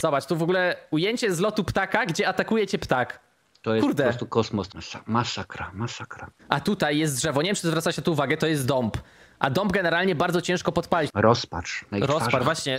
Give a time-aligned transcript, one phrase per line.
[0.00, 3.20] Zobacz, tu w ogóle ujęcie z lotu ptaka, gdzie atakuje cię ptak.
[3.62, 4.02] To jest Kurde.
[4.04, 4.68] po prostu kosmos.
[5.06, 6.30] Masakra, masakra.
[6.48, 7.42] A tutaj jest drzewo.
[7.42, 8.96] Nie wiem, czy zwracacie tu uwagę, to jest dąb.
[9.38, 11.10] A dąb generalnie bardzo ciężko podpalić.
[11.14, 11.84] Rozpacz
[12.18, 12.44] twarzach.
[12.44, 12.78] właśnie.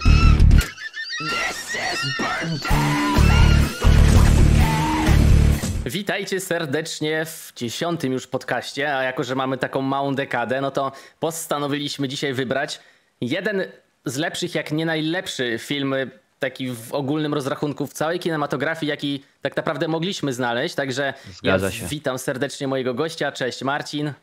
[5.86, 10.92] Witajcie serdecznie w dziesiątym już podcaście, a jako, że mamy taką małą dekadę, no to
[11.20, 12.80] postanowiliśmy dzisiaj wybrać
[13.22, 13.64] jeden
[14.06, 15.96] z lepszych, jak nie najlepszy film
[16.40, 20.76] taki w ogólnym rozrachunku w całej kinematografii, jaki tak naprawdę mogliśmy znaleźć.
[20.76, 21.86] Także Zgadza ja się.
[21.88, 23.32] witam serdecznie mojego gościa.
[23.32, 24.14] Cześć Marcin.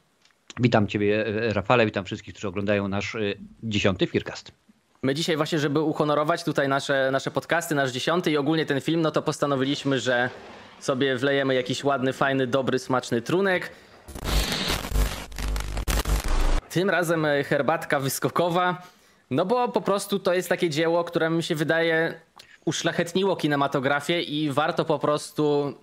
[0.60, 3.18] Witam Ciebie, e, Rafale, witam wszystkich, którzy oglądają nasz e,
[3.62, 4.52] dziesiąty Fircast.
[5.02, 9.02] My dzisiaj właśnie, żeby uhonorować tutaj nasze, nasze podcasty, nasz dziesiąty i ogólnie ten film,
[9.02, 10.30] no to postanowiliśmy, że
[10.80, 13.72] sobie wlejemy jakiś ładny, fajny, dobry, smaczny trunek.
[16.70, 18.82] Tym razem e, herbatka wyskokowa,
[19.30, 22.20] no bo po prostu to jest takie dzieło, które mi się wydaje
[22.64, 25.74] uszlachetniło kinematografię i warto po prostu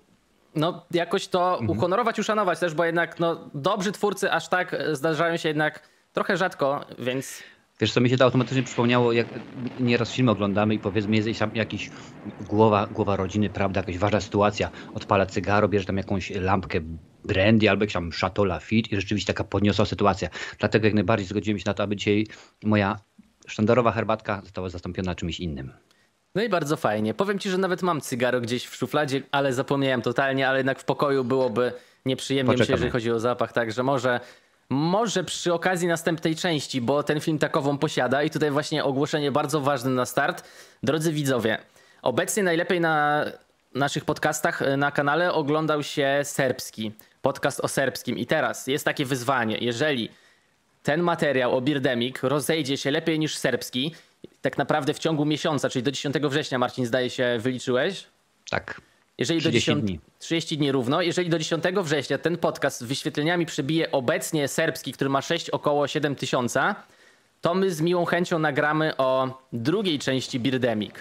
[0.55, 5.37] no jakoś to uhonorować, uszanować też, bo jednak no, dobrzy twórcy aż tak e, zdarzają
[5.37, 7.43] się jednak trochę rzadko, więc
[7.79, 9.27] Wiesz co, mi się to automatycznie przypomniało, jak
[9.79, 11.89] nieraz filmy oglądamy i powiedzmy jest tam jakiś
[12.49, 16.79] głowa, głowa rodziny, prawda, jakaś ważna sytuacja, odpala cygaro, bierze tam jakąś lampkę
[17.25, 20.29] brandy albo jakiś tam Chateau Lafite i rzeczywiście taka podniosła sytuacja.
[20.59, 22.27] Dlatego jak najbardziej zgodziłem się na to, aby dzisiaj
[22.63, 22.99] moja
[23.47, 25.73] sztandarowa herbatka została zastąpiona czymś innym.
[26.35, 27.13] No i bardzo fajnie.
[27.13, 30.83] Powiem ci, że nawet mam cygaro gdzieś w szufladzie, ale zapomniałem totalnie, ale jednak w
[30.83, 31.73] pokoju byłoby
[32.05, 32.77] nieprzyjemnie, myślę, Poczekamy.
[32.77, 34.19] jeżeli chodzi o zapach, także może,
[34.69, 39.61] może przy okazji następnej części, bo ten film takową posiada i tutaj właśnie ogłoszenie bardzo
[39.61, 40.43] ważne na start.
[40.83, 41.57] Drodzy widzowie,
[42.01, 43.25] obecnie najlepiej na
[43.75, 46.91] naszych podcastach e, na kanale oglądał się serbski,
[47.21, 50.09] podcast o serbskim i teraz jest takie wyzwanie, jeżeli
[50.83, 53.95] ten materiał o Birdemic rozejdzie się lepiej niż serbski,
[54.41, 58.07] tak naprawdę w ciągu miesiąca, czyli do 10 września, Marcin, zdaje się, wyliczyłeś?
[58.49, 58.81] Tak.
[59.17, 59.99] Jeżeli 30 do 10, dni.
[60.19, 61.01] 30 dni równo.
[61.01, 65.87] Jeżeli do 10 września ten podcast z wyświetleniami przebije obecnie serbski, który ma 6 około
[65.87, 66.75] 7 tysiąca,
[67.41, 70.93] to my z miłą chęcią nagramy o drugiej części Birdemic.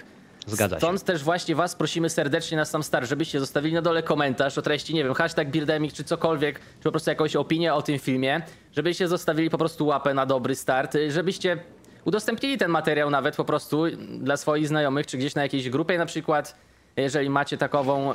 [0.47, 0.79] Zgadza się.
[0.79, 4.61] Stąd też właśnie was prosimy serdecznie na sam start, żebyście zostawili na dole komentarz o
[4.61, 8.41] treści, nie wiem, hashtag Birdemic czy cokolwiek, czy po prostu jakąś opinię o tym filmie,
[8.75, 11.57] żebyście zostawili po prostu łapę na dobry start, żebyście
[12.05, 13.83] udostępnili ten materiał nawet po prostu
[14.19, 16.55] dla swoich znajomych, czy gdzieś na jakiejś grupie na przykład,
[16.97, 18.13] jeżeli macie takową.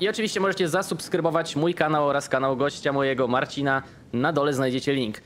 [0.00, 3.82] I oczywiście możecie zasubskrybować mój kanał oraz kanał gościa mojego Marcina.
[4.12, 5.16] Na dole znajdziecie link.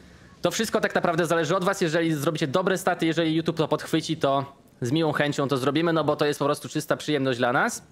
[0.43, 1.81] To wszystko tak naprawdę zależy od was.
[1.81, 6.05] Jeżeli zrobicie dobre staty, jeżeli YouTube to podchwyci, to z miłą chęcią to zrobimy, no
[6.05, 7.87] bo to jest po prostu czysta przyjemność dla nas.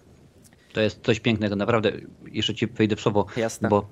[0.72, 1.92] To jest coś pięknego, naprawdę.
[2.32, 3.68] Jeszcze ci wejdę w słowo, Jasne.
[3.68, 3.88] bo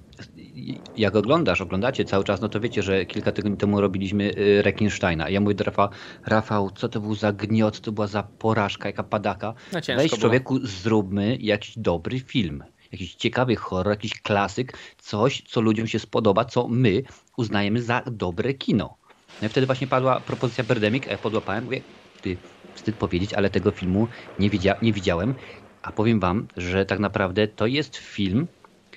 [0.97, 5.29] jak oglądasz, oglądacie cały czas, no to wiecie, że kilka tygodni temu robiliśmy y, Rekinsteina.
[5.29, 5.89] Ja mówię do Rafała,
[6.27, 9.55] Rafał, co to był za gniot, to była za porażka, jaka padaka.
[9.73, 10.21] No Weź było.
[10.21, 12.65] człowieku, zróbmy jakiś dobry film.
[12.93, 17.03] Jakiś ciekawy horror, jakiś klasyk, coś, co ludziom się spodoba, co my
[17.37, 18.97] uznajemy za dobre kino.
[19.43, 21.81] No i wtedy właśnie padła propozycja Birdemic, a ja podłapałem, mówię,
[22.23, 22.37] ty,
[22.81, 24.09] wstyd powiedzieć, ale tego filmu
[24.39, 25.35] nie, widzia nie widziałem.
[25.83, 28.47] A powiem wam, że tak naprawdę to jest film,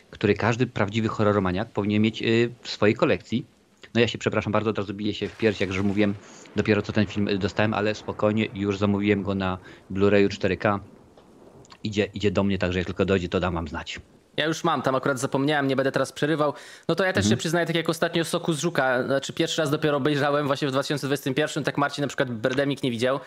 [0.09, 3.45] który każdy prawdziwy horroromaniak powinien mieć y, w swojej kolekcji.
[3.93, 6.13] No ja się przepraszam bardzo, od razu biję się w pierś, jak już mówiłem,
[6.55, 9.57] dopiero co ten film y, dostałem, ale spokojnie, już zamówiłem go na
[9.91, 10.79] Blu-rayu 4K.
[11.83, 13.99] Idzie, idzie do mnie, także jak tylko dojdzie, to dam wam znać.
[14.37, 16.53] Ja już mam, tam akurat zapomniałem, nie będę teraz przerywał.
[16.87, 19.71] No to ja też się przyznaję, tak jak ostatnio Soku z Żuka, znaczy pierwszy raz
[19.71, 23.19] dopiero obejrzałem właśnie w 2021, tak Marcin na przykład Berdemik nie widział.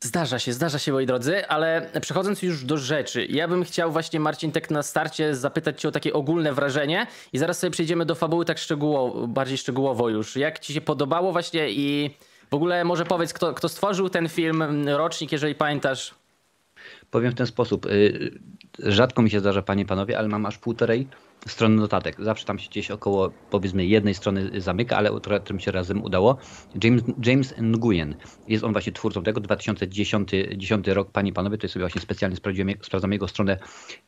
[0.00, 4.20] Zdarza się, zdarza się moi drodzy, ale przechodząc już do rzeczy, ja bym chciał właśnie
[4.20, 8.14] Marcin tak na starcie zapytać cię o takie ogólne wrażenie i zaraz sobie przejdziemy do
[8.14, 10.36] fabuły tak szczegółowo, bardziej szczegółowo już.
[10.36, 12.10] Jak ci się podobało właśnie i
[12.50, 16.14] w ogóle może powiedz, kto, kto stworzył ten film, rocznik, jeżeli pamiętasz.
[17.10, 17.86] Powiem w ten sposób.
[18.78, 21.08] Rzadko mi się zdarza, panie panowie, ale mam aż półtorej
[21.46, 22.16] strony notatek.
[22.18, 25.10] Zawsze tam się gdzieś około, powiedzmy, jednej strony zamyka, ale
[25.42, 26.36] którym się razem udało.
[26.84, 28.14] James, James Nguyen.
[28.48, 29.40] Jest on właśnie twórcą tego.
[29.40, 33.58] 2010 10 rok, panie i panowie, tutaj sobie właśnie specjalnie sprawdziłem, sprawdzam jego stronę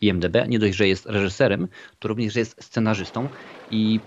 [0.00, 0.36] IMDB.
[0.48, 1.68] Nie dość, że jest reżyserem,
[1.98, 3.28] to również, jest scenarzystą
[3.70, 4.00] i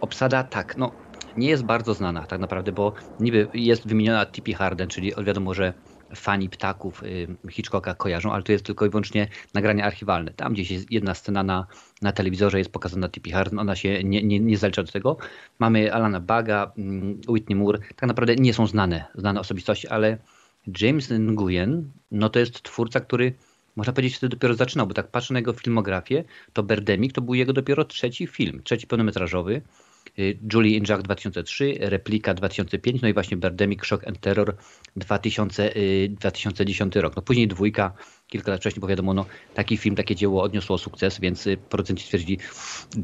[0.00, 0.92] obsada tak, no
[1.36, 5.72] nie jest bardzo znana tak naprawdę, bo niby jest wymieniona Tippi Harden, czyli wiadomo, że
[6.14, 10.32] fani ptaków y, Hitchcocka kojarzą, ale to jest tylko i wyłącznie nagrania archiwalne.
[10.32, 11.66] Tam gdzieś jest jedna scena na,
[12.02, 15.16] na telewizorze, jest pokazana Tippi Harden, ona się nie, nie, nie zalicza do tego.
[15.58, 20.18] Mamy Alana Baga, mm, Whitney Moore, tak naprawdę nie są znane, znane osobistości, ale
[20.80, 23.32] James Nguyen, no to jest twórca, który
[23.76, 27.34] można powiedzieć, wtedy dopiero zaczynał, bo tak patrzę na jego filmografię, to Birdemic to był
[27.34, 29.62] jego dopiero trzeci film, trzeci pełnometrażowy.
[30.18, 34.56] Y, Julie in Jack 2003, Replika 2005, no i właśnie Birdemic Shock and Terror
[34.96, 37.16] 2000, y, 2010 rok.
[37.16, 37.92] No później dwójka
[38.32, 42.04] kilka lat wcześniej, bo wiadomo, no, taki film, takie dzieło odniosło sukces, więc y, producenci
[42.04, 42.38] stwierdzili,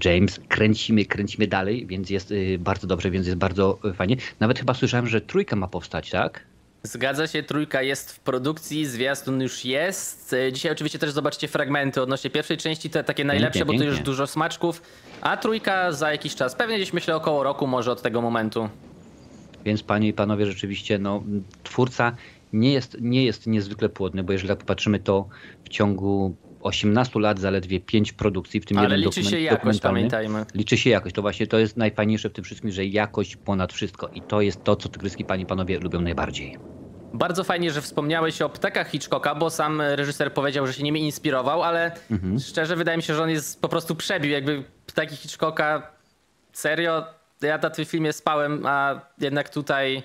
[0.04, 4.16] James, kręcimy, kręcimy dalej, więc jest y, bardzo dobrze, więc jest bardzo y, fajnie.
[4.40, 6.47] Nawet chyba słyszałem, że trójka ma powstać, tak?
[6.82, 10.32] Zgadza się, trójka jest w produkcji, zwiastun już jest.
[10.32, 13.84] E, Dzisiaj oczywiście też zobaczycie fragmenty odnośnie pierwszej części, te takie najlepsze, bo tu już
[13.84, 14.04] pięknie.
[14.04, 14.82] dużo smaczków.
[15.20, 18.68] A trójka za jakiś czas, pewnie gdzieś myślę około roku może od tego momentu.
[19.64, 21.22] Więc panie i panowie, rzeczywiście no,
[21.62, 22.16] twórca
[22.52, 25.28] nie jest, nie jest niezwykle płodny, bo jeżeli tak popatrzymy, to
[25.64, 29.80] w ciągu 18 lat zaledwie 5 produkcji, w tym Ale jeden liczy dokument, się jakość,
[29.80, 30.44] pamiętajmy.
[30.54, 31.14] Liczy się jakość.
[31.14, 34.08] To właśnie to jest najfajniejsze w tym wszystkim, że jakość ponad wszystko.
[34.08, 36.58] I to jest to, co tygryski panie i panowie lubią najbardziej.
[37.14, 41.62] Bardzo fajnie, że wspomniałeś o ptakach Hitchcocka, bo sam reżyser powiedział, że się nimi inspirował,
[41.62, 42.38] ale Mhm.
[42.40, 44.30] szczerze wydaje mi się, że on jest po prostu przebił.
[44.30, 45.90] Jakby ptaki Hitchcocka,
[46.52, 47.04] serio,
[47.42, 50.02] ja na tym filmie spałem, a jednak tutaj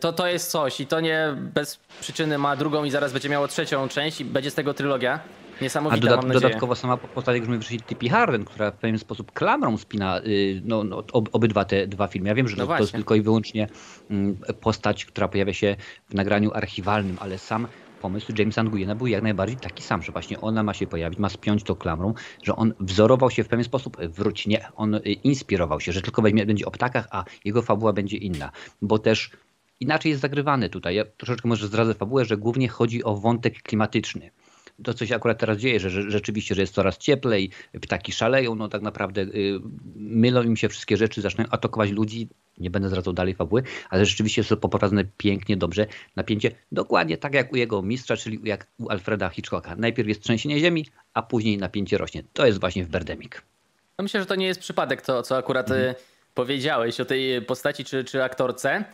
[0.00, 3.48] to, to jest coś i to nie bez przyczyny ma drugą i zaraz będzie miało
[3.48, 5.20] trzecią część i będzie z tego trylogia.
[5.60, 6.40] A Niesamowita, doda- mam nadzieję.
[6.40, 10.62] dodatkowo sama postać, jak już wcześniej, Tippi Harden, która w pewien sposób klamrą spina y,
[10.64, 12.28] no, no, ob, obydwa te dwa filmy.
[12.28, 13.68] Ja wiem, że No to, to jest tylko i wyłącznie
[14.10, 15.76] mm, postać, która pojawia się
[16.08, 17.68] w nagraniu archiwalnym, ale sam
[18.00, 21.28] pomysł Jamesa Nguyena był jak najbardziej taki sam, że właśnie ona ma się pojawić, ma
[21.28, 25.80] spiąć to klamrą, że on wzorował się w pewien sposób, wróć, nie, on y, inspirował
[25.80, 28.50] się, że tylko weźmie, będzie o ptakach, a jego fabuła będzie inna,
[28.82, 29.30] bo też
[29.80, 30.94] inaczej jest zagrywany tutaj.
[30.94, 34.30] Ja troszeczkę może zdradzę fabułę, że głównie chodzi o wątek klimatyczny
[34.84, 37.50] to, co się akurat teraz dzieje, że, że rzeczywiście, że jest coraz cieplej,
[37.80, 39.60] ptaki szaleją, no tak naprawdę y,
[39.96, 42.28] mylą im się wszystkie rzeczy, zaczynają atakować ludzi.
[42.58, 45.86] Nie będę zdradzał dalej fabuły, ale rzeczywiście jest to poprowadzone pięknie, dobrze.
[46.16, 49.76] Napięcie dokładnie tak jak u jego mistrza, czyli jak u Alfreda Hitchcocka.
[49.76, 52.22] Najpierw jest trzęsienie ziemi, a później napięcie rośnie.
[52.32, 53.32] To jest właśnie w Birdemic.
[53.98, 55.94] No myślę, że to nie jest przypadek to, co akurat y,
[56.34, 58.84] powiedziałeś o tej postaci czy, czy aktorce.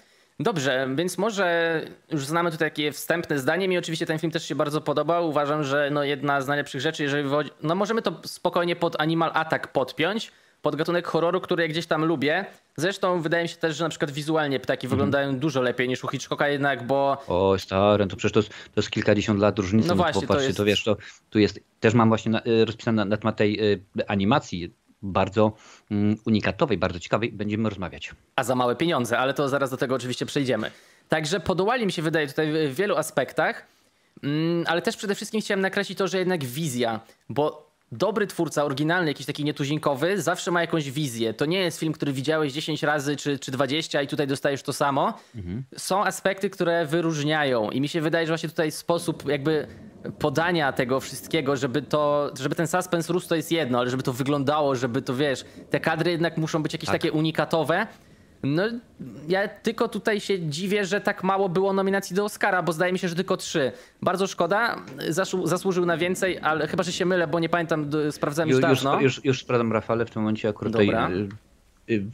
[0.43, 1.81] Dobrze, więc może
[2.11, 3.69] już znamy tutaj takie wstępne zdanie.
[3.69, 5.29] Mi oczywiście ten film też się bardzo podobał.
[5.29, 7.50] Uważam, że no jedna z najlepszych rzeczy, jeżeli chodzi...
[7.62, 12.05] No możemy to spokojnie pod Animal Attack podpiąć, pod gatunek horroru, który ja gdzieś tam
[12.05, 12.44] lubię.
[12.77, 14.91] Zresztą wydaje mi się też, że na przykład wizualnie ptaki Mhm.
[14.99, 18.81] wyglądają dużo lepiej niż u Hitchcocka jednak, bo O, stary, to przecież to jest, to
[18.81, 19.88] jest kilkadziesiąt lat różnicy.
[19.88, 20.97] No właśnie, to popatrzcie, jest- to wiesz, to
[21.31, 25.52] tu jest, też mam właśnie na, y, rozpisane na, na temat tej y, animacji bardzo
[25.90, 28.10] mm, unikatowej, bardzo ciekawej, będziemy rozmawiać.
[28.37, 30.70] a za małe pieniądze, ale to zaraz do tego oczywiście przejdziemy.
[31.08, 33.66] Także podołali mi się wydaje tutaj w wielu aspektach,
[34.22, 39.10] mm, ale też przede wszystkim chciałem nakreślić to, że jednak wizja, bo dobry twórca, oryginalny,
[39.10, 41.34] jakiś taki nietuzinkowy, zawsze ma jakąś wizję.
[41.34, 44.72] To nie jest film, który widziałeś 10 razy czy, czy 20 i tutaj dostajesz to
[44.72, 45.19] samo.
[45.76, 49.66] Są aspekty, które wyróżniają i mi się wydaje, że właśnie tutaj sposób jakby
[50.19, 54.12] podania tego wszystkiego, żeby to, żeby ten suspens rósł to jest jedno, ale żeby to
[54.12, 56.94] wyglądało, żeby to wiesz, te kadry jednak muszą być jakieś Tak.
[56.94, 57.87] takie unikatowe.
[58.44, 58.62] No,
[59.28, 62.99] ja tylko tutaj się dziwię, że tak mało było nominacji do Oscara, bo zdaje mi
[62.99, 63.72] się, że tylko trzy.
[64.02, 64.76] Bardzo szkoda,
[65.08, 68.69] zasłu- zasłużył na więcej, ale chyba, że się mylę, bo nie pamiętam, sprawdzałem już Ju-
[68.69, 69.00] już, dawno.
[69.00, 71.06] już, już sprawdzam Rafale w tym momencie akurat Dobra.
[71.06, 71.28] tutaj,
[71.90, 72.04] y, y,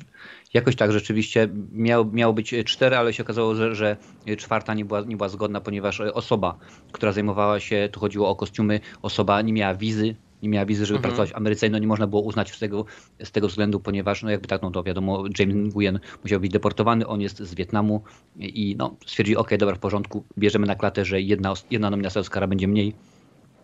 [0.55, 3.97] jakoś tak rzeczywiście miał, miało być cztery, ale się okazało, że, że
[4.37, 6.59] czwarta nie była, nie była zgodna, ponieważ osoba,
[6.93, 10.97] która zajmowała się, tu chodziło o kostiumy, osoba nie miała wizy, nie miała wizy, żeby
[10.99, 11.11] Mhm.
[11.11, 12.85] pracować w Ameryce, no nie można było uznać z tego,
[13.25, 17.07] z tego względu, ponieważ no jakby tak, no to wiadomo, James Nguyen musiał być deportowany,
[17.07, 18.03] on jest z Wietnamu
[18.37, 22.47] i no stwierdzili, okej, dobra, w porządku, bierzemy na klatę, że jedna, jedna nominacja Oscara
[22.47, 22.95] będzie mniej,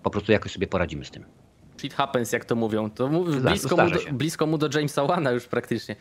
[0.03, 1.25] po prostu jakoś sobie poradzimy z tym.
[1.81, 2.91] Shit happens, jak to mówią.
[2.91, 5.97] To blisko, mu do, blisko mu do Jamesa Wana już praktycznie.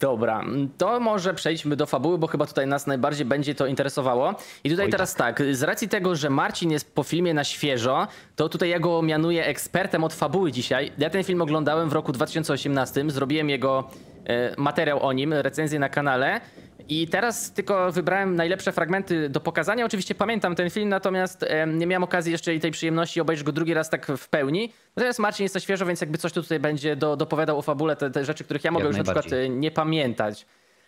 [0.00, 0.44] Dobra,
[0.78, 4.34] to może przejdźmy do fabuły, bo chyba tutaj nas najbardziej będzie to interesowało.
[4.64, 5.42] I tutaj Oj, teraz tak.
[5.52, 8.06] z racji tego, że Marcin jest po filmie na świeżo,
[8.36, 10.92] to tutaj ja go mianuję ekspertem od fabuły dzisiaj.
[10.98, 13.88] Ja ten film oglądałem w roku 2018, zrobiłem jego
[14.26, 16.40] e, materiał o nim, recenzję na kanale.
[16.88, 19.84] I teraz tylko wybrałem najlepsze fragmenty do pokazania.
[19.84, 23.74] Oczywiście pamiętam ten film, natomiast nie miałem okazji jeszcze i tej przyjemności obejrzeć go drugi
[23.74, 24.72] raz tak w pełni.
[24.96, 27.96] Natomiast Marcin jest na świeżo, więc jakby coś tu tutaj będzie do, dopowiadał o fabule,
[27.96, 30.46] te, te rzeczy, których ja mogę Jak już na przykład e, nie pamiętać.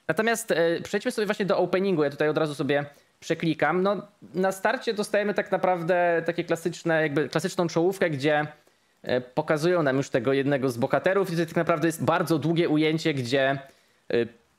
[0.09, 2.05] Natomiast e, przejdźmy sobie właśnie do openingu.
[2.05, 2.85] Ja tutaj od razu sobie
[3.21, 3.83] przeklikam.
[3.83, 8.47] No, na starcie dostajemy tak naprawdę takie klasyczne, jakby klasyczną czołówkę, gdzie
[9.03, 12.69] e, pokazują nam już tego jednego z bohaterów i to tak naprawdę jest bardzo długie
[12.69, 13.59] ujęcie, gdzie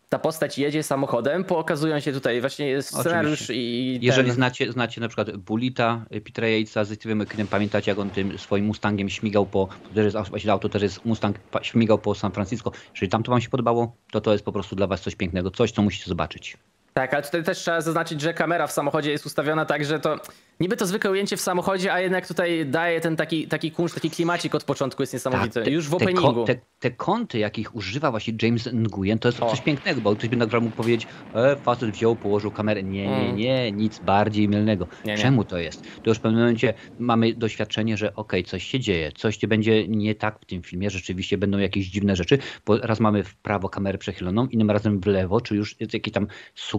[0.09, 1.43] ta postać jedzie samochodem.
[1.43, 3.53] Pokazują się tutaj właśnie scenariusz Oczywiście.
[3.53, 4.35] i Jeżeli ten...
[4.35, 8.37] znacie, znacie na przykład Bulita y, Petera Yatesa z Steve'em McQueenem, pamiętacie jak on tym
[8.37, 12.31] swoim Mustangiem śmigał po, to też jest właśnie auto, też jest Mustang, śmigał po San
[12.31, 12.71] Francisco.
[12.93, 15.51] Jeżeli tam to wam się podobało, to to jest po prostu dla was coś pięknego,
[15.51, 16.57] coś co musicie zobaczyć.
[16.97, 20.19] Tak, ale tutaj też trzeba zaznaczyć, że kamera w samochodzie jest ustawiona tak, że to
[20.59, 24.09] niby to zwykłe ujęcie w samochodzie, a jednak tutaj daje ten taki, taki kunszt, taki
[24.11, 25.63] klimacik od początku jest niesamowity.
[25.63, 26.45] te- Już w te, openingu.
[26.45, 29.49] te, te kąty, jakich używa właśnie James Nguyen, to jest O.
[29.49, 32.83] coś pięknego, bo ktoś by nagle mógł powiedzieć, e, facet wziął, położył kamerę.
[32.83, 33.35] Nie, nie, Mm.
[33.35, 34.87] nie, nic bardziej mylnego.
[35.05, 35.17] Nie, nie.
[35.21, 35.83] Czemu to jest?
[36.03, 39.87] To już w pewnym momencie mamy doświadczenie, że okej, coś się dzieje, coś nie będzie
[39.87, 43.69] nie tak w tym filmie, rzeczywiście będą jakieś dziwne rzeczy, bo raz mamy w prawo
[43.69, 46.27] kamerę przechyloną, innym razem w lewo, czy już jest jakiś tam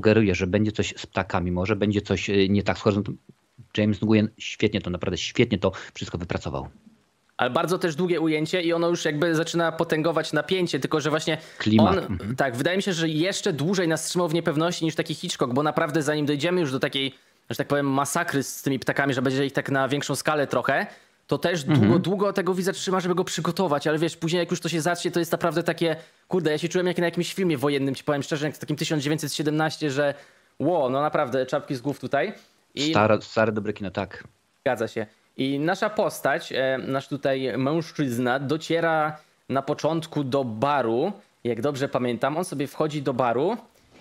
[0.07, 3.19] sugeruje, że będzie coś z ptakami, może będzie coś e, nie tak z horyzontem.
[3.77, 6.69] James Nguyen świetnie to, naprawdę świetnie to wszystko wypracował.
[7.37, 11.39] Ale bardzo też długie ujęcie i ono już jakby zaczyna potęgować napięcie, tylko że właśnie
[11.59, 12.37] Klimat, on, mhm.
[12.37, 15.63] tak, wydaje mi się, że jeszcze dłużej nas trzymał w niepewności niż taki Hitchcock, bo
[15.63, 17.15] naprawdę zanim dojdziemy już do takiej,
[17.51, 20.87] że tak powiem, masakry z tymi ptakami, że będzie ich tak na większą skalę trochę,
[21.27, 21.81] to też Mhm.
[21.81, 24.81] długo, długo tego widza trzyma, żeby go przygotować, ale wiesz, później jak już to się
[24.81, 25.97] zacznie, to jest naprawdę takie,
[26.29, 28.77] kurde, ja się czułem jak na jakimś filmie wojennym, ci powiem szczerze, jak w takim
[28.77, 30.15] 1917, że
[30.59, 32.33] ło, no naprawdę, czapki z głów tutaj.
[32.75, 34.25] I Stare, stare dobre kino, tak.
[34.65, 35.07] Zgadza się.
[35.37, 39.17] I nasza postać, e, nasz tutaj mężczyzna, dociera
[39.49, 41.13] na początku do baru.
[41.45, 43.57] Jak dobrze pamiętam, on sobie wchodzi do baru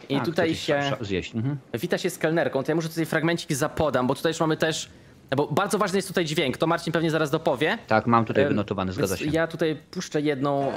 [0.09, 1.35] i Tak, tutaj się Zjeść.
[1.35, 1.57] Mhm.
[1.73, 2.63] wita się z kelnerką.
[2.63, 4.89] To ja może tutaj fragmencik zapodam, bo tutaj już mamy też.
[5.35, 6.57] Bo bardzo ważny jest tutaj dźwięk.
[6.57, 7.77] To Marcin pewnie zaraz dopowie.
[7.87, 9.25] Tak, mam tutaj Em, wynotowane, zgadza się.
[9.25, 10.71] Ja tutaj puszczę jedną,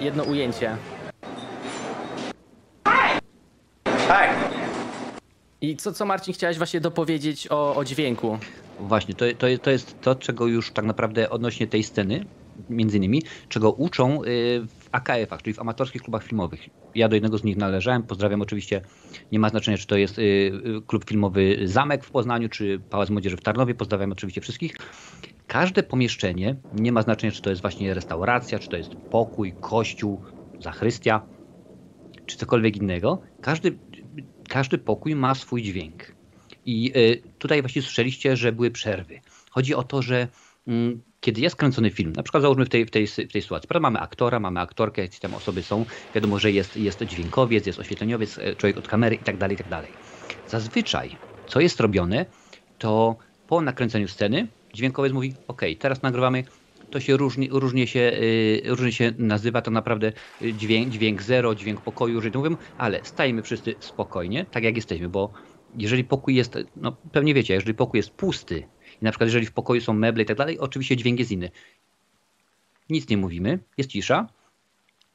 [0.00, 0.76] jedno ujęcie.
[5.60, 8.38] I co, co Marcin chciałeś właśnie dopowiedzieć o, o dźwięku?
[8.80, 12.24] Właśnie, to, to, to jest to, czego już tak naprawdę odnośnie tej sceny,
[12.70, 14.26] między innymi, czego uczą y,
[14.80, 16.68] w AKF-ach, czyli w amatorskich klubach filmowych.
[16.94, 18.80] Ja do jednego z nich należałem, pozdrawiam oczywiście,
[19.32, 20.52] nie ma znaczenia, czy to jest y, y,
[20.86, 24.76] klub filmowy Zamek w Poznaniu, czy Pałac Młodzieży w Tarnowie, pozdrawiam oczywiście wszystkich.
[25.46, 30.20] Każde pomieszczenie, nie ma znaczenia, czy to jest właśnie restauracja, czy to jest pokój, kościół,
[30.60, 31.22] zachrystia,
[32.26, 33.78] czy cokolwiek innego, każdy,
[34.48, 36.14] każdy pokój ma swój dźwięk.
[36.66, 39.20] I y, tutaj właśnie słyszeliście, że były przerwy.
[39.50, 40.28] Chodzi o to, że
[40.66, 43.68] mm, kiedy jest kręcony film, na przykład załóżmy w tej, w tej, w tej sytuacji,
[43.68, 47.78] prawda, mamy aktora, mamy aktorkę, jakieś tam osoby są, wiadomo, że jest, jest dźwiękowiec, jest
[47.78, 49.90] oświetleniowiec, e, człowiek od kamery i tak dalej, i tak dalej.
[50.46, 52.26] Zazwyczaj, co jest robione,
[52.78, 56.44] to po nakręceniu sceny dźwiękowiec mówi, ok, teraz nagrywamy,
[56.90, 60.12] to się różni, różnie, się, y, różnie się nazywa to naprawdę
[60.42, 64.76] y, dźwięk, dźwięk zero, dźwięk pokoju, że to mówią, ale stajemy wszyscy spokojnie, tak jak
[64.76, 65.32] jesteśmy, bo
[65.74, 68.68] jeżeli pokój jest, no pewnie wiecie, jeżeli pokój jest pusty
[69.02, 71.50] i na przykład jeżeli w pokoju są meble i tak dalej, oczywiście dźwięk jest inny.
[72.90, 74.28] Nic nie mówimy, jest cisza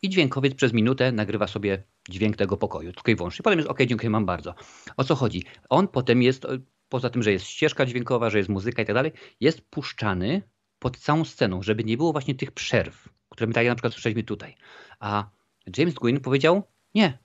[0.02, 3.44] i dźwiękowiec przez minutę nagrywa sobie dźwięk tego pokoju, tylko i wyłącznie.
[3.44, 4.56] Potem jest ok, dziękuję, mam bardzo.
[4.98, 5.44] O co chodzi?
[5.70, 8.96] On potem jest, e, poza tym, że jest ścieżka dźwiękowa, że jest muzyka i tak
[8.96, 10.42] dalej, jest puszczany
[10.80, 14.24] pod całą sceną, żeby nie było właśnie tych przerw, które my tak na przykład słyszeliśmy
[14.24, 14.56] tutaj.
[15.00, 15.30] A
[15.78, 16.64] James Gwynn powiedział,
[16.96, 17.18] nie,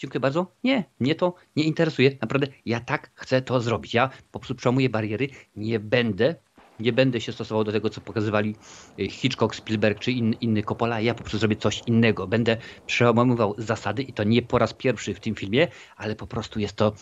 [0.00, 0.46] Dziękuję bardzo.
[0.64, 2.10] Nie, mnie to nie interesuje.
[2.20, 3.94] Naprawdę, ja tak chcę to zrobić.
[3.94, 5.28] Ja po prostu przełamuję bariery.
[5.56, 6.34] Nie będę,
[6.80, 8.56] nie będę się stosował do tego, co pokazywali
[9.00, 11.00] y, Hitchcock, Spielberg czy in, inny Coppola.
[11.00, 12.26] Ja po prostu zrobię coś innego.
[12.26, 16.60] Będę przełamywał zasady i to nie po raz pierwszy w tym filmie, ale po prostu
[16.60, 16.92] jest to,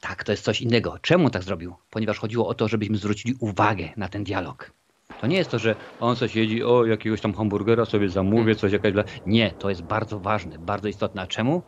[0.00, 0.98] tak, to jest coś innego.
[1.02, 1.74] Czemu tak zrobił?
[1.90, 4.72] Ponieważ chodziło o to, żebyśmy zwrócili uwagę na ten dialog.
[5.20, 8.72] To nie jest to, że on sobie siedzi, o jakiegoś tam hamburgera sobie zamówię, coś
[8.72, 8.92] jakaś.
[9.26, 11.22] Nie, to jest bardzo ważne, bardzo istotne.
[11.22, 11.62] A czemu?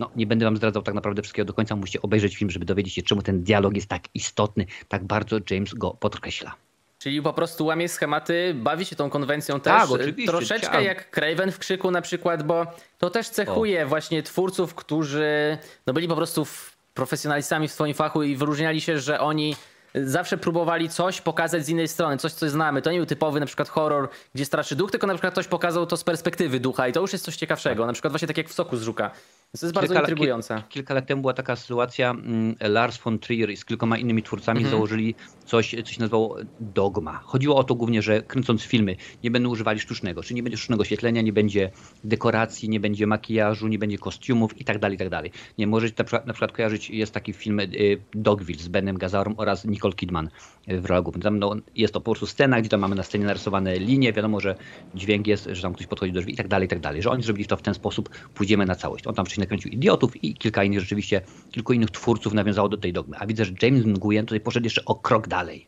[0.00, 1.76] No, nie będę wam zdradzał tak naprawdę wszystkiego do końca.
[1.76, 5.74] Musicie obejrzeć film, żeby dowiedzieć się, czemu ten dialog jest tak istotny, tak bardzo James
[5.74, 6.54] go podkreśla.
[6.98, 9.90] Czyli po prostu łamie schematy, bawi się tą konwencją Tak, też.
[9.90, 10.84] oczywiście, Troszeczkę chciałem.
[10.84, 12.66] jak Craven w krzyku na przykład, bo
[12.98, 16.46] to też cechuje właśnie twórców, którzy no byli po prostu
[16.94, 19.56] profesjonalistami w swoim fachu i wyróżniali się, że oni
[19.94, 22.82] zawsze próbowali coś pokazać z innej strony, coś co znamy.
[22.82, 25.86] To nie był typowy na przykład horror, gdzie straszy duch, tylko na przykład ktoś pokazał
[25.86, 27.86] to z perspektywy ducha i to już jest coś ciekawszego.
[27.86, 29.10] Na przykład właśnie tak jak w Soku z Żuka.
[29.58, 30.54] To jest bardzo Kilka- intrygujące.
[30.56, 34.58] Kil, kilka lat temu była taka sytuacja, mm, Lars von Trier z kilkoma innymi twórcami
[34.58, 34.70] Mhm.
[34.70, 35.14] założyli
[35.46, 37.12] coś, co się nazywało Dogma.
[37.24, 40.82] Chodziło o to głównie, że kręcąc filmy nie będą używali sztucznego, czyli nie będzie sztucznego
[40.82, 41.70] oświetlenia, nie będzie
[42.04, 45.30] dekoracji, nie będzie makijażu, nie będzie kostiumów i tak dalej, i tak dalej.
[45.58, 47.66] Nie, możecie na przykład, na przykład kojarzyć, jest taki film y,
[48.14, 50.28] Dogville z Benem Gazaurem oraz Nicole Kidman
[50.68, 51.24] w rolach głównych.
[51.24, 54.40] Tam no, jest to po prostu scena, gdzie tam mamy na scenie narysowane linie, wiadomo,
[54.40, 54.54] że
[54.94, 57.02] dźwięk jest, że tam ktoś podchodzi do drzwi i tak dalej, i tak dalej.
[57.02, 59.06] Że oni zrobili to w ten sposób, pójdziemy na całość.
[59.06, 61.20] On tam wcześniej nakręcił Idiotów i kilka innych rzeczywiście,
[61.50, 63.16] kilku innych twórców nawiązało do tej dogmy.
[63.18, 65.66] A widzę, że James Nguyen tutaj poszedł jeszcze o krok dalej.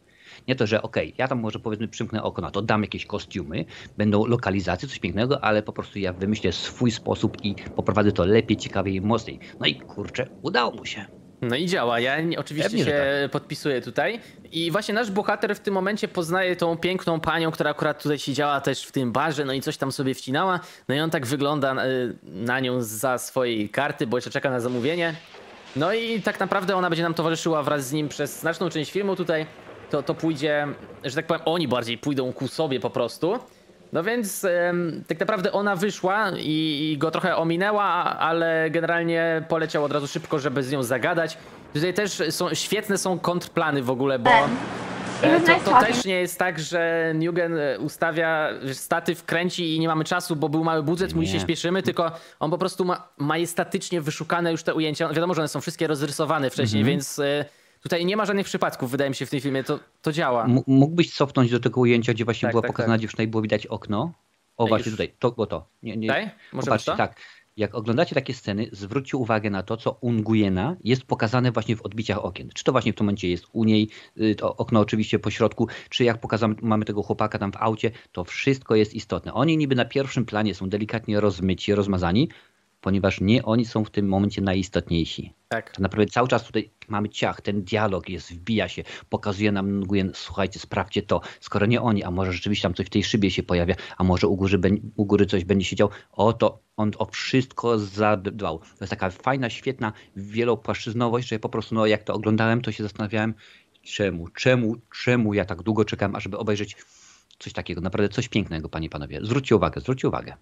[0.49, 3.65] Nie to, że okej, ja tam może powiedzmy przymknę oko na to, dam jakieś kostiumy,
[3.99, 8.57] będą lokalizacje, coś pięknego, ale po prostu ja wymyślę swój sposób i poprowadzę to lepiej,
[8.57, 9.39] ciekawiej i mocniej.
[9.61, 11.22] No i kurczę, udało mu się.
[11.43, 12.01] No i działa.
[12.01, 14.21] Ja oczywiście się podpisuję tutaj.
[14.53, 18.61] I właśnie nasz bohater w tym momencie poznaje tą piękną panią, która akurat tutaj siedziała
[18.61, 20.61] też w tym barze, no i coś tam sobie wcinała.
[20.89, 24.61] No i on tak wygląda y, na nią za swojej karty, bo jeszcze czeka na
[24.61, 25.15] zamówienie.
[25.77, 29.17] No i tak naprawdę ona będzie nam towarzyszyła wraz z nim przez znaczną część filmu
[29.17, 29.47] tutaj.
[29.91, 30.67] To, to pójdzie,
[31.05, 33.39] że tak powiem, oni bardziej pójdą ku sobie po prostu.
[33.93, 34.47] No więc
[35.09, 37.85] tak naprawdę ona wyszła i, i go trochę ominęła,
[38.19, 41.39] ale generalnie poleciał od razu szybko, żeby z nią zagadać.
[41.73, 44.31] Tutaj też są świetne są kontrplany w ogóle, bo
[45.23, 49.81] e, to, to też nie jest tak, że Newgen e, ustawia że statyw, kręci i
[49.81, 53.09] nie mamy czasu, bo był mały budżet, mu się śpieszymy, tylko on po prostu ma
[53.19, 55.09] majestatycznie wyszukane już te ujęcia.
[55.09, 57.45] Wiadomo, że one są wszystkie rozrysowane wcześniej, więc e,
[57.83, 59.65] tutaj nie ma żadnych przypadków, wydaje mi się, w tym filmie.
[59.65, 60.45] To, to działa.
[60.45, 63.01] M- mógłbyś cofnąć do tego ujęcia, gdzie właśnie Tak, była tak, pokazana tak.
[63.01, 64.13] dziewczyna i było widać okno?
[64.57, 64.99] O Ej, właśnie już.
[64.99, 65.67] tutaj, to było to.
[65.83, 66.09] Nie, nie.
[66.09, 66.31] Tutaj?
[66.53, 66.97] Może Popatrzcie, to?
[66.99, 67.17] tak.
[67.57, 71.83] Jak oglądacie takie sceny, zwróćcie uwagę na to, co u Nguyena jest pokazane właśnie w
[71.83, 72.51] odbiciach okien.
[72.55, 73.89] Czy to właśnie w tym momencie jest u niej,
[74.21, 77.91] y, to okno oczywiście po środku, czy jak pokazamy, mamy tego chłopaka tam w aucie,
[78.13, 79.35] to wszystko jest istotne.
[79.35, 82.29] Oni niby na pierwszym planie są delikatnie rozmyci, rozmazani,
[82.83, 85.33] ponieważ nie oni są w tym momencie najistotniejsi.
[85.49, 85.71] Tak.
[85.71, 90.13] Tak naprawdę cały czas tutaj mamy ciach, ten dialog jest, wbija się, pokazuje nam Nguyen,
[90.15, 93.43] słuchajcie, sprawdźcie to, skoro nie oni, a może rzeczywiście tam coś w tej szybie się
[93.43, 94.59] pojawia, a może u góry,
[94.97, 98.59] u góry coś będzie się działo, o to on o wszystko zadbał.
[98.59, 102.83] To jest taka fajna, świetna wielopłaszczyznowość, że po prostu, no jak to oglądałem, to się
[102.83, 103.35] zastanawiałem,
[103.83, 106.77] czemu, czemu, czemu ja tak długo czekam, ażeby obejrzeć
[107.39, 109.21] coś takiego, naprawdę coś pięknego, panie i panowie.
[109.23, 110.37] Zwróćcie uwagę, zwróćcie uwagę.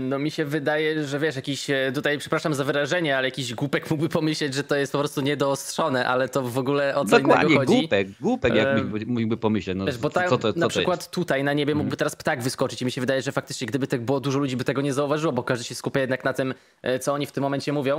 [0.00, 3.90] No mi się wydaje, że wiesz, jakiś, e, tutaj przepraszam za wyrażenie, ale jakiś głupek
[3.90, 7.44] mógłby pomyśleć, że to jest po prostu niedoostrzone, ale to w ogóle o co Dokładnie,
[7.44, 7.78] innego chodzi.
[7.80, 9.76] głupek, głupek, jak mógłby, mógłby pomyśleć.
[9.78, 11.10] No, Wiesz, bo tam co to, co na to przykład jest?
[11.10, 14.00] tutaj na niebie mógłby teraz ptak wyskoczyć i mi się wydaje, że faktycznie gdyby tak
[14.00, 16.98] było dużo ludzi by tego nie zauważyło, bo każdy się skupia jednak na tym, e,
[16.98, 17.96] co oni w tym momencie mówią.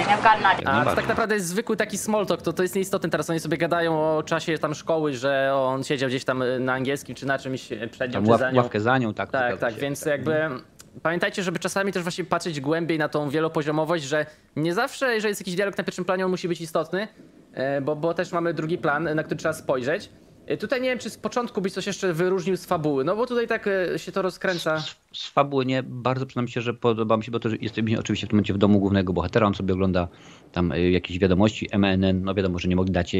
[0.65, 3.10] A to tak naprawdę jest zwykły taki small talk, to, to jest nieistotne.
[3.10, 6.74] Teraz oni sobie gadają o czasie tam szkoły, że on siedział gdzieś tam e, na
[6.74, 8.58] angielskim czy na czymś e, przed nią Tam czy ław, za nią.
[8.62, 9.32] ławkę za nią, tak.
[9.32, 9.80] Tak, tak, się.
[9.82, 10.50] więc jakby
[11.04, 14.25] pamiętajcie, żeby czasami też właśnie patrzeć głębiej na tą wielopoziomowość, że
[14.56, 17.08] nie zawsze, jeżeli jest jakiś dialog na pierwszym planie, on musi być istotny,
[17.54, 20.10] e, bo, bo też mamy drugi plan, na który trzeba spojrzeć.
[20.48, 23.25] E, Tutaj nie wiem, czy z początku byś coś jeszcze wyróżnił z fabuły, no bo
[23.28, 24.80] tutaj tak e, się to rozkręca.
[24.80, 28.00] Z, z fabuły nie bardzo przynajmniej się, że podoba mi się, bo to że jesteśmy
[28.00, 30.08] oczywiście w tym momencie w domu głównego bohatera, on sobie ogląda
[30.52, 33.16] tam y, jakieś wiadomości, MNN, no wiadomo, że nie mogli dać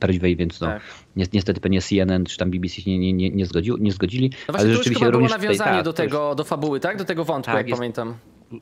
[0.00, 0.82] prawdziwej, więc no Tak.
[1.16, 4.30] ni- niestety pewnie CNN czy tam BBC się nie, nie, nie, nie, zgodził, nie zgodzili,
[4.48, 6.80] No właśnie, to już chyba było również tutaj, nawiązanie tak, do już tego, do fabuły,
[6.80, 6.98] tak?
[6.98, 8.14] Do tego wątku, Tak, jak jest- pamiętam.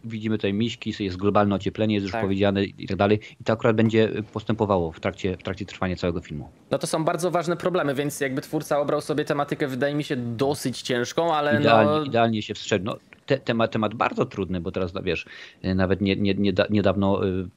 [0.05, 2.23] Widzimy tutaj miśki, jest globalne ocieplenie, jest już Tak.
[2.23, 6.21] powiedziane i tak dalej i to akurat będzie postępowało w trakcie, w trakcie trwania całego
[6.21, 6.49] filmu.
[6.71, 10.17] No to są bardzo ważne problemy, więc jakby twórca obrał sobie tematykę, wydaje mi się,
[10.17, 12.05] dosyć ciężką, ale Idealnie, no...
[12.05, 12.85] idealnie się wstrzelił.
[12.85, 15.27] No, te, temat, temat bardzo trudny, bo teraz, no, wiesz,
[15.65, 17.49] y, nawet nie, nie, nie, niedawno y,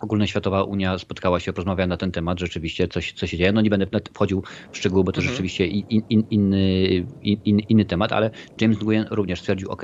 [0.00, 3.52] ogólnoświatowa Unia spotkała się, porozmawiała na ten temat, rzeczywiście coś, co się dzieje.
[3.52, 4.42] No nie będę wchodził
[4.72, 5.32] w szczegóły, bo to Mhm.
[5.32, 6.86] rzeczywiście in, in, in, inny,
[7.22, 9.82] in, in, inny temat, ale James Nguyen również stwierdził, ok,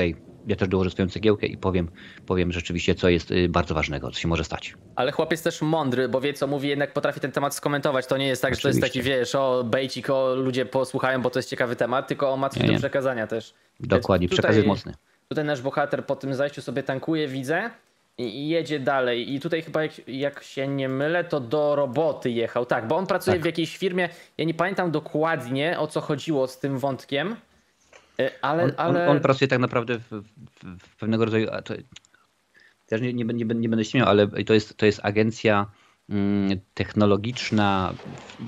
[0.49, 1.89] ja też dołożę swoją cegiełkę i powiem,
[2.27, 4.75] powiem rzeczywiście, co jest y, bardzo ważnego, co się może stać.
[4.97, 8.07] Ale chłopiec też mądry, bo wie co mówi, jednak potrafi ten temat skomentować.
[8.07, 9.19] To nie jest tak, że to jest taki, Oczywiście.
[9.19, 12.63] wiesz, o bejcik, o ludzie posłuchają, bo to jest ciekawy temat, tylko on ma coś
[12.63, 13.55] do przekazania też.
[13.81, 14.95] Dokładnie, przekaz jest mocny.
[15.29, 17.71] Tutaj nasz bohater po tym zajściu sobie tankuje, widzę,
[18.19, 19.35] i jedzie dalej.
[19.35, 22.67] I tutaj chyba, jak, jak się nie mylę, to do roboty jechał.
[22.67, 23.43] Tak, bo on pracuje Tak.
[23.43, 24.09] w jakiejś firmie.
[24.39, 27.37] Ja nie pamiętam dokładnie, o co chodziło z tym wątkiem,
[28.43, 28.65] ale...
[28.65, 29.05] On, ale...
[29.05, 30.25] on, on pracuje tak naprawdę w, w,
[30.79, 31.47] w pewnego rodzaju.
[31.65, 31.75] To,
[32.87, 35.67] też nie, nie, będę- nie, nie będę śmiał, ale to jest, to jest agencja
[36.11, 37.95] mm, technologiczna,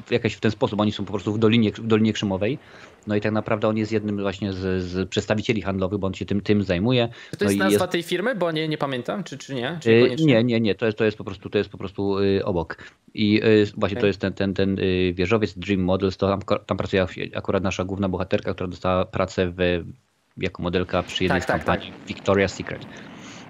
[0.07, 0.81] w- jakaś w ten sposób.
[0.81, 2.59] Oni są po prostu w Dolinie, w Dolinie Krzemowej.
[3.07, 6.25] No i tak naprawdę on jest jednym właśnie z, z przedstawicieli handlowych, bo on się
[6.25, 7.09] tym, tym zajmuje.
[7.31, 8.35] Czy to no jest i nazwa tej firmy?
[8.35, 9.79] Bo nie, nie pamiętam, czy, czy nie?
[9.81, 10.27] Czy Y, niekoniecznie?
[10.27, 12.77] Nie, nie, nie, to jest, to jest po prostu, to jest po prostu y, obok.
[13.15, 14.01] I y, właśnie Okej.
[14.01, 14.77] to jest ten, ten, ten
[15.13, 19.85] wieżowiec Dream Models, to tam, tam pracuje akurat nasza główna bohaterka, która dostała pracę w,
[20.37, 22.87] jako modelka przy jednej Tak, z tak, kampanii Victoria's Secret.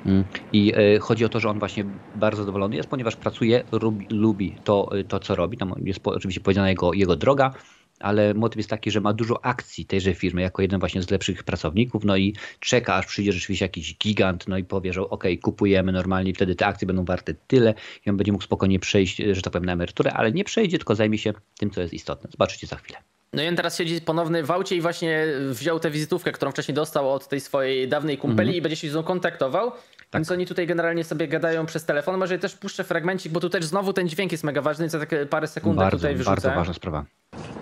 [0.07, 0.25] Mm.
[0.53, 1.85] I chodzi o to, że on właśnie
[2.15, 3.65] bardzo zadowolony jest, ponieważ pracuje,
[4.11, 5.57] lubi, to, to, co robi.
[5.57, 7.55] Tam jest oczywiście powiedziana jego, jego droga,
[8.01, 11.45] ale motyw jest taki, że ma dużo akcji tejże firmy jako jeden właśnie z lepszych
[11.45, 15.93] pracowników, no i czeka, aż przyjdzie rzeczywiście jakiś gigant, no i powie, że okej, kupujemy
[15.93, 17.75] normalnie, wtedy te akcje będą warte tyle
[18.07, 20.95] i on będzie mógł spokojnie przejść, że tak powiem, na emeryturę, ale nie przejdzie, tylko
[20.95, 22.31] zajmie się tym, co jest istotne.
[22.33, 22.99] Zobaczycie za chwilę.
[23.33, 26.75] No i on teraz siedzi ponowny w aucie i właśnie wziął tę wizytówkę, którą wcześniej
[26.75, 28.59] dostał od tej swojej dawnej kumpeli Mhm.
[28.59, 29.71] i będzie się z nią kontaktował.
[29.71, 29.81] Tak.
[30.15, 32.19] Więc oni tutaj generalnie sobie gadają przez telefon.
[32.19, 35.11] Może też puszczę fragmencik, bo tu też znowu ten dźwięk jest mega ważny, co tak
[35.31, 36.31] parę sekund Bardzo, tutaj wyrzucę.
[36.31, 37.05] bardzo ważna sprawa.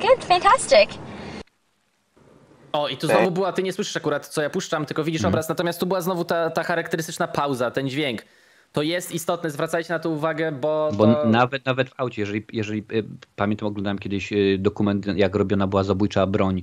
[0.01, 0.91] Good, fantastic.
[2.73, 5.33] O, i tu znowu była, ty nie słyszysz akurat, co ja puszczam, tylko widzisz Mhm.
[5.33, 8.23] obraz, natomiast tu była znowu ta, ta charakterystyczna pauza, ten dźwięk.
[8.73, 11.25] To jest istotne, zwracajcie na to uwagę, bo, Bo to...
[11.29, 13.05] nawet, nawet w aucie, jeżeli, jeżeli y,
[13.37, 16.63] pamiętam, oglądałem kiedyś y, dokument, jak robiona była zabójcza broń,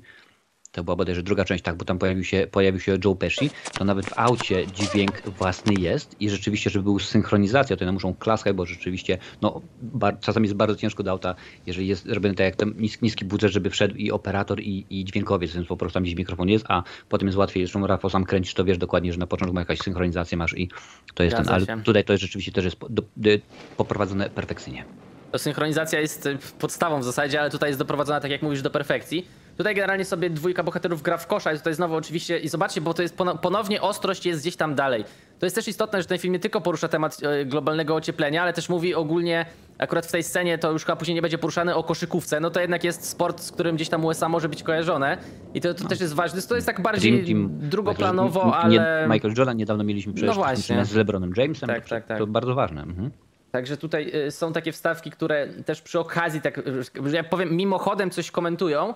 [0.76, 3.86] to była bodajże druga część, tak, bo tam pojawił się, pojawił się Joe Pesci, to
[3.86, 8.56] nawet w aucie dźwięk własny jest i rzeczywiście, żeby był synchronizacja, to one muszą klaskać,
[8.56, 11.36] bo rzeczywiście, no, bar, czasami jest bardzo ciężko do auta,
[11.66, 15.06] jeżeli jest robiony tak jak ten nis, niski budżet, żeby wszedł i operator i, i
[15.06, 18.26] dźwiękowiec, więc po prostu tam gdzieś mikrofon jest, a potem jest łatwiej, zresztą Rafał sam
[18.26, 20.70] kręcisz, to wiesz dokładnie, że na początku ma jakaś synchronizację masz i
[21.14, 21.84] to jest Zgadza ten, ale się.
[21.84, 23.30] tutaj to jest rzeczywiście też jest do, do,
[23.78, 24.86] poprowadzone perfekcyjnie.
[25.32, 28.70] To synchronizacja jest y, podstawą w zasadzie, ale tutaj jest doprowadzona, tak jak mówisz, do
[28.70, 29.28] perfekcji.
[29.58, 32.94] Tutaj generalnie sobie dwójka bohaterów gra w kosza i tutaj znowu oczywiście, i zobaczcie, bo
[32.94, 35.06] to jest pono- ponownie ostrość jest gdzieś tam dalej.
[35.40, 38.54] To jest też istotne, że ten film nie tylko porusza temat e, globalnego ocieplenia, ale
[38.54, 39.46] też mówi ogólnie,
[39.78, 42.60] akurat w tej scenie to już chyba później nie będzie poruszane o koszykówce, no to
[42.62, 45.18] jednak jest sport, z którym gdzieś tam USA może być kojarzone
[45.54, 46.42] i to, to też jest ważne.
[46.42, 49.08] To jest tak bardziej Team, drugoplanowo, Michael, ale...
[49.10, 50.46] Michael Jordan niedawno mieliśmy przecież No
[50.78, 52.18] no z LeBronem Jamesem, Tak, to, tak, tak.
[52.18, 52.82] to bardzo ważne.
[52.82, 53.12] Mhm.
[53.52, 56.62] Także tutaj y, są takie wstawki, które też przy okazji, tak,
[57.06, 58.94] że ja powiem, mimochodem coś komentują,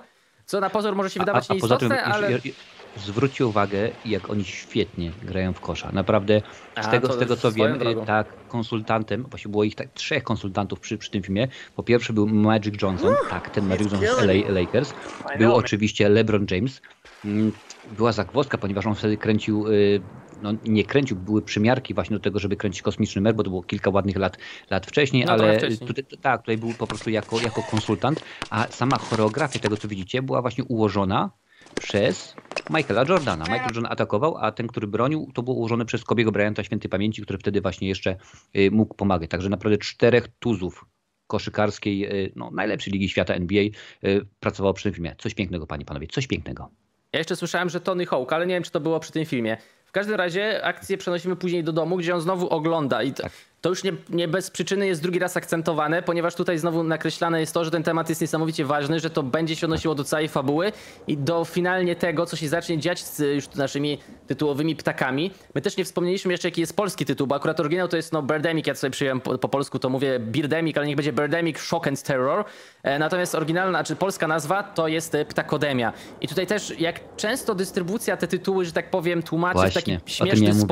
[0.49, 2.31] co na pozór może się wydawać a, a poza tym ale...
[2.31, 2.55] już- już-
[2.97, 5.89] zwróćcie uwagę, jak oni świetnie grają w kosza.
[5.93, 6.41] Naprawdę
[6.81, 8.05] z A, tego, z tego co wiem, drogą.
[8.05, 11.47] tak, konsultantem, właśnie było ich tak trzech konsultantów przy, przy tym filmie.
[11.75, 14.93] Po pierwsze był Magic Johnson, tak, ten Magic Johnson z LA Lakers.
[15.39, 16.81] Był oczywiście LeBron James.
[17.25, 17.51] Mm,
[17.97, 20.01] Była zagwozdka, ponieważ on wtedy kręcił, y,
[20.41, 23.63] no nie kręcił, były przymiarki właśnie do tego, żeby kręcić kosmiczny mer, bo to było
[23.63, 24.37] kilka ładnych lat,
[24.69, 25.87] lat wcześniej, No, ale wcześniej.
[25.87, 30.21] tutaj, tak, tutaj był po prostu jako, jako konsultant, a sama choreografia tego, co widzicie,
[30.21, 31.31] była właśnie ułożona
[31.79, 32.35] przez
[32.69, 33.43] Michaela Jordana.
[33.43, 37.21] Michael Jordan atakował, a ten, który bronił, to było ułożone przez Kobiego Bryanta świętej pamięci,
[37.21, 38.15] który wtedy właśnie jeszcze
[38.57, 39.29] y, mógł pomagać.
[39.29, 40.85] Także naprawdę czterech tuzów
[41.27, 45.15] koszykarskiej, y, no, najlepszej ligi świata NBA y, pracowało przy tym filmie.
[45.17, 46.69] Coś pięknego, panie panowie, coś pięknego.
[47.13, 49.57] Ja jeszcze słyszałem, że Tony Hawk, ale nie wiem, czy to było przy tym filmie.
[49.89, 53.31] W każdym razie akcję przenosimy później do domu, gdzie on znowu ogląda i Tak.
[53.61, 57.53] To już nie, nie bez przyczyny jest drugi raz akcentowane, ponieważ tutaj znowu nakreślane jest
[57.53, 60.71] to, że ten temat jest niesamowicie ważny, że to będzie się odnosiło do całej fabuły
[61.07, 65.31] i do finalnie tego, co się zacznie dziać z już naszymi tytułowymi ptakami.
[65.55, 68.21] My też nie wspomnieliśmy jeszcze, jaki jest polski tytuł, bo akurat oryginał to jest no
[68.21, 71.87] Birdemic, ja sobie przyjąłem po, po polsku, to mówię Birdemic, ale niech będzie Birdemic Shock
[71.87, 72.45] and Terror.
[72.83, 75.93] E, natomiast oryginalna, czy polska nazwa to jest e, Ptakodemia.
[76.21, 79.95] I tutaj też, jak często dystrybucja te tytuły, że tak powiem, tłumaczy w Właśnie, taki
[79.95, 80.67] o tym śmieszny miałem mówić.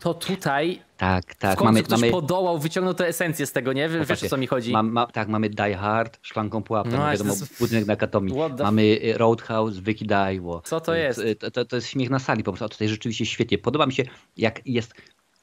[0.00, 1.50] To tutaj Tak, w tak.
[1.58, 3.88] końcu Mamy, ktoś mamy, podołał, wyciągnął tę esencję z tego, nie?
[3.88, 4.72] Wiesz, o Popatrzcie, co mi chodzi?
[4.72, 8.32] Mam, ma, tak, mamy Die Hard, szklanką pułapkę, No, no, wiadomo, jest- budynek na Katomi.
[8.56, 10.60] The- Mamy y, Roadhouse, Wykidajło.
[10.64, 11.20] Co to jest?
[11.40, 13.58] To, to, to jest śmiech na sali po prostu, a tutaj rzeczywiście świetnie.
[13.58, 14.04] Podoba mi się,
[14.36, 14.94] jak jest,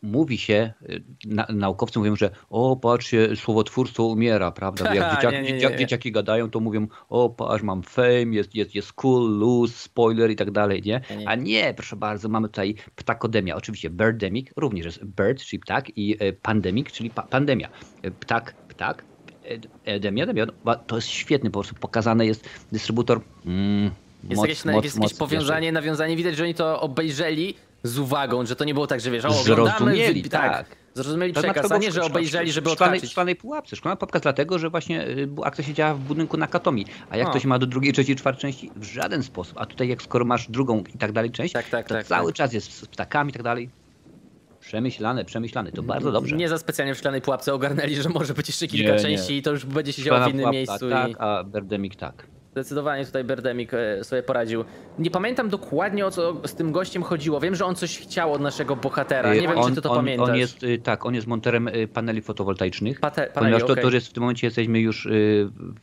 [0.05, 4.95] mówi się, y, na, naukowcy mówią, że o, patrzcie, słowotwórstwo umiera, prawda?
[4.95, 5.75] Jak dzieciaki, nie, nie, nie.
[5.75, 10.35] dzieciaki gadają, to mówią, o, patrz, mam fame, jest, jest, jest cool, loose, spoiler i
[10.35, 11.01] tak dalej, nie?
[11.25, 13.55] A nie, proszę bardzo, mamy tutaj ptakodemia.
[13.55, 17.69] Oczywiście birdemic, również jest bird, czyli ptak i e, pandemic, czyli pa pandemia.
[18.01, 19.03] E, Ptak, ptak,
[19.85, 20.45] epidemia, epidemia.
[20.65, 23.21] No, To jest świetny, po prostu pokazany jest dystrybutor.
[23.45, 23.91] Mm,
[24.23, 26.15] Jest moc, jakieś, moc, jakieś, moc, jakieś powiązanie, nawiązanie.
[26.15, 27.55] Widać, że oni to obejrzeli
[27.87, 30.65] z uwagą, że to nie było tak, że wiesz, o, Zrozumieli, wy- tak.
[30.93, 33.11] Zrozumieli To przekaz, a nie, że obejrzeli, żeby szklanej, odhaczyć.
[33.11, 33.75] szklanej pułapce.
[33.75, 36.85] Szklana pułapka dlatego, że właśnie y, akcja się działa w budynku na Katomi.
[37.09, 37.33] A jak O.
[37.33, 38.71] to się ma do drugiej, trzeciej, czwartej części?
[38.75, 39.57] W żaden sposób.
[39.61, 42.27] A tutaj jak skoro masz drugą i tak dalej część, Tak, tak, to tak, cały
[42.31, 42.35] tak.
[42.35, 43.69] czas jest z ptakami i tak dalej.
[44.59, 45.71] Przemyślane, przemyślane.
[45.71, 46.35] To bardzo dobrze.
[46.35, 48.99] Nie za specjalnie w szklanej pułapce ogarnęli, że może być jeszcze Nie, kilka nie.
[48.99, 50.89] części i to już będzie się działo w innym pułapka, miejscu.
[50.89, 51.15] Tak, i...
[51.19, 52.27] a Birdemic tak.
[52.55, 54.65] Zdecydowanie tutaj Berdemik e, sobie poradził.
[54.99, 57.39] Nie pamiętam dokładnie o co z tym gościem chodziło.
[57.39, 59.33] Wiem, że on coś chciał od naszego bohatera.
[59.33, 60.29] Nie Y, wiem, on, czy ty to on, pamiętasz.
[60.29, 62.99] On jest, y, tak, on jest monterem paneli fotowoltaicznych.
[62.99, 63.83] Pate- paneli, ponieważ to, okej.
[63.83, 65.07] to jest w tym momencie jesteśmy już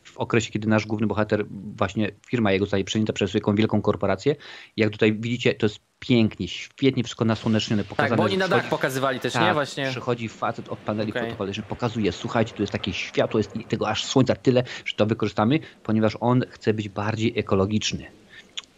[0.03, 4.35] w okresie, kiedy nasz główny bohater, właśnie firma jego zostaje przejęta przez wielką korporację.
[4.77, 8.09] Jak tutaj widzicie, to jest pięknie, świetnie wszystko nasłonecznione, pokazane.
[8.09, 9.53] Tak, bo oni na dach pokazywali też, tak, nie?
[9.53, 9.87] Właśnie.
[9.89, 11.23] Przychodzi facet od paneli Okej.
[11.23, 15.59] fotowoltaicznych, pokazuje, słuchajcie, tu jest takie światło, jest tego aż słońca tyle, że to wykorzystamy,
[15.83, 18.22] ponieważ on chce być bardziej ekologiczny.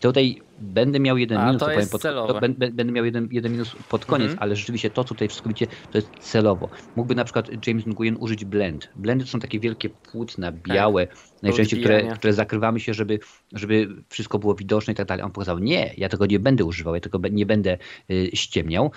[0.05, 3.27] Tutaj będę miał jeden A, minus, to powiem pod, to bę- bę- będę miał jeden,
[3.31, 4.43] jeden minus pod koniec, Mhm.
[4.43, 6.69] ale rzeczywiście to, co tutaj wszystko widzicie, to jest celowo.
[6.95, 8.89] Mógłby na przykład James Nguyen użyć blend.
[8.95, 11.07] Blendy to są takie wielkie płótna, białe,
[11.43, 13.19] najczęściej, które, które zakrywamy się, żeby,
[13.53, 15.23] żeby wszystko było widoczne i tak dalej.
[15.25, 17.77] On pokazał, nie, ja tego nie będę używał, ja tego nie będę
[18.11, 18.91] y, ściemniał,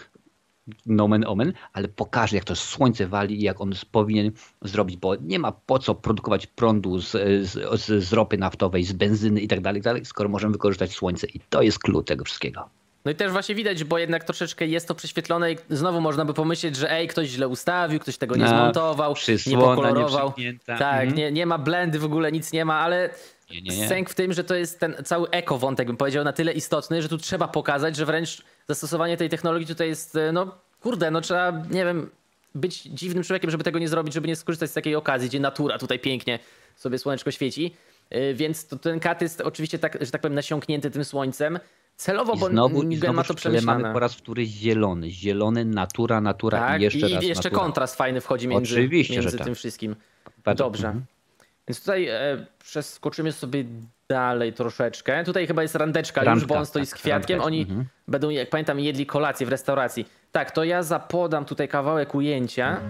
[0.87, 4.31] nomen omen, ale pokaże jak to słońce wali i jak on powinien
[4.63, 7.11] zrobić, bo nie ma po co produkować prądu z,
[7.43, 10.93] z, z, ropy naftowej, z benzyny i tak dalej, i tak dalej, skoro możemy wykorzystać
[10.93, 12.69] słońce i to jest klucz tego wszystkiego.
[13.05, 16.35] No i też właśnie widać, bo jednak troszeczkę jest to prześwietlone i znowu można by
[16.35, 19.15] pomyśleć, że ej, ktoś źle ustawił, ktoś tego nie No, zmontował,
[19.47, 20.27] nie pokolorował.
[20.27, 20.79] nieprzyknięta.
[20.79, 21.15] tak, Mhm.
[21.15, 23.11] nie, nie ma blendy, w ogóle nic nie ma, ale
[23.51, 23.89] Nie, nie, nie.
[23.89, 27.09] sęk w tym, że to jest ten cały eko-wątek, bym powiedział, na tyle istotny, że
[27.09, 31.51] tu trzeba pokazać, że wręcz zastosowanie tej technologii tutaj jest, e, no kurde, no trzeba,
[31.71, 32.11] nie wiem,
[32.55, 35.79] być dziwnym człowiekiem, żeby tego nie zrobić, żeby nie skorzystać z takiej okazji, gdzie natura
[35.79, 36.39] tutaj pięknie
[36.77, 37.75] sobie słoneczko świeci.
[38.15, 41.59] Y, Więc to, ten kat jest oczywiście tak, że tak powiem nasiąknięty tym słońcem.
[41.97, 43.93] Celowo, I bo znowu, Nguyen znowu ma to ale mamy przemyślane.
[43.93, 45.11] po raz wtóry zielony.
[45.11, 47.63] Zielony, natura, natura Tak, i jeszcze i raz jeszcze natura.
[47.63, 49.47] kontrast fajny wchodzi między, Oczywiście, między tak.
[49.47, 49.97] tym wszystkim.
[50.45, 50.87] Bardzo- Dobrze.
[50.87, 51.05] mhm.
[51.69, 53.65] Więc tutaj e, przeskoczymy sobie
[54.09, 55.25] dalej troszeczkę.
[55.25, 57.35] Tutaj chyba jest randeczka już, Randka, bo on stoi tak, z kwiatkiem.
[57.37, 57.85] randka, Oni mhm.
[58.09, 60.09] będą, jak pamiętam, jedli kolację w restauracji.
[60.33, 62.81] Tak, to ja zapodam tutaj kawałek ujęcia.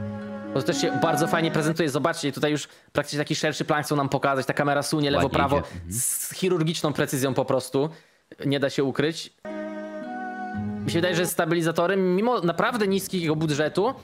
[0.55, 1.91] Bo to też się bardzo fajnie prezentuje.
[1.91, 4.47] Zobaczcie, tutaj już praktycznie taki szerszy plan chcą nam pokazać.
[4.47, 5.93] Ta kamera sunie lewo, Ładnie prawo idzie, mhm.
[5.93, 7.89] z chirurgiczną precyzją po prostu.
[8.47, 9.33] Nie da się ukryć.
[10.85, 13.95] Mi się wydaje, że stabilizatorem, mimo naprawdę niskiego budżetu,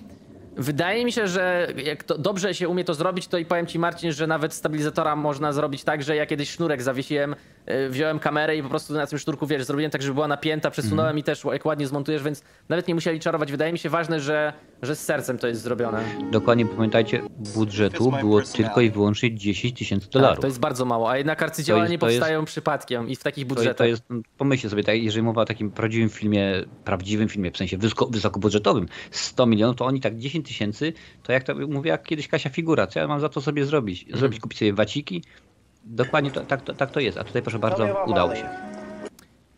[0.56, 3.78] wydaje mi się, że jak to dobrze się umie to zrobić, to i powiem ci
[3.78, 7.34] Marcin, że nawet stabilizatora można zrobić tak, że ja kiedyś sznurek zawiesiłem,
[7.70, 10.70] y, wziąłem kamerę i po prostu na tym sznurku, wiesz, zrobiłem tak, żeby była napięta,
[10.70, 11.18] przesunąłem Mhm.
[11.18, 13.50] i też jak ładnie zmontujesz, więc nawet nie musieli czarować.
[13.50, 16.04] Wydaje mi się ważne, że, że z sercem to jest zrobione.
[16.30, 17.22] Dokładnie pamiętajcie,
[17.54, 20.36] budżetu było tylko i wyłącznie 10 tysięcy dolarów.
[20.36, 23.16] Tak, to jest bardzo mało, a jednak arcydzieła jest- nie to jest- powstają przypadkiem i
[23.16, 23.76] w takich To, budżetach.
[23.76, 26.52] to jest, no, pomyślcie sobie, tak, jeżeli mowa o takim prawdziwym filmie,
[26.84, 31.42] prawdziwym filmie, w sensie wysoko, wysokobudżetowym, 100 milionów, to oni tak 10 tysięcy, to jak
[31.42, 34.02] to mówię, jak kiedyś Kasia Figura, co ja mam za to sobie zrobić?
[34.02, 34.18] Mhm.
[34.18, 35.22] Zrobić, kupić sobie waciki?
[35.84, 38.48] Dokładnie to, tak, to, tak to jest, a tutaj proszę bardzo, udało się.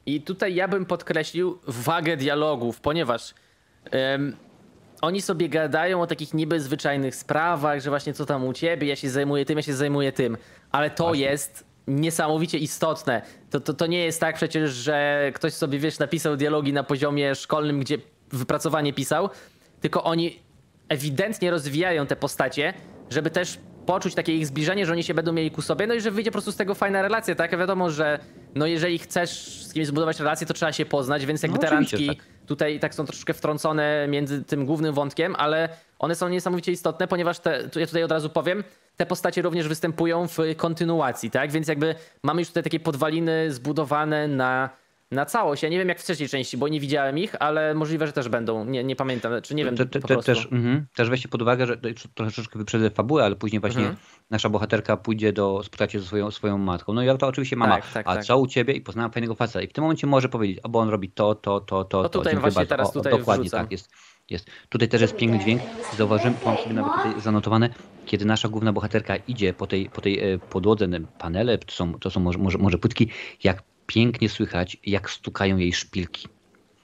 [0.07, 3.35] I tutaj ja bym podkreślił wagę dialogów, ponieważ
[3.91, 4.37] em,
[5.01, 8.97] oni sobie gadają o takich niby zwyczajnych sprawach, że właśnie co tam u ciebie, ja
[8.97, 10.37] się zajmuję tym, ja się zajmuję tym,
[10.71, 13.23] ale to jest niesamowicie istotne.
[13.51, 17.35] To, to, to nie jest tak przecież, że ktoś sobie, wiesz, napisał dialogi na poziomie
[17.35, 17.99] szkolnym, gdzie
[18.33, 19.31] wypracowanie pisał,
[19.81, 20.46] tylko oni
[20.89, 22.75] ewidentnie rozwijają te postacie,
[23.11, 26.01] żeby też poczuć takie ich zbliżenie, że oni się będą mieli ku sobie, no i
[26.01, 27.59] że wyjdzie po prostu z tego fajna relacja, tak?
[27.59, 28.19] Wiadomo, że
[28.55, 29.31] no jeżeli chcesz
[29.65, 32.13] z kimś zbudować relację, to trzeba się poznać, więc jakby No te randki że
[32.47, 35.69] tutaj tak są troszkę wtrącone między tym głównym wątkiem, ale
[35.99, 38.65] one są niesamowicie istotne, ponieważ te, tu ja tutaj od razu powiem,
[38.97, 41.53] te postacie również występują w kontynuacji, tak?
[41.53, 44.71] Więc jakby mamy już tutaj takie podwaliny zbudowane na,
[45.11, 45.63] na całość.
[45.63, 48.29] Ja nie wiem jak w trzeciej części, bo nie widziałem ich, ale możliwe, że też
[48.29, 48.65] będą.
[48.65, 50.35] Nie, nie pamiętam, czy nie wiem Te, te, po te, prostu.
[50.35, 53.97] też, mhm, też weźcie pod uwagę, że to troszeczkę wyprzedzę fabułę, ale później właśnie Mhm.
[54.31, 56.93] nasza bohaterka pójdzie do spotkać się ze swoją, swoją matką.
[56.93, 58.25] No i to oczywiście mama, Tak, tak, a tak.
[58.25, 58.75] co u ciebie?
[58.75, 59.63] I poznałem fajnego faceta.
[59.63, 62.19] I w tym momencie może powiedzieć, albo on robi to, to, to, to, No to.
[62.19, 62.69] tutaj Dziękuję właśnie bardzo.
[62.71, 63.61] teraz o, tutaj Dokładnie wrzucam.
[63.65, 63.91] tak jest.
[64.31, 64.47] jest.
[64.69, 65.63] Tutaj też jest piękny dźwięk.
[65.97, 67.71] Zauważyłem, mam sobie nawet tutaj zanotowane,
[68.07, 70.89] kiedy nasza główna bohaterka idzie po tej, po tej e, podłodze,
[71.19, 73.09] panele, to są, to są może, może, może płytki,
[73.45, 76.29] jak pięknie słychać, jak stukają jej szpilki.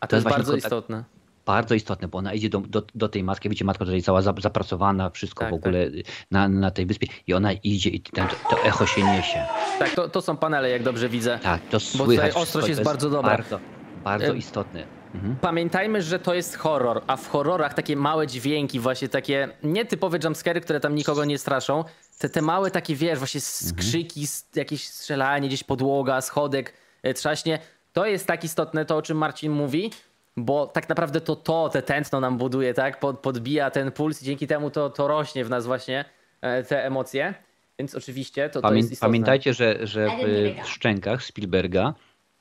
[0.01, 1.05] A to, to jest jest bardzo istotne.
[1.47, 4.35] bardzo istotne, bo ona idzie do, do, do tej matki, widzicie, matka tutaj cała za-
[4.39, 5.87] zapracowana, wszystko Tak, w ogóle
[6.31, 9.45] na, na tej wyspie i ona idzie i ten, to, to echo się niesie.
[9.79, 11.39] Tak, to, to są panele, jak dobrze widzę.
[11.43, 12.29] Tak, to tutaj słychać.
[12.31, 13.31] ostrość wszystko, jest to bardzo dobra.
[13.31, 13.59] Bardzo,
[14.05, 14.87] bardzo istotne.
[15.15, 15.37] Mhm.
[15.37, 20.61] Pamiętajmy, że to jest horror, a w horrorach takie małe dźwięki, właśnie takie nietypowe jumpscary,
[20.61, 21.85] które tam nikogo nie straszą,
[22.19, 26.73] te, te małe takie, wiesz, właśnie skrzyki, s- jakieś strzelanie, gdzieś podłoga, schodek,
[27.15, 27.59] trzaśnie,
[27.93, 29.91] to jest tak istotne to, o czym Marcin mówi,
[30.37, 34.25] bo tak naprawdę to to, te tętno nam buduje, tak, Pod, podbija ten puls i
[34.25, 36.05] dzięki temu to, to rośnie w nas właśnie
[36.41, 37.35] e, te emocje,
[37.79, 39.09] więc oczywiście to, to Pamię, jest istotne.
[39.09, 41.95] pamiętajcie, że, że w, w szczękach Spielberga,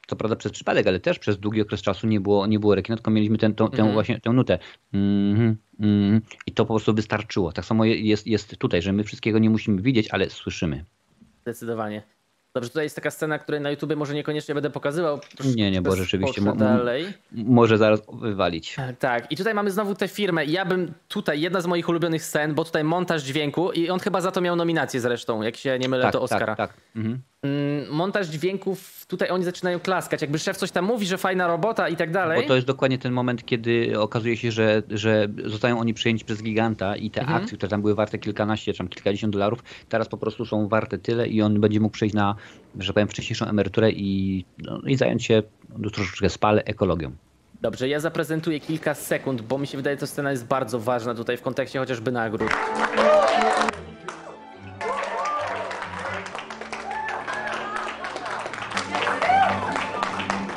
[0.07, 2.97] co prawda przez przypadek, ale też przez długi okres czasu nie było, nie było rekina,
[2.97, 3.93] tylko mieliśmy ten, tą, tę Mhm.
[3.93, 4.59] właśnie tę nutę.
[4.93, 6.21] Mhm, mhm.
[6.45, 7.51] I to po prostu wystarczyło.
[7.51, 10.85] Tak samo jest, jest tutaj, że my wszystkiego nie musimy widzieć, ale słyszymy.
[11.41, 12.03] Zdecydowanie.
[12.53, 15.19] Dobrze, tutaj jest taka scena, której na YouTubie może niekoniecznie będę pokazywał.
[15.55, 17.05] Nie, nie, bo rzeczywiście mo- dalej.
[17.31, 18.75] Może zaraz wywalić.
[18.99, 20.45] Tak, i tutaj mamy znowu tę firmę.
[20.45, 24.21] Ja bym tutaj, jedna z moich ulubionych scen, bo tutaj montaż dźwięku i on chyba
[24.21, 26.55] za to miał nominację zresztą, jak się nie mylę, Tak, to Oscara.
[26.55, 26.81] tak, tak.
[26.95, 27.21] Mhm.
[27.45, 30.21] Mm, Montaż dźwięków, tutaj oni zaczynają klaskać.
[30.21, 32.41] Jakby szef coś tam mówi, że fajna robota i tak dalej.
[32.41, 36.43] Bo to jest dokładnie ten moment, kiedy okazuje się, że, że zostają oni przejęci przez
[36.43, 37.41] giganta i te Mhm.
[37.41, 40.97] akcje, które tam były warte kilkanaście, czy tam kilkadziesiąt dolarów, teraz po prostu są warte
[40.97, 42.35] tyle i on będzie mógł przejść na,
[42.79, 45.43] że powiem, wcześniejszą emeryturę i, no, i zająć się
[45.77, 47.11] no, troszeczkę spale ekologią.
[47.61, 51.15] Dobrze, ja zaprezentuję kilka sekund, bo mi się wydaje, że ta scena jest bardzo ważna
[51.15, 52.51] tutaj w kontekście chociażby nagród.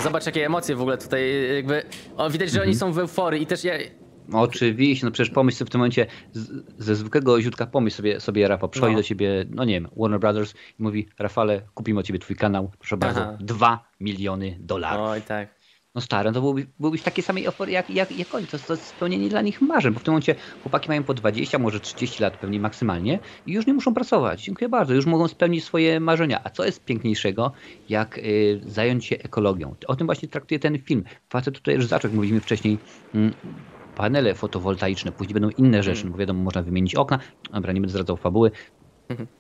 [0.05, 1.83] Zobacz, jakie emocje w ogóle tutaj jakby...
[2.17, 3.75] O, widać, że oni są w euforii i też ja...
[4.33, 8.49] Oczywiście, no przecież pomyśl sobie w tym momencie z, ze zwykłego ziutka, pomyśl sobie, sobie
[8.49, 8.99] Rafał, przychodzi No.
[8.99, 12.71] do ciebie, no nie wiem, Warner Brothers i mówi, Rafale, kupimy od ciebie twój kanał,
[12.79, 13.37] proszę bardzo, Aha.
[13.41, 15.09] 2 miliony dolarów.
[15.09, 15.49] Oj, tak.
[15.95, 18.47] No stary, no to byłby, byłbyś w takiej samej euforii jak, jak, jak oni.
[18.47, 21.59] To, to jest spełnienie dla nich marzeń, bo w tym momencie chłopaki mają po 20,
[21.59, 24.45] może 30 lat pewnie maksymalnie i już nie muszą pracować.
[24.45, 26.41] Dziękuję bardzo, już mogą spełnić swoje marzenia.
[26.45, 27.53] A co jest piękniejszego,
[27.89, 29.75] jak y, zająć się ekologią?
[29.87, 31.05] O tym właśnie traktuje ten film.
[31.29, 32.79] Facet tutaj już zaczął, jak mówiliśmy wcześniej,
[33.15, 33.35] mm,
[33.95, 37.19] panele fotowoltaiczne, później będą inne rzeczy, no bo wiadomo, można wymienić okna.
[37.53, 38.51] Dobra, nie będę zdradzał fabuły.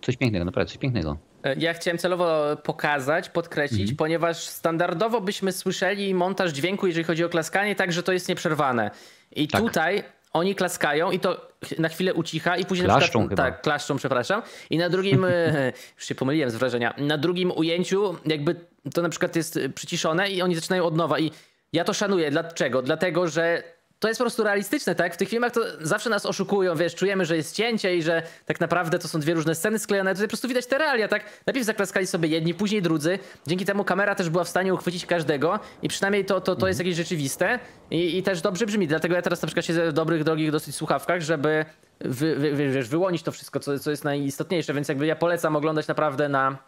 [0.03, 1.16] Coś pięknego, naprawdę coś pięknego.
[1.44, 3.96] E, Ja chciałem celowo pokazać, podkreślić, Mhm.
[3.96, 8.90] ponieważ standardowo byśmy słyszeli montaż dźwięku, jeżeli chodzi o klaskanie, tak, że to jest nieprzerwane.
[9.33, 9.61] I Tak.
[9.61, 13.42] tutaj oni klaskają i to na chwilę ucicha i później Klaszczą na przykład, chyba.
[13.42, 14.42] Tak, klaszczą, przepraszam.
[14.70, 18.57] I na drugim, e, już się pomyliłem z wrażenia, na drugim ujęciu jakby
[18.94, 21.18] to na przykład jest przyciszone i oni zaczynają od nowa.
[21.18, 21.31] I
[21.72, 22.31] ja to szanuję.
[22.31, 22.83] Dlaczego?
[22.83, 23.62] Dlatego, że
[24.04, 25.14] to jest po prostu realistyczne, tak?
[25.14, 28.60] W tych filmach to zawsze nas oszukują, wiesz, czujemy, że jest cięcie i że tak
[28.60, 30.14] naprawdę to są dwie różne sceny sklejone.
[30.14, 31.24] Tutaj po prostu widać te realia, tak?
[31.46, 33.18] Najpierw zaklaskali sobie jedni, później drudzy.
[33.46, 36.80] Dzięki temu kamera też była w stanie uchwycić każdego i przynajmniej to, to, to jest
[36.80, 37.58] jakieś rzeczywiste
[37.90, 38.88] i, i też dobrze brzmi.
[38.88, 41.64] Dlatego ja teraz na przykład siedzę w dobrych, drogich dosyć słuchawkach, żeby
[42.00, 46.28] wy, wy, wyłonić to wszystko, co, co jest najistotniejsze, więc jakby ja polecam oglądać naprawdę
[46.28, 46.58] na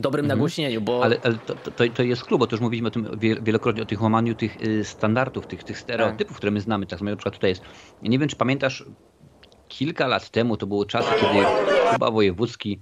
[0.00, 1.04] dobrym nagłośnieniu, bo...
[1.04, 3.82] Ale, ale to, to, to jest klub, bo to już mówiliśmy o tym wie- wielokrotnie,
[3.82, 6.86] o tych łamaniu tych y, standardów, tych, tych stereotypów, które my znamy.
[6.86, 7.62] Tak samo na przykład tutaj jest.
[8.02, 8.84] Nie wiem, czy pamiętasz,
[9.68, 11.46] kilka lat temu to było czas, kiedy
[11.92, 12.80] Kuba Wojewódzki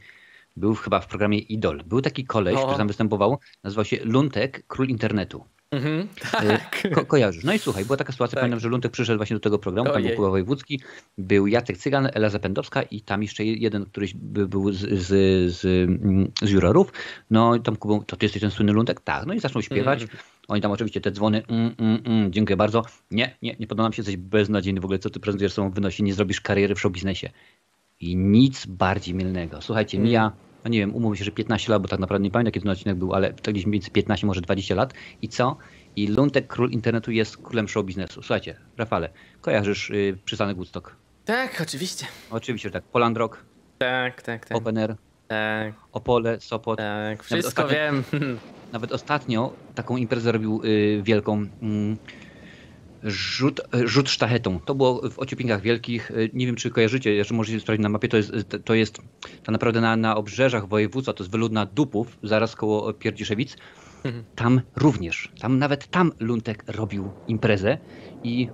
[0.57, 1.83] był chyba w programie Idol.
[1.87, 2.63] Był taki koleś, O.
[2.63, 5.45] który tam występował, nazywał się Luntek, król internetu.
[5.71, 6.07] Mhm, Y,
[6.47, 6.83] tak.
[6.95, 7.45] Ko kojarzysz.
[7.45, 8.43] No i słuchaj, była taka sytuacja, Tak.
[8.43, 10.17] pamiętam, że Luntek przyszedł właśnie do tego programu, tam był.
[10.17, 10.81] Kuba Wojewódzki,
[11.19, 15.07] był Jacek Cygan, Ela Zapędowska i tam jeszcze jeden, któryś by- był z, z,
[15.55, 15.61] z,
[16.43, 16.93] z jurorów.
[17.31, 19.01] No i tam Kubą, to ty jesteś ten słynny Luntek?
[19.01, 19.27] Tak.
[19.27, 20.03] No i zaczął śpiewać.
[20.03, 20.19] Mhm.
[20.49, 22.83] Oni tam oczywiście te dzwony, mm, mm, mm, dziękuję bardzo.
[23.11, 26.03] Nie, nie, nie podoba nam się, jesteś beznadziejny w ogóle, co ty prezentujesz sobą wynosi,
[26.03, 27.31] nie zrobisz kariery w showbiznesie.
[28.01, 29.63] I nic bardziej mylnego.
[29.63, 30.33] Słuchajcie, mija,
[30.67, 32.71] no nie wiem, umówmy się, że 15 lat, bo tak naprawdę nie pamiętam, jaki ten
[32.71, 34.95] odcinek był, ale tak gdzieś mniej więcej 15, może 20 lat.
[35.23, 35.57] I co?
[35.97, 38.23] I Luntek, król internetu, jest królem show biznesu.
[38.23, 39.09] Słuchajcie, Rafale,
[39.41, 40.97] kojarzysz y, przystanek Woodstock?
[41.25, 42.07] Tak, oczywiście.
[42.31, 42.85] Oczywiście, że tak.
[42.85, 43.45] Poland Rock,
[43.79, 44.59] Tak, tak, tak.
[44.59, 44.97] Open Air,
[45.29, 46.79] Tak, Opole, Sopot.
[46.79, 47.23] tak.
[47.23, 48.05] Wszystko ostatnio- wiem.
[48.73, 51.47] Nawet ostatnio taką imprezę robił y, wielką.
[51.63, 51.97] Mm,
[53.07, 54.61] Rzut, y, rzut sztachetą.
[54.61, 56.11] To było w Ociupinkach Wielkich.
[56.11, 58.09] Y, Nie wiem, czy kojarzycie, jeszcze możecie sprawdzić na mapie.
[58.09, 58.99] To jest, y, to jest
[59.43, 63.57] tak naprawdę na, na obrzeżach województwa, to jest wyludna Dupów, zaraz koło Pierdziszewic.
[64.35, 67.79] Tam również, tam nawet tam Luntek robił imprezę
[68.23, 68.49] i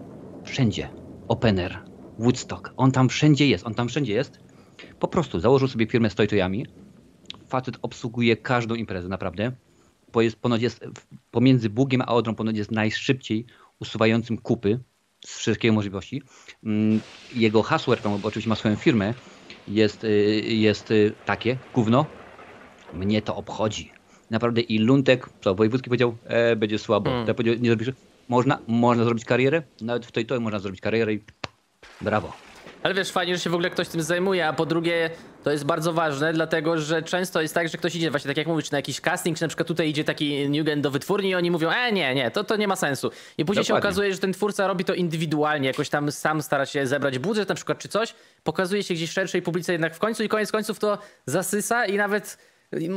[0.45, 0.89] wszędzie
[1.29, 1.79] opener,
[2.19, 4.41] Woodstock, on tam wszędzie jest, on tam wszędzie jest.
[4.99, 6.67] Po prostu założył sobie firmę z Tojtojami.
[7.49, 9.53] Facet obsługuje każdą imprezę, naprawdę.
[10.13, 10.85] Bo jest, ponoć jest
[11.31, 13.47] pomiędzy Bugiem a Odrą ponoć jest najszybciej
[13.83, 14.79] usuwającym kupy
[15.27, 16.23] z wszystkiej możliwości.
[16.65, 17.01] Mm,
[17.35, 19.15] Jego hasło, tam, bo oczywiście ma swoją firmę,
[19.69, 20.09] jest, y,
[20.49, 22.07] jest y, takie, gówno,
[22.95, 23.93] mnie to obchodzi.
[24.31, 27.11] Naprawdę i Luntek, co wojewódzki powiedział, e, będzie słabo.
[27.11, 27.29] Mm.
[27.29, 27.91] Ja powiedział, nie zrobisz.
[28.29, 31.21] Można, można zrobić karierę, nawet w tej to można zrobić karierę i
[32.01, 32.33] brawo.
[32.83, 35.11] Ale wiesz, fajnie, że się w ogóle ktoś tym zajmuje, a po drugie
[35.45, 38.47] to jest bardzo ważne, dlatego że często jest tak, że ktoś idzie właśnie tak jak
[38.47, 41.51] mówisz, na jakiś casting, czy na przykład tutaj idzie taki Newgen do wytwórni i oni
[41.51, 43.11] mówią, e nie, nie, to, to nie ma sensu.
[43.39, 43.89] I później się Dokładnie.
[43.89, 47.55] okazuje, że ten twórca robi to indywidualnie, jakoś tam sam stara się zebrać budżet na
[47.55, 48.15] przykład czy coś,
[48.45, 52.39] pokazuje się gdzieś szerszej publice jednak w końcu i koniec końców to zasysa i nawet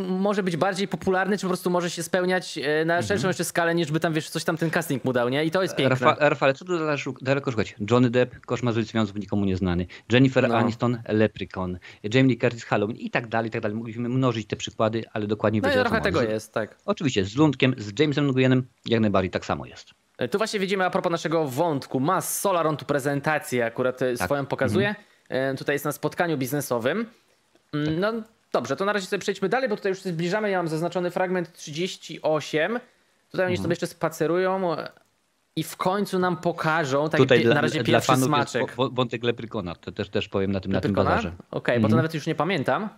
[0.03, 3.75] może być bardziej popularny, czy po prostu może się spełniać e, na szerszą jeszcze skalę,
[3.75, 5.45] niż by tam, wiesz, coś tam ten casting mu dał, nie?
[5.45, 5.95] I to jest piękne.
[6.07, 6.77] Rafa, Rafale, co tu
[7.21, 7.75] daleko, szukać?
[7.91, 9.85] Johnny Depp, koszmar z ulicy Wiązów, nikomu nieznany.
[10.11, 10.57] Jennifer No.
[10.57, 11.79] Aniston, Leprechaun.
[12.13, 13.77] Jamie Lee Curtis, Halloween i tak dalej, i tak dalej.
[13.77, 16.31] Mogliśmy mnożyć te przykłady, ale dokładnie No co trochę tego chodzi.
[16.31, 16.75] jest, tak.
[16.85, 19.89] Oczywiście, z Lundkiem, z Jamesem Nguyenem jak najbardziej tak samo jest.
[20.17, 21.99] E, Tu właśnie widzimy a propos naszego wątku.
[21.99, 24.25] Mas Solar, on tu prezentację akurat e, Tak.
[24.27, 24.95] swoją pokazuje.
[25.29, 27.05] E, Tutaj jest na spotkaniu biznesowym.
[27.73, 28.13] Mm, No
[28.55, 30.49] dobrze, to na razie sobie przejdźmy dalej, bo tutaj już się zbliżamy.
[30.49, 32.79] Ja mam zaznaczony fragment 38.
[33.31, 34.75] Tutaj oni sobie jeszcze spacerują
[35.55, 38.75] i w końcu nam pokażą, tak Tutaj dla, na razie dla pierwszy fanów smaczek.
[38.91, 41.09] wątek Leprykona, to też, też powiem na tym, na tym Leprykona?
[41.15, 41.31] bazarze.
[41.51, 41.95] Okej, bo to Mhm.
[41.97, 42.89] nawet już nie pamiętam.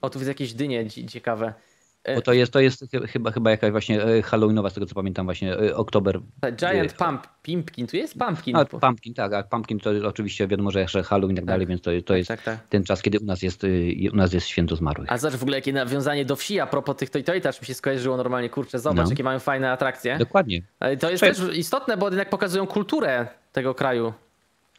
[0.00, 1.54] O, tu widzę jakieś dynie ciekawe.
[2.04, 4.86] E, Bo to jest, to jest chy- chyba, chyba jakaś właśnie e, Halloweenowa, z tego
[4.86, 6.20] co pamiętam, właśnie e, oktober.
[6.56, 8.56] Giant Pump, Pimpkin, tu jest Pumpkin.
[8.56, 11.82] A, pumpkin, tak, a pumpkin to oczywiście wiadomo, że jeszcze Halloween i tak dalej, więc
[11.82, 12.58] to, to jest tak, tak.
[12.68, 15.12] ten czas, kiedy u nas jest, y, u nas jest święto zmarłych.
[15.12, 17.40] A zobacz w ogóle jakie nawiązanie do wsi a propos tych to i to i
[17.40, 19.10] też mi się skojarzyło normalnie, kurczę, zobacz No.
[19.10, 20.18] jakie mają fajne atrakcje.
[20.18, 20.62] Dokładnie.
[21.00, 21.40] To jest Cześć.
[21.40, 24.12] też istotne, bo jednak pokazują kulturę tego kraju.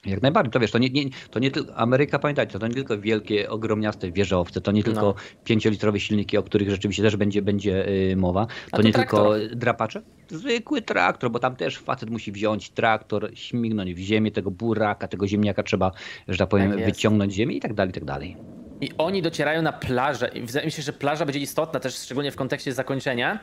[0.05, 2.99] Jak najbardziej, to wiesz, to nie, nie, to nie tylko, Ameryka, pamiętajcie, to nie tylko
[2.99, 5.15] wielkie, ogromniaste wieżowce, to nie tylko No.
[5.43, 9.39] pięciolitrowe silniki, o których rzeczywiście też będzie, będzie y, mowa, to, to nie traktor.
[9.39, 14.51] tylko drapacze, zwykły traktor, bo tam też facet musi wziąć traktor, śmignąć w ziemię tego
[14.51, 15.91] buraka, tego ziemniaka trzeba,
[16.27, 18.37] że tak powiem, Tak wyciągnąć z ziemi i tak dalej, i tak dalej.
[18.81, 20.27] I oni docierają na plażę.
[20.33, 23.39] I wydaje mi się, że plaża będzie istotna też, szczególnie w kontekście zakończenia.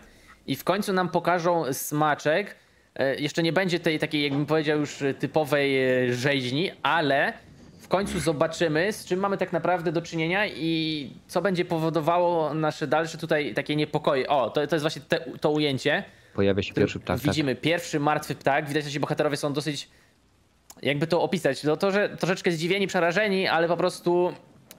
[0.47, 2.57] I w końcu nam pokażą smaczek.
[2.97, 7.33] E, Jeszcze nie będzie tej takiej, jakbym powiedział, już typowej e, rzeźni, ale
[7.81, 12.87] w końcu zobaczymy, z czym mamy tak naprawdę do czynienia i co będzie powodowało nasze
[12.87, 14.29] dalsze tutaj takie niepokoje.
[14.29, 16.05] O, to, to jest właśnie te, to ujęcie.
[16.35, 17.17] Pojawia się pierwszy ptak.
[17.21, 17.27] tak.
[17.27, 18.69] Widzimy pierwszy martwy ptak.
[18.69, 19.89] Widać, że ci bohaterowie są dosyć.
[20.83, 21.65] Jakby to opisać?
[21.65, 24.33] No to, że troszeczkę zdziwieni, przerażeni, ale po prostu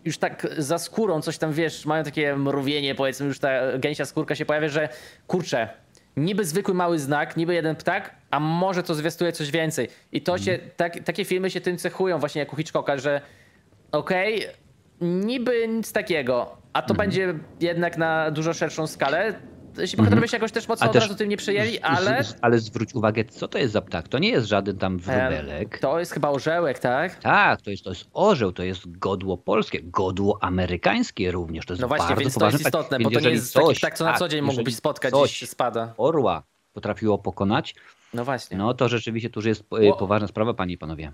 [0.05, 4.35] już tak za skórą coś tam, wiesz, mają takie mrowienie, powiedzmy, już ta gęsia skórka
[4.35, 4.89] się pojawia, że
[5.27, 5.69] kurczę,
[6.17, 9.87] niby zwykły mały znak, niby jeden ptak, a może to zwiastuje coś więcej.
[10.11, 13.21] I to się, tak, takie filmy się tym cechują właśnie jak u Hitchcocka, że
[13.91, 14.45] okej,
[15.01, 19.33] niby nic takiego, a to będzie jednak na dużo szerszą skalę.
[19.97, 22.93] Bohaterowie się jakoś też mocno A od też razu tym nie przejęli, ale ale zwróć
[22.95, 24.07] uwagę, co to jest za ptak.
[24.07, 25.79] To nie jest żaden tam wróbelek.
[25.79, 27.15] to jest chyba orzełek, tak?
[27.15, 31.65] Tak, to jest, to jest orzeł, to jest godło polskie, godło amerykańskie również.
[31.65, 32.81] To jest No właśnie, bardzo więc to poważny jest ptak.
[32.81, 35.11] istotne, Więc bo to nie jest coś, ptak, co na tak, co dzień mógłbyś spotkać,
[35.11, 35.93] coś gdzieś się spada.
[35.97, 37.75] orła potrafiło pokonać,
[38.13, 38.57] No właśnie.
[38.57, 41.11] no to rzeczywiście tu już jest Bo- poważna sprawa, panie i panowie.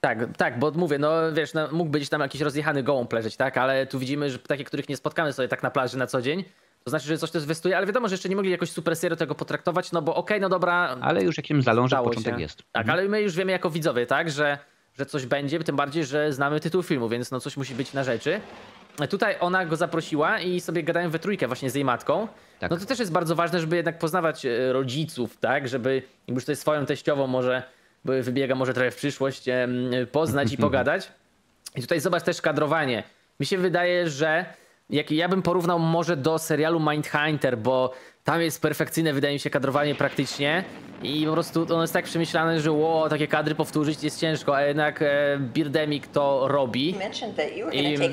[0.00, 3.58] Tak, tak, bo mówię, no wiesz, no, mógł być tam jakiś rozjechany gołąb leżeć, tak?
[3.58, 6.44] Ale tu widzimy, że takie, których nie spotkamy sobie tak na plaży na co dzień.
[6.84, 9.16] To znaczy, że coś to zwestuje, ale wiadomo, że jeszcze nie mogli jakoś super serio
[9.16, 12.40] tego potraktować, no bo okej, no dobra, Ale już jakimś zalążek początek się.
[12.40, 12.62] jest.
[12.72, 14.58] Tak, ale my już wiemy jako widzowie, tak, że,
[14.98, 18.04] że coś będzie, tym bardziej, że znamy tytuł filmu, więc no coś musi być na
[18.04, 18.40] rzeczy.
[19.10, 22.28] Tutaj ona go zaprosiła i sobie gadają we trójkę właśnie z jej matką.
[22.58, 22.70] Tak.
[22.70, 26.56] No to też jest bardzo ważne, żeby jednak poznawać e, rodziców, tak, żeby już tutaj
[26.56, 27.62] swoją teściową może
[28.04, 29.44] bo wybiega może trochę w przyszłość,
[30.12, 31.12] poznać i pogadać.
[31.76, 33.02] I tutaj zobacz też kadrowanie.
[33.40, 34.44] Mi się wydaje, że
[34.90, 37.92] jak ja bym porównał może do serialu Mindhunter, bo
[38.24, 40.64] tam jest perfekcyjne, wydaje mi się, kadrowanie praktycznie
[41.02, 44.62] i po prostu ono jest tak przemyślane, że ło, takie kadry powtórzyć jest ciężko, a
[44.62, 46.94] jednak e, Birdemic to robi.
[47.72, 48.04] I to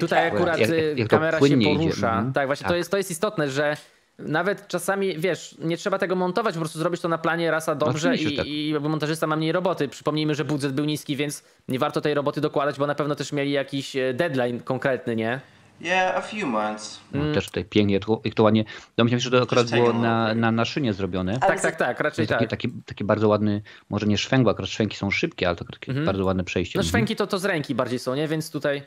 [0.00, 2.08] tutaj akurat Jak- y, jak to kamera się porusza.
[2.10, 2.32] mhm.
[2.32, 2.78] Tak, właśnie to, Tak.
[2.78, 3.76] jest, to jest istotne, że
[4.18, 8.16] nawet czasami, wiesz, nie trzeba tego montować, po prostu zrobić to na planie rasa dobrze
[8.16, 8.46] i, tak.
[8.46, 9.88] i montażysta ma mniej roboty.
[9.88, 13.32] Przypomnijmy, że budżet był niski, więc nie warto tej roboty dokładać, bo na pewno też
[13.32, 15.40] mieli jakiś e, deadline konkretny, nie?
[15.80, 17.00] Yeah, a few months.
[17.14, 17.28] Mm.
[17.28, 18.64] No, Też tutaj pięknie, jak to ładnie.
[18.96, 21.38] Domyślam się, że to akurat było a na, na, na szynie zrobione.
[21.38, 22.50] Tak, tak, tak, raczej jest taki, tak.
[22.50, 25.92] taki, taki bardzo ładny, może nie szwęk, bo akurat szwęki są szybkie, ale to takie
[25.92, 26.78] bardzo ładne przejście.
[26.78, 26.88] No Mhm.
[26.88, 28.28] szwęki to, to z ręki bardziej są, nie?
[28.28, 28.82] Więc tutaj,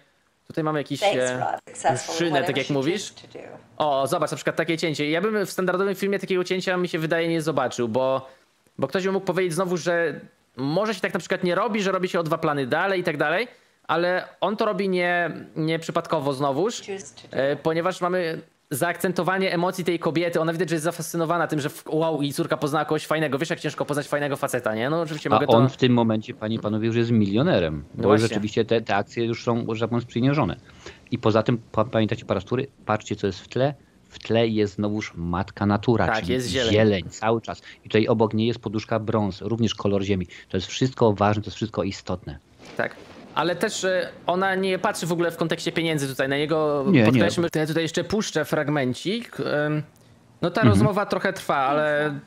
[0.48, 3.14] tutaj mamy Thanks, e, szynę, tak jak mówisz.
[3.78, 5.10] O, zobacz, na przykład takie cięcie.
[5.10, 8.30] Ja bym w standardowym filmie takiego cięcia mi się wydaje nie zobaczył, bo,
[8.78, 10.20] bo ktoś by mógł powiedzieć znowu, że
[10.58, 13.04] może się tak na przykład nie robi, że robi się o dwa plany dalej i
[13.04, 13.48] tak dalej,
[13.92, 16.82] ale on to robi nie, nie przypadkowo znowuż,
[17.32, 20.42] e, ponieważ mamy zaakcentowanie emocji tej kobiety.
[20.42, 23.38] Ona widać, że jest zafascynowana tym, że wow, i córka poznała kogoś fajnego.
[23.38, 24.90] Wiesz, jak ciężko poznać fajnego faceta, nie?
[24.90, 25.54] No oczywiście A mogę to...
[25.54, 27.84] on w tym momencie, panie i panowie, już jest milionerem.
[27.94, 28.28] Bo właśnie.
[28.28, 30.56] rzeczywiście te, te akcje już są, że tak powiem, sprzymierzone.
[31.12, 33.74] I poza tym, pa, pamiętacie po raz który, patrzcie, co jest w tle.
[34.10, 37.10] W tle jest znowuż matka natura, Tak, czyli jest zieleń.
[37.10, 37.62] cały czas.
[37.86, 40.28] I tutaj obok niej jest poduszka brąz, również kolor ziemi.
[40.50, 42.40] To jest wszystko ważne, to jest wszystko istotne.
[42.78, 42.96] Tak.
[43.36, 46.86] Ale też e, ona nie patrzy w ogóle w kontekście pieniędzy tutaj na niego.
[46.88, 47.06] Nie, nie.
[47.06, 49.38] Podkreślmy, to ja tutaj jeszcze puszczę fragmencik.
[50.42, 52.20] No ta rozmowa trochę trwa, ale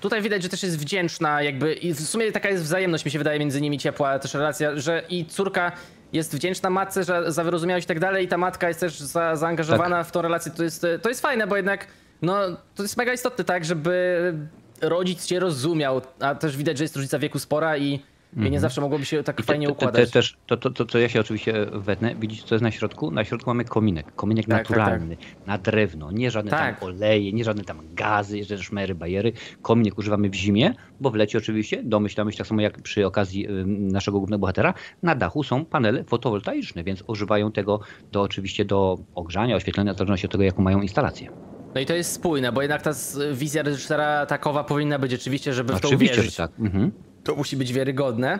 [0.00, 3.18] tutaj widać, że też jest wdzięczna jakby i w sumie taka jest wzajemność mi się
[3.18, 5.72] wydaje między nimi ciepła też relacja, że i córka
[6.12, 9.36] jest wdzięczna matce że za wyrozumiałość i tak dalej i ta matka jest też za,
[9.36, 10.52] zaangażowana w tą relację.
[10.52, 11.86] To jest, to jest fajne, bo jednak
[12.22, 12.36] no
[12.74, 14.34] to jest mega istotne tak, żeby
[14.80, 18.02] rodzic cię rozumiał, a też widać, że jest różnica wieku spora i
[18.36, 20.06] nie zawsze mogłoby się tak I fajnie te- te- układać.
[20.06, 22.14] Te, też, to, to, to, to ja się oczywiście wetnę.
[22.14, 23.10] Widzicie, co jest na środku?
[23.10, 24.14] Na środku mamy kominek.
[24.14, 25.16] Kominek Tak, tak, naturalny,
[25.46, 26.10] na drewno.
[26.12, 26.80] Nie żadne Tak.
[26.80, 29.32] tam oleje, nie żadne tam gazy, jeszcze szmery, bajery.
[29.62, 33.46] Kominek używamy w zimie, bo w lecie oczywiście, domyślamy się tak samo jak przy okazji
[33.66, 37.80] naszego głównego bohatera, na dachu są panele fotowoltaiczne, więc używają tego
[38.12, 41.30] do oczywiście do ogrzania, oświetlenia, w zależności od tego, jaką mają instalację.
[41.74, 42.90] No i to jest spójne, bo jednak ta
[43.32, 46.36] wizja reżysera takowa powinna być oczywiście, żeby w to Oczywiście, uwierzyć.
[46.36, 46.60] że tak.
[46.60, 46.92] Mhm.
[47.24, 48.38] To musi być wiarygodne.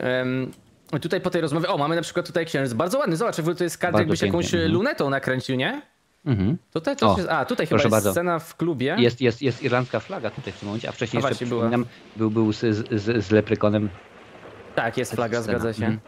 [0.00, 0.50] Um,
[1.00, 3.78] tutaj po tej rozmowie, o mamy na przykład tutaj księżyc, bardzo ładny, zobacz, to jest
[3.78, 4.72] kadr, jakbyś piękny, jakąś mhm.
[4.72, 5.82] lunetą nakręcił, nie?
[6.26, 6.58] Mhm.
[6.72, 8.12] To O, jest, a tutaj chyba jest bardzo.
[8.12, 8.96] scena w klubie.
[8.98, 11.86] Jest, jest, jest irlandzka flaga tutaj w tym momencie, a wcześniej A jeszcze właśnie, była.
[12.16, 12.60] był, był z,
[12.90, 13.88] z, z leprykonem.
[14.74, 15.86] Tak, jest flaga, zgadza się.
[15.86, 16.00] mhm.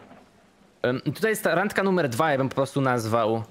[0.81, 3.43] Em, Tutaj jest ta randka numer dwa, ja bym po prostu nazwał.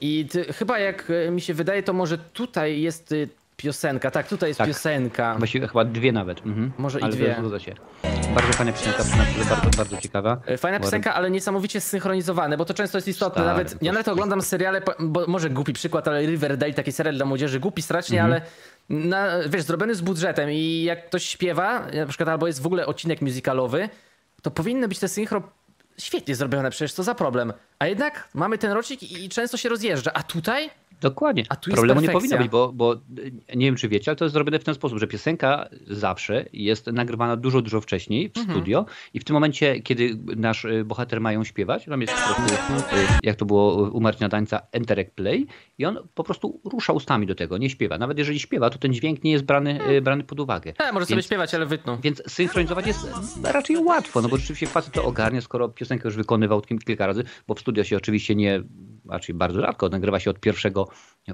[0.00, 3.28] I ty, chyba jak e, mi się wydaje, to może tutaj jest y,
[3.62, 4.10] piosenka.
[4.10, 4.68] Tak, tutaj jest Tak.
[4.68, 5.34] piosenka.
[5.38, 6.46] Właściwie chyba dwie nawet.
[6.46, 6.72] Mhm.
[6.78, 7.36] Może i Ale dwie.
[7.40, 7.74] Zgadza się.
[8.34, 10.36] Bardzo fajna piosenka, naprawdę bardzo, bardzo ciekawa.
[10.46, 13.42] E, Fajna piosenka, ale niesamowicie synchronizowane, bo to często jest istotne.
[13.42, 17.26] Stary, nawet ja nawet oglądam seriale, bo może głupi przykład, ale Riverdale, taki serial dla
[17.26, 18.32] młodzieży, głupi strasznie, Mhm.
[18.32, 18.50] ale
[19.08, 22.86] na, wiesz, zrobiony z budżetem i jak ktoś śpiewa, na przykład albo jest w ogóle
[22.86, 23.88] odcinek musicalowy,
[24.42, 25.42] to powinny być te synchro
[25.98, 27.52] świetnie zrobione, przecież co za problem.
[27.78, 30.70] A jednak mamy ten rocznik i i często się rozjeżdża, a tutaj
[31.02, 31.44] Dokładnie.
[31.48, 32.38] A tu jest Problemu nie perfekcja.
[32.38, 32.94] powinno być, bo, bo
[33.52, 36.44] y, nie wiem, czy wiecie, ale to jest zrobione w ten sposób, że piosenka zawsze
[36.52, 38.58] jest nagrywana dużo, dużo wcześniej w Mhm.
[38.58, 42.34] studio i w tym momencie, kiedy nasz y, bohater ma ją śpiewać, tam jest po
[42.34, 45.46] prostu, y, jak to było u Marcina Dańca, enterek play
[45.78, 47.98] i on po prostu rusza ustami do tego, nie śpiewa.
[47.98, 50.72] Nawet jeżeli śpiewa, to ten dźwięk nie jest brany, y, brany pod uwagę.
[50.78, 51.98] E, może sobie Więc- śpiewać, ale wytną.
[52.02, 53.08] Więc synchronizować jest
[53.44, 57.54] raczej łatwo, no bo rzeczywiście facet to ogarnia, skoro piosenkę już wykonywał kilka razy, bo
[57.54, 58.62] w studio się oczywiście nie,
[59.08, 60.88] raczej bardzo rzadko nagrywa się od pierwszego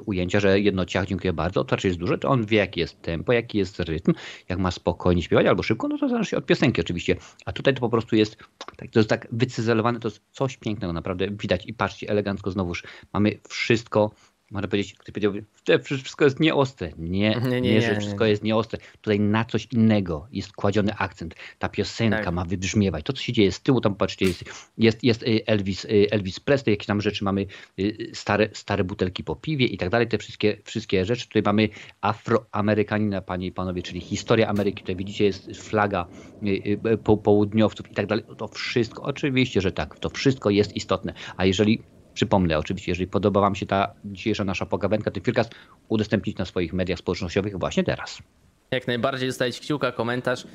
[0.06, 3.02] ujęcia, że jedno ciach, dziękuję bardzo, to raczej jest duże, to on wie jaki jest
[3.02, 4.12] tempo, jaki jest rytm,
[4.48, 7.80] jak ma spokojnie śpiewać albo szybko, no to zależy od piosenki oczywiście, a tutaj to
[7.80, 8.36] po prostu jest,
[8.76, 11.66] tak, to jest tak wycyzelowane, to jest coś pięknego, naprawdę widać.
[11.66, 14.10] I patrzcie, elegancko znowuż mamy wszystko,
[14.50, 15.32] można powiedzieć, ktoś powiedział,
[15.68, 16.90] że wszystko jest nieostre.
[16.98, 18.78] Nie, Nie, nie, nie, że wszystko jest nieostre.
[19.00, 21.34] Tutaj na coś innego jest kładziony akcent.
[21.58, 22.34] Ta piosenka Tak.
[22.34, 23.04] ma wybrzmiewać.
[23.04, 24.44] To, co się dzieje z tyłu, tam patrzcie, jest,
[24.78, 27.46] jest, jest y, Elvis, y, Elvis Presley, jakieś tam rzeczy, mamy
[27.78, 30.08] y, stare, stare butelki po piwie i tak dalej.
[30.08, 31.26] Te wszystkie, wszystkie rzeczy.
[31.28, 31.68] Tutaj mamy
[32.00, 34.82] Afroamerykanina, panie i panowie, czyli historia Ameryki.
[34.82, 36.06] Tutaj widzicie, jest flaga
[37.04, 38.24] po, południowców i tak dalej.
[38.38, 39.98] To wszystko, oczywiście, że tak.
[39.98, 41.14] To wszystko jest istotne.
[41.36, 41.82] A jeżeli
[42.18, 45.50] Przypomnę oczywiście, jeżeli podoba Wam się ta dzisiejsza nasza pogawędka, to Firkas
[45.88, 48.18] udostępnić na swoich mediach społecznościowych właśnie teraz.
[48.70, 50.46] Jak najbardziej zostawić kciuka, komentarz.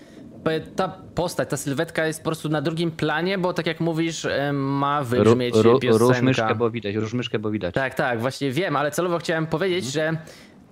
[0.76, 4.56] Ta postać, ta sylwetka jest po prostu na drugim planie, bo tak jak mówisz, em,
[4.78, 6.56] ma wybrzmieć Ru- ru- piosenka.
[6.56, 7.74] Bo widać, rusz myszkę, bo widać.
[7.76, 10.18] Tak, tak, właśnie wiem, ale celowo chciałem powiedzieć, że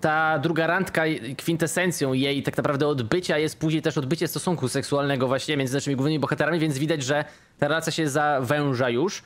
[0.01, 1.03] ta druga randka
[1.37, 6.19] kwintesencją jej tak naprawdę odbycia jest później też odbycie stosunku seksualnego właśnie między naszymi głównymi
[6.19, 7.25] bohaterami, więc widać, że
[7.59, 9.23] ta relacja się zawęża już, e,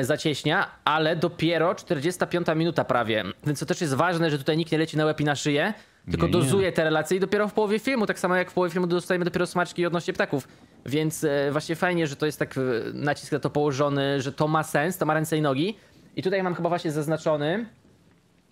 [0.00, 3.24] zacieśnia, ale dopiero 45 minuta prawie.
[3.46, 5.74] Więc to też jest ważne, że tutaj nikt nie leci na łeb i na szyję,
[6.10, 6.38] tylko Nie, nie.
[6.38, 9.24] dozuje te relacje i dopiero w połowie filmu, tak samo jak w połowie filmu dostajemy
[9.24, 10.48] dopiero smaczki odnośnie ptaków.
[10.86, 12.60] Więc e, właśnie fajnie, że to jest tak e,
[12.94, 15.76] nacisk na to położony, że to ma sens, to ma ręce i nogi.
[16.16, 17.66] I tutaj mam chyba właśnie zaznaczony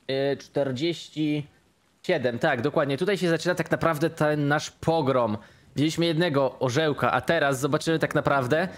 [0.09, 2.99] e, 47, tak, dokładnie.
[2.99, 5.39] Tutaj się zaczyna tak naprawdę ten nasz pogrom.
[5.77, 8.69] Widzieliśmy jednego orzełka, a teraz zobaczymy tak naprawdę,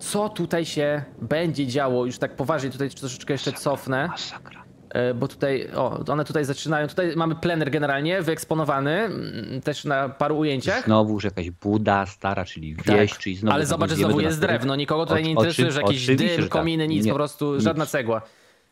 [0.00, 2.06] co tutaj się będzie działo.
[2.06, 4.08] Już tak poważnie tutaj troszeczkę jeszcze cofnę.
[4.90, 6.88] E, bo tutaj, o, one tutaj zaczynają.
[6.88, 9.10] Tutaj mamy plener generalnie wyeksponowany,
[9.64, 10.84] też na paru ujęciach.
[10.84, 12.96] Znowuż jakaś Buda stara, czyli Tak.
[12.96, 16.06] wieś, czyli znowu Ale zobacz, znowu jest drewno, nikogo tutaj O- nie interesuje, że jakiś
[16.06, 16.48] dym, że tak.
[16.48, 17.64] kominy, nic, Nie, po prostu nic.
[17.64, 18.22] żadna cegła.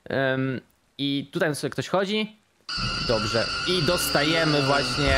[0.04, 0.60] Em,
[0.98, 2.36] I tutaj sobie ktoś chodzi.
[3.08, 3.44] Dobrze.
[3.68, 5.16] I dostajemy właśnie.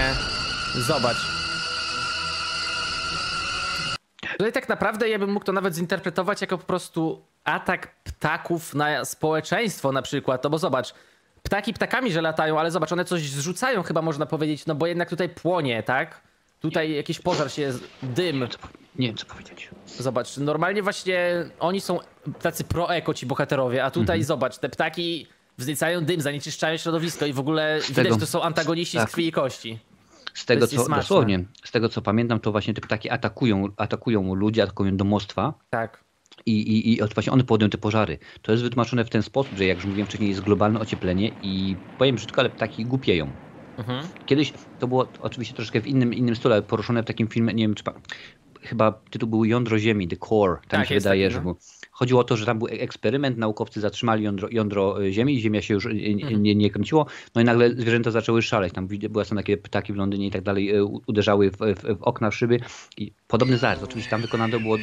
[0.75, 1.40] Zobacz.
[4.41, 9.05] Tutaj tak naprawdę ja bym mógł to nawet zinterpretować jako po prostu atak ptaków na
[9.05, 10.43] społeczeństwo na przykład.
[10.43, 10.95] To bo zobacz,
[11.43, 15.11] ptaki ptakami, że latają, ale zobacz, one coś zrzucają chyba można powiedzieć, no bo jednak
[15.11, 16.21] tutaj płonie, tak?
[16.61, 17.73] Tutaj jakiś pożar się,
[18.03, 18.49] dym.
[18.99, 19.71] Nie wiem, co powiedzieć.
[19.87, 21.99] Zobacz, normalnie właśnie oni są
[22.43, 24.25] tacy pro-eko ci bohaterowie, a tutaj Mhm.
[24.25, 25.27] zobacz, te ptaki
[25.59, 29.11] wzniecają dym, zanieczyszczają środowisko i w ogóle widać, to są antagoniści z tak.
[29.11, 29.79] krwi i kości.
[30.35, 30.97] Z tego, co, smaczne.
[30.97, 36.05] dosłownie, z tego co pamiętam, to właśnie te ptaki atakują, atakują ludzi, atakują domostwa Tak.
[36.47, 38.19] i, i, i właśnie one powodują te pożary.
[38.43, 41.77] To jest wytłumaczone w ten sposób, że jak już mówiłem wcześniej, jest globalne ocieplenie i
[41.99, 43.31] powiem brzydko, ale ptaki głupieją.
[43.79, 44.07] Mhm.
[44.27, 47.65] Kiedyś to było oczywiście troszkę w innym, innym stylu, ale poruszone w takim filmie, nie
[47.65, 47.93] wiem czy pa...
[48.63, 51.57] chyba tytuł był Jądro Ziemi, The Core, tam Tak, mi się wydaje, taki, że no.
[52.01, 55.41] Chodziło o to, że tam był e- eksperyment, naukowcy zatrzymali jądro, jądro e, Ziemi i
[55.41, 58.87] Ziemia się już e, nie, nie, nie kręciło, no i nagle zwierzęta zaczęły szaleć, tam
[58.87, 62.35] były są takie ptaki w Londynie i tak dalej, uderzały w, w, w okna, w
[62.35, 62.61] szyby
[62.97, 64.79] i podobny zarys, oczywiście tam wykonane było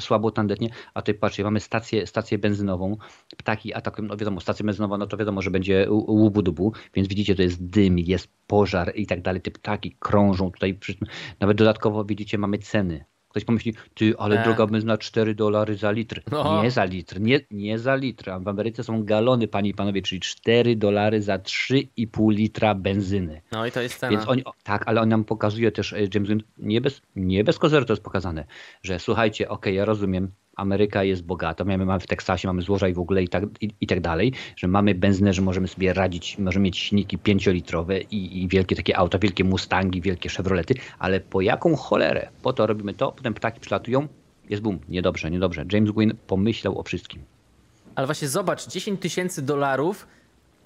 [0.00, 2.96] słabo, tandetnie, a tutaj patrzcie, mamy stację, stację benzynową,
[3.36, 7.08] ptaki atakują, no wiadomo, stacja benzynowa, no to wiadomo, że będzie u- łubu dubu, więc
[7.08, 10.78] widzicie, to jest dym, jest pożar i tak dalej, te ptaki krążą tutaj,
[11.40, 13.04] nawet dodatkowo widzicie, mamy ceny.
[13.28, 14.44] Ktoś pomyśli, ty, ale E.
[14.44, 16.22] droga benzyna 4 dolary za litr.
[16.30, 16.62] No.
[16.62, 18.30] Nie za litr, nie, nie za litr.
[18.30, 23.42] A w Ameryce są galony, panie i panowie, czyli 4 dolary za 3,5 litra benzyny.
[23.52, 24.10] No i to jest cena.
[24.10, 27.58] Więc oni, tak, ale on nam pokazuje też, e, James Gunn, nie bez, nie bez
[27.58, 28.44] kozery to jest pokazane,
[28.82, 32.94] że słuchajcie, okej, ja rozumiem, Ameryka jest bogata, mamy, mamy w Teksasie, mamy złoża i
[32.94, 36.38] w ogóle i tak, i, i tak dalej, że mamy benzynę, że możemy sobie radzić,
[36.38, 41.40] możemy mieć silniki pięciolitrowe i, i wielkie takie auta, wielkie Mustangi, wielkie Chevrolety, ale po
[41.40, 42.28] jaką cholerę?
[42.42, 44.08] Po to robimy to, potem ptaki przylatują,
[44.50, 45.64] jest boom, niedobrze, niedobrze.
[45.72, 47.22] James Gwynn pomyślał o wszystkim.
[47.94, 50.06] Ale właśnie zobacz, 10 tysięcy dolarów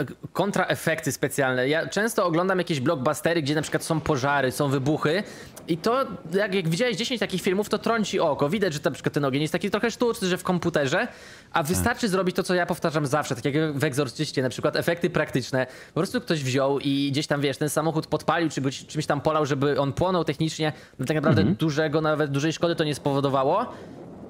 [0.02, 1.68] e, kontra efekty specjalne.
[1.68, 5.22] Ja często oglądam jakieś blockbustery, gdzie na przykład są pożary, są wybuchy
[5.68, 8.48] i to, jak, jak widziałeś 10 takich filmów, to trąci oko.
[8.48, 11.08] Widać, że na przykład ten ogień jest taki trochę sztuczny, że w komputerze,
[11.52, 15.10] a wystarczy zrobić to, co ja powtarzam zawsze, tak jak w Egzorcyście na przykład, efekty
[15.10, 15.66] praktyczne.
[15.94, 19.20] Po prostu ktoś wziął i gdzieś tam, wiesz, ten samochód podpalił, czy go czymś tam
[19.20, 23.66] polał, żeby on płonął technicznie, no tak naprawdę dużego, nawet dużej szkody to nie spowodowało.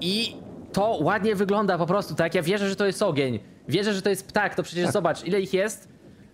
[0.01, 0.37] I
[0.73, 2.35] to ładnie wygląda po prostu, tak?
[2.35, 3.39] Ja wierzę, że to jest ogień.
[3.68, 5.89] Wierzę, że to jest ptak, to przecież zobacz, ile ich jest.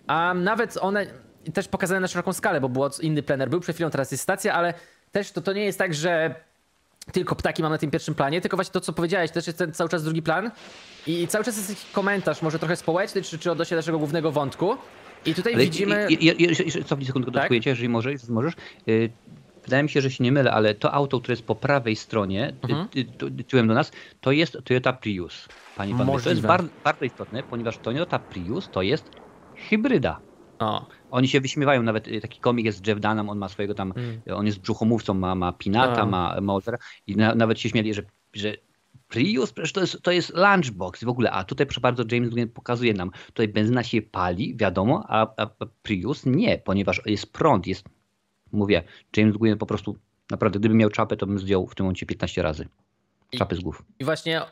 [0.07, 1.07] a nawet one
[1.53, 4.53] też pokazane na szeroką skalę, bo było inny plener był przed chwilą, teraz jest stacja,
[4.53, 4.73] ale
[5.11, 6.35] też to, to nie jest tak, że
[7.11, 9.71] tylko ptaki mam na tym pierwszym planie, tylko właśnie to, co powiedziałeś, też jest ten
[9.73, 10.51] cały czas drugi plan
[11.07, 14.75] i cały czas jest jakiś komentarz, może trochę społeczny, czy, czy odnośnie naszego głównego wątku.
[15.25, 16.07] I tutaj Ale widzimy...
[16.09, 17.65] I, jeszcze- jeszcze cofnij sekundkę, Tak?
[17.65, 18.53] jeżeli możesz, jeżeli możesz.
[19.69, 22.53] Wydaje mi się, że się nie mylę, ale to auto, które jest po prawej stronie,
[22.63, 22.87] Mhm.
[23.47, 23.91] tyłem do nas,
[24.21, 25.47] to jest Toyota Prius.
[25.77, 29.09] Pani panowie, to jest bar, bardzo istotne, ponieważ Toyota Prius to jest
[29.69, 30.19] hybryda.
[30.59, 33.73] O, Oni się wyśmiewają, nawet y, taki komik jest z Jeff Dunham, on ma swojego
[33.73, 33.93] tam,
[34.27, 36.13] y, on jest brzuchomówcą, ma, ma Pinata, Mm.
[36.13, 36.31] A.
[36.35, 38.01] ma Mozera i na, nawet się śmieli, że,
[38.33, 38.55] że
[39.07, 42.93] Prius, przecież to jest, to jest lunchbox w ogóle, a tutaj proszę bardzo James pokazuje
[42.93, 47.85] nam, tutaj benzyna się pali, wiadomo, a, a a Prius nie, ponieważ jest prąd, jest,
[48.51, 48.83] mówię,
[49.17, 49.95] James Gunn po prostu,
[50.31, 52.67] naprawdę, gdybym miał czapę, to bym zdjął w tym momencie 15 razy.
[53.37, 53.83] Czapy z głów.
[53.99, 54.45] I właśnie e,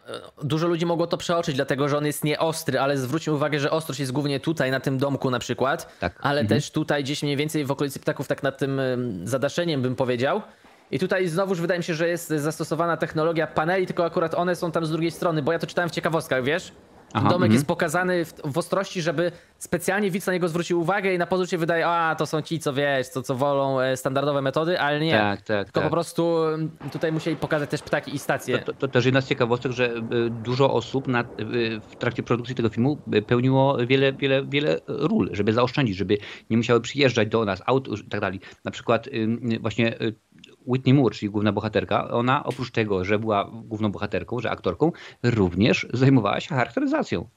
[0.44, 4.00] dużo ludzi mogło to przeoczyć, dlatego że on jest nieostry, ale zwróćmy uwagę, że ostrość
[4.00, 6.20] jest głównie tutaj, na tym domku na przykład, Tak.
[6.22, 6.60] ale Mhm.
[6.62, 10.42] też tutaj gdzieś mniej więcej w okolicy ptaków, tak nad tym em, zadaszeniem bym powiedział.
[10.92, 14.72] I tutaj znowuż wydaje mi się, że jest zastosowana technologia paneli, tylko akurat one są
[14.72, 16.72] tam z drugiej strony, bo ja to czytałem w ciekawostkach, wiesz?
[17.14, 17.54] Aha, Domek mhm.
[17.54, 21.50] jest pokazany w, w ostrości, żeby specjalnie widz na niego zwrócił uwagę i na pozór
[21.50, 25.00] się wydaje, a to są ci, co wiesz, co, co wolą e, standardowe metody, ale
[25.00, 25.12] nie.
[25.12, 25.84] Tak, tak, Tylko tak.
[25.84, 26.38] po prostu
[26.92, 28.60] tutaj musieli pokazać też ptaki i stacje.
[28.60, 31.26] To, to, to też jedna z ciekawostek, że y, dużo osób na, y,
[31.90, 32.98] w trakcie produkcji tego filmu
[33.28, 36.18] pełniło wiele, wiele, wiele ról, żeby zaoszczędzić, żeby
[36.50, 38.40] nie musiały przyjeżdżać do nas, aut i tak dalej.
[38.66, 39.10] Na przykład
[39.62, 39.98] właśnie
[40.68, 44.92] Whitney Moore, czyli główna bohaterka, ona oprócz tego, że była główną bohaterką, że aktorką,
[45.24, 47.30] również zajmowała się charakteryzacją.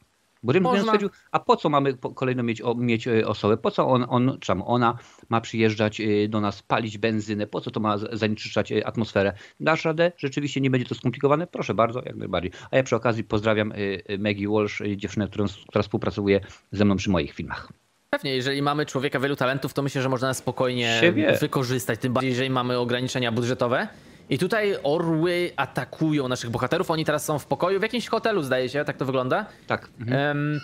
[0.43, 0.83] Bo James Można.
[0.83, 4.39] stwierdził, a po co mamy kolejno mieć, o, mieć e, osobę, po co on, on,
[4.41, 8.72] czy tam ona ma przyjeżdżać e, do nas, palić benzynę, po co to ma zanieczyszczać
[8.72, 9.33] e, atmosferę.
[9.61, 10.12] Dasz radę?
[10.16, 11.47] Rzeczywiście nie będzie to skomplikowane?
[11.47, 12.53] Proszę bardzo, jak najbardziej.
[12.70, 13.72] A ja przy okazji pozdrawiam
[14.18, 16.41] Maggie Walsh, dziewczynę, którą, która współpracuje
[16.72, 17.72] ze mną przy moich filmach.
[18.11, 21.33] Pewnie, jeżeli mamy człowieka wielu talentów, to myślę, że można spokojnie Się wie.
[21.41, 23.89] wykorzystać, tym bardziej, jeżeli mamy ograniczenia budżetowe.
[24.31, 26.91] I tutaj orły atakują naszych bohaterów.
[26.91, 29.47] Oni teraz są w pokoju w jakimś hotelu, zdaje się, tak to wygląda.
[29.67, 29.89] Tak.
[30.01, 30.37] Mhm.
[30.37, 30.61] Em,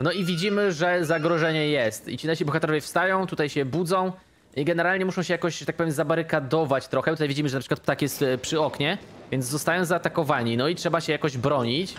[0.00, 2.08] no i widzimy, że zagrożenie jest.
[2.08, 4.12] I ci nasi bohaterowie wstają, tutaj się budzą
[4.56, 7.10] i generalnie muszą się jakoś, tak powiem, zabarykadować trochę.
[7.10, 8.98] Tutaj widzimy, że na przykład ptak jest e, przy oknie,
[9.32, 10.56] więc zostają zaatakowani.
[10.56, 11.94] No i trzeba się jakoś bronić.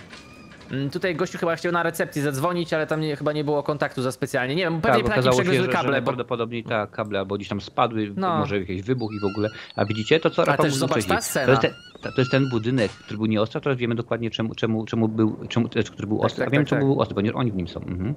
[0.71, 4.01] Mm, Tutaj gościu chyba chciał na recepcji zadzwonić, ale tam nie, chyba nie było kontaktu
[4.01, 4.55] za specjalnie.
[4.55, 7.47] Nie wiem, pewnie Tak, się, przegryzły że, że kable, bo najprawdopodobniej tak, kable albo gdzieś
[7.49, 8.37] tam spadły, No.
[8.37, 9.49] może jakiś wybuch i w ogóle.
[9.75, 11.57] A widzicie to, co Rafał też zobacz, ta scena.
[12.01, 15.69] To jest, ten, budynek, który był nieostry, teraz wiemy dokładnie czemu, czemu, czemu był, czemu,
[15.93, 16.87] który był ostry, tak, a wiemy tak, czemu tak.
[16.87, 17.81] był ostry, ponieważ oni w nim są.
[17.81, 18.15] Mhm.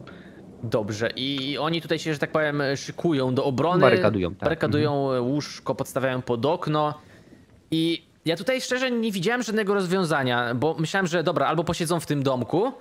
[0.62, 3.80] Dobrze, i oni tutaj się, że tak powiem, szykują do obrony.
[3.80, 4.40] Barykadują, tak.
[4.40, 6.94] Barykadują łóżko, podstawiają pod okno.
[7.70, 12.06] I ja tutaj szczerze nie widziałem żadnego rozwiązania, bo myślałem, że dobra, albo posiedzą w
[12.06, 12.72] tym domku,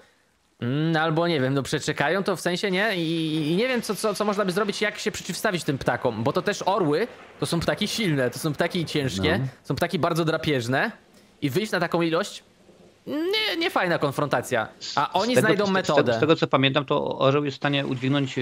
[0.60, 2.96] mm, albo nie wiem, no przeczekają to w sensie, nie?
[2.96, 6.24] I, i nie wiem, co, co, co można by zrobić, jak się przeciwstawić tym ptakom,
[6.24, 7.08] bo to też orły
[7.40, 9.46] to są ptaki silne, to są ptaki ciężkie, No.
[9.64, 10.92] są ptaki bardzo drapieżne
[11.42, 12.44] i wyjść na taką ilość.
[13.08, 14.68] Nie, nie fajna konfrontacja.
[14.96, 16.14] A oni tego- znajdą z- z- metodę.
[16.14, 18.42] Z tego co pamiętam, to orzeł jest w stanie udźwignąć e,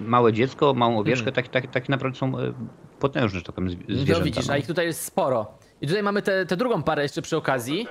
[0.00, 2.52] małe dziecko, małą owieczkę, tak, tak, tak naprawdę są e,
[3.00, 4.18] potężne, że tak powiem, zwi- zwierzęta.
[4.18, 4.52] No widzisz, no.
[4.54, 5.46] a ich tutaj jest sporo.
[5.80, 7.88] I tutaj mamy tę drugą parę jeszcze przy okazji,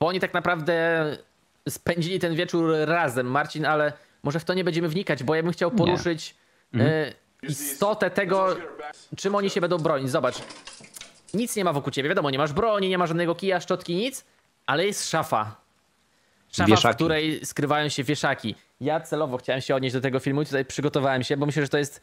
[0.00, 1.04] bo oni tak naprawdę
[1.68, 3.92] spędzili ten wieczór razem, Marcin, ale
[4.22, 6.34] może w to nie będziemy wnikać, bo ja bym chciał poruszyć
[6.74, 8.56] e, istotę tego,
[9.16, 10.10] czym oni się będą bronić.
[10.10, 10.34] Zobacz,
[11.34, 14.24] nic nie ma wokół ciebie, wiadomo, nie masz broni, nie ma żadnego kija, szczotki, nic,
[14.66, 15.56] ale jest szafa.
[16.52, 16.94] Szafa, w Wieszaki.
[16.94, 18.54] której skrywają się wieszaki.
[18.80, 21.68] Ja celowo chciałem się odnieść do tego filmu i tutaj przygotowałem się, bo myślę, że
[21.68, 22.02] to jest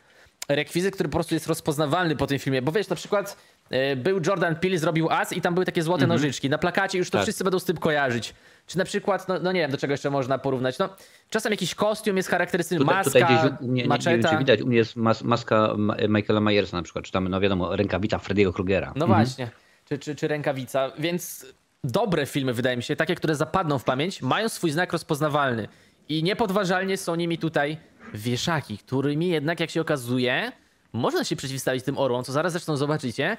[0.49, 2.61] rekwizyt, który po prostu jest rozpoznawalny po tym filmie.
[2.61, 3.37] Bo wiesz, na przykład
[3.69, 6.49] e, był Jordan Peele, zrobił As i tam były takie złote nożyczki.
[6.49, 7.23] Na plakacie już to Tak.
[7.25, 8.33] wszyscy będą z tym kojarzyć.
[8.67, 10.79] Czy na przykład, no, no nie wiem, do czego jeszcze można porównać.
[10.79, 10.89] No,
[11.29, 14.37] czasem jakiś kostium jest charakterystyczny, Tutaj, maska, tutaj gdzieś, u mnie, nie, nie wiem czy
[14.37, 17.75] widać, u mnie jest mas, maska Ma- Michaela Myersa na przykład, czy tam, no wiadomo,
[17.75, 18.93] rękawica Freddy'ego Krugera.
[18.95, 19.49] No właśnie.
[19.89, 20.91] Czy, czy, czy rękawica.
[20.99, 21.45] Więc
[21.83, 25.67] dobre filmy, wydaje mi się, takie, które zapadną w pamięć, mają swój znak rozpoznawalny.
[26.09, 27.77] I niepodważalnie są nimi tutaj
[28.13, 30.51] wieszaki, którymi jednak, jak się okazuje,
[30.93, 33.37] można się przeciwstawić tym orłom, co zaraz zresztą zobaczycie.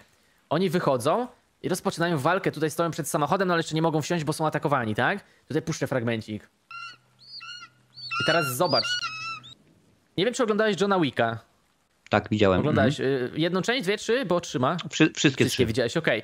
[0.51, 1.27] Oni wychodzą
[1.63, 2.53] i rozpoczynają walkę.
[2.53, 5.25] Tutaj stoją przed samochodem, no ale jeszcze nie mogą wsiąść, bo są atakowani, tak?
[5.49, 6.51] Tutaj puszczę fragmencik.
[8.23, 8.85] I teraz zobacz.
[10.17, 11.39] Nie wiem, czy oglądałeś Johna Wicka.
[12.11, 12.61] Tak, widziałem.
[12.61, 13.35] Oglądałeś Mhm.
[13.37, 14.77] y, jedną część, dwie, trzy, bo trzyma.
[14.77, 15.67] Wszy, wszystkie Wszystkie trzy.
[15.67, 16.23] widziałeś, okej.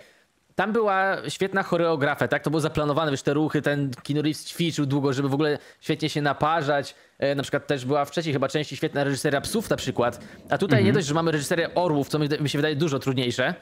[0.55, 2.43] Tam była świetna choreografia, tak?
[2.43, 6.09] To było zaplanowane, wiesz, te ruchy, ten Keanu Reeves ćwiczył długo, żeby w ogóle świetnie
[6.09, 6.95] się naparzać.
[7.19, 10.21] E, na przykład też była w trzeciej chyba części świetna reżyseria psów na przykład.
[10.51, 10.87] A tutaj Mhm.
[10.87, 13.55] nie dość, że mamy reżyserię orłów, co mi, mi się wydaje dużo trudniejsze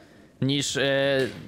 [0.42, 0.82] niż e,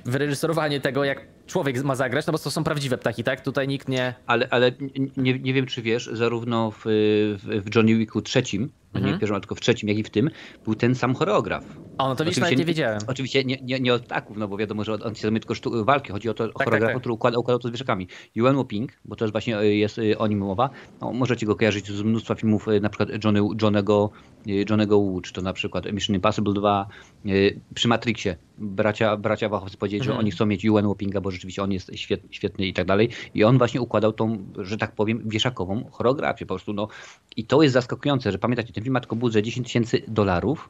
[0.05, 3.41] wyreżyserowanie tego, jak człowiek ma zagrać, no bo to są prawdziwe ptaki, tak?
[3.41, 4.15] Tutaj nikt nie...
[4.27, 4.73] Ale, ale
[5.17, 9.19] nie, nie wiem, czy wiesz, zarówno w, w, w Johnny Wicku trzecim, no nie w
[9.19, 10.31] pierwszym, tylko w trzecim, jak i w tym,
[10.65, 11.65] był ten sam choreograf.
[11.99, 13.01] O, no to wiesz, nawet nie wiedziałem.
[13.07, 15.85] Oczywiście nie, nie, nie od ptaków, no bo wiadomo, że on się zajmuje tylko sztu-
[15.85, 16.13] walki.
[16.13, 17.01] Chodzi o to o tak, choreografa, tak.
[17.03, 18.09] który układa, układał to z wieszakami.
[18.35, 20.71] Yuan Woping, bo to jest właśnie y, jest y, o nim mowa.
[21.01, 24.11] No, możecie go kojarzyć z mnóstwa filmów, y, na przykład Johnny, Johnego,
[24.71, 26.87] Johnego Woo, czy to na przykład Mission Impossible 2,
[27.27, 28.37] y, przy Matrixie.
[28.59, 30.15] Bracia, bracia Wachowcy powiedzieli, Mhm.
[30.17, 33.09] że oni chcą mieć Yuan Wopinga, bo rzeczywiście on jest świet, świetny i tak dalej.
[33.35, 36.73] I on właśnie układał tą, że tak powiem, wieszakową choreografię po prostu.
[36.73, 36.89] No.
[37.37, 40.69] I to jest zaskakujące, że pamiętacie, ten film ma tylko budżet 10 tysięcy dolarów,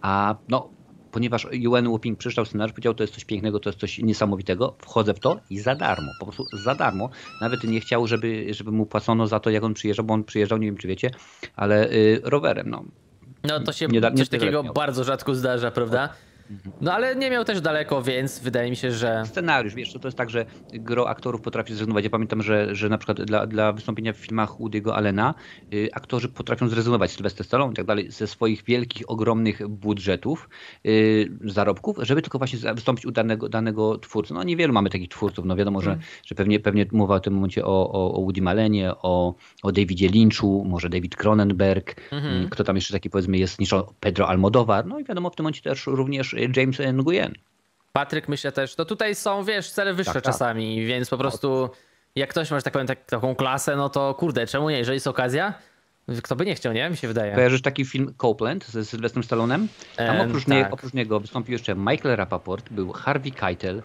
[0.00, 0.68] a no,
[1.12, 5.14] ponieważ Yuan Woping przeczytał scenariusz, powiedział, to jest coś pięknego, to jest coś niesamowitego, wchodzę
[5.14, 7.10] w to i za darmo, po prostu za darmo.
[7.40, 10.58] Nawet nie chciał, żeby, żeby mu płacono za to, jak on przyjeżdżał, bo on przyjeżdżał,
[10.58, 11.10] nie wiem czy wiecie,
[11.56, 12.84] ale y, rowerem, no.
[13.44, 14.74] No to się Nie da- nie coś takiego miał.
[14.74, 16.08] bardzo rzadko zdarza, prawda?
[16.80, 19.22] No ale nie miał też daleko, więc wydaje mi się, że...
[19.26, 22.04] Scenariusz, wiesz, to, jest tak, że gro aktorów potrafi zrezygnować.
[22.04, 25.34] Ja pamiętam, że, że na przykład dla, dla wystąpienia w filmach Woody'ego Allena
[25.74, 30.48] y, aktorzy potrafią zrezygnować, Sylwester Stallone i tak dalej, ze swoich wielkich, ogromnych budżetów,
[30.86, 34.34] y, zarobków, żeby tylko właśnie wystąpić u danego, danego twórcy.
[34.34, 37.64] No niewielu mamy takich twórców, no wiadomo, że, że pewnie, pewnie mowa w tym momencie
[37.64, 42.76] o, o, o Woody Malenie, o, o Davidzie Lynchu, może David Cronenberg, y, kto tam
[42.76, 46.35] jeszcze taki powiedzmy jest niż Pedro Almodovar, no i wiadomo w tym momencie też również
[46.56, 47.34] James Nguyen.
[47.92, 50.32] Patryk myślę też, to tutaj są, wiesz, cele wyższe Tak, tak.
[50.32, 51.70] czasami, więc po prostu
[52.16, 55.06] jak ktoś ma, tak powiem, tak, taką klasę, no to kurde, czemu nie, jeżeli jest
[55.06, 55.54] okazja,
[56.22, 56.90] kto by nie chciał, nie?
[56.90, 57.34] Mi się wydaje.
[57.34, 59.68] Kojarzysz taki film Copeland ze Sylwestrem Stallonem?
[59.96, 60.48] Tam oprócz, tak.
[60.48, 63.82] nie, oprócz niego wystąpił jeszcze Michael Rapaport, był Harvey Keitel,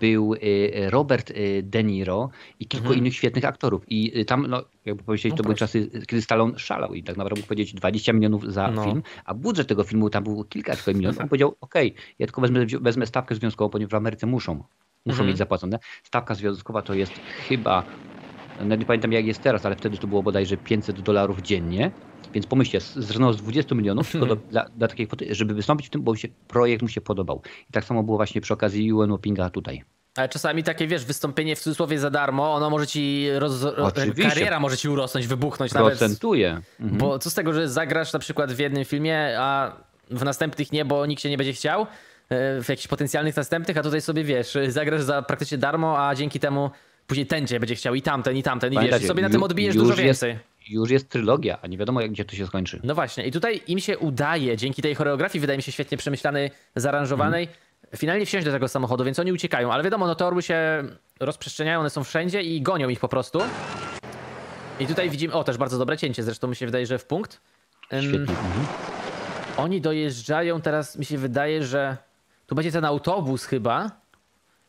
[0.00, 0.40] był y,
[0.90, 3.82] Robert y, De Niro i kilku innych świetnych aktorów.
[3.88, 5.32] I y, tam, no, jakby powiedzieć, Mhm.
[5.32, 8.70] No to były czasy, kiedy Stallone szalał i tak naprawdę mógł powiedzieć 20 milionów za
[8.70, 8.84] No.
[8.84, 11.20] film, a budżet tego filmu tam był kilka tylko milionów.
[11.20, 14.66] On powiedział, okej, ja tylko wezmę, wezmę stawkę związkową, ponieważ w Ameryce muszą, muszą
[15.12, 15.28] Mhm.
[15.28, 15.78] mieć zapłacone.
[16.02, 17.12] Stawka związkowa to jest
[17.48, 17.82] chyba
[18.78, 21.90] nie pamiętam jak jest teraz, ale wtedy to było bodajże 500 dolarów dziennie.
[22.34, 25.90] Więc pomyślcie, zrezygnował z 20 milionów tylko do, dla, dla takiej kwoty, żeby wystąpić w
[25.90, 27.42] tym, bo się, projekt mu się podobał.
[27.70, 29.84] I tak samo było właśnie przy okazji UN Wopinga tutaj.
[30.16, 33.64] Ale czasami takie, wiesz, wystąpienie w cudzysłowie za darmo, ono może ci, roz...
[33.64, 34.30] Oczywiście.
[34.30, 35.98] kariera może ci urosnąć, wybuchnąć nawet.
[35.98, 36.60] Procentuje.
[36.80, 36.98] Mhm.
[36.98, 39.72] Bo co z tego, że zagrasz na przykład w jednym filmie, a
[40.10, 41.86] w następnych nie, bo nikt się nie będzie chciał, e,
[42.62, 46.70] w jakichś potencjalnych następnych, a tutaj sobie wiesz, zagrasz za praktycznie darmo, a dzięki temu
[47.06, 49.30] później ten cię będzie chciał i tamten, i tamten, i wiesz, Pamiętajcie, i sobie na
[49.30, 50.38] tym odbijesz dużo jest- więcej.
[50.68, 52.80] Już jest trylogia, a nie wiadomo jak, gdzie to się skończy.
[52.84, 56.50] No właśnie, i tutaj im się udaje, dzięki tej choreografii, wydaje mi się świetnie przemyślanej,
[56.76, 57.48] zaaranżowanej,
[57.96, 60.84] finalnie wsiąść do tego samochodu, więc oni uciekają, ale wiadomo, no te orły się
[61.20, 63.40] rozprzestrzeniają, one są wszędzie i gonią ich po prostu.
[64.80, 67.40] I tutaj widzimy, o też bardzo dobre cięcie, zresztą mi się wydaje, że w punkt.
[67.86, 68.18] Świetnie.
[68.18, 68.66] Mhm.
[69.56, 71.96] Oni dojeżdżają, teraz mi się wydaje, że
[72.46, 73.90] tu będzie ten autobus chyba.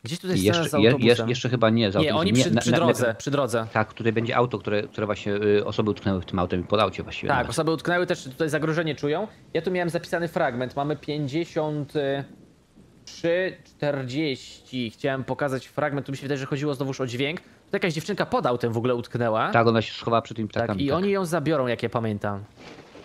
[0.08, 1.08] Gdzieś tutaj I scena jeszcze, z je, autobusem.
[1.08, 1.92] jeszcze, jeszcze chyba nie.
[1.92, 3.68] za nie, oni przy, na- przy na- drodze, na- przy drodze.
[3.74, 7.04] Tak, tutaj będzie auto, które, które właśnie y, osoby utknęły w tym autem, pod aucie
[7.04, 7.28] właściwie.
[7.28, 7.50] Tak, nawet.
[7.50, 9.28] osoby utknęły też tutaj zagrożenie czują.
[9.54, 10.76] Ja tu miałem zapisany fragment.
[10.76, 14.92] Mamy 53, 40.
[14.92, 17.40] Chciałem pokazać fragment, tu mi się wydaje, że chodziło znowuż o dźwięk.
[17.42, 19.52] Tu jakaś dziewczynka pod autem w ogóle utknęła.
[19.52, 20.86] tak, ona się schowała przed tymi Tak, ptakami.
[20.86, 20.98] i tak.
[20.98, 22.44] oni ją zabiorą, jak ja pamiętam.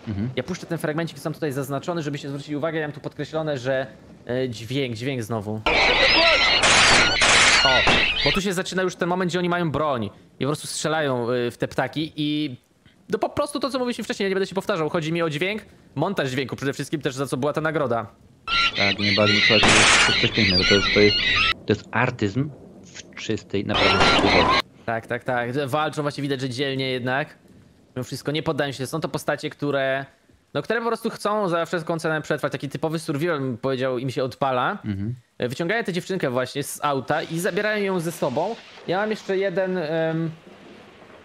[0.07, 0.29] Mhm.
[0.35, 2.79] Ja puszczę ten fragmencik, sam tutaj zaznaczony, żebyście zwrócili uwagę.
[2.79, 3.87] Ja mam tu podkreślone, że
[4.27, 5.61] e, dźwięk, dźwięk znowu.
[7.65, 7.69] O,
[8.25, 10.05] bo tu się zaczyna już ten moment, gdzie oni mają broń
[10.39, 12.55] i po prostu strzelają y, w te ptaki i
[13.09, 14.89] no po prostu to, co mówiliśmy wcześniej, ja nie będę się powtarzał.
[14.89, 15.65] Chodzi mi o dźwięk,
[15.95, 18.07] montaż dźwięku przede wszystkim też, za co była ta nagroda.
[18.77, 20.63] Tak, nie bardzo to jest coś- pięknego.
[20.69, 21.17] To jest, to jest,
[21.65, 22.49] to jest artyzm
[22.83, 24.05] w czystej, naprawdę.
[24.85, 25.67] Tak, tak, tak.
[25.67, 27.37] Walczą właśnie widać, że dzielnie jednak.
[27.95, 28.87] Mimo wszystko nie poddają się.
[28.87, 30.05] Są to postacie, które.
[30.53, 32.51] No, które po prostu chcą za wszelką cenę przetrwać.
[32.51, 34.77] Taki typowy survival, bym powiedział, im się odpala.
[35.39, 38.55] Wyciągają tę dziewczynkę właśnie z auta i zabierają ją ze sobą.
[38.87, 40.31] Ja mam jeszcze jeden em,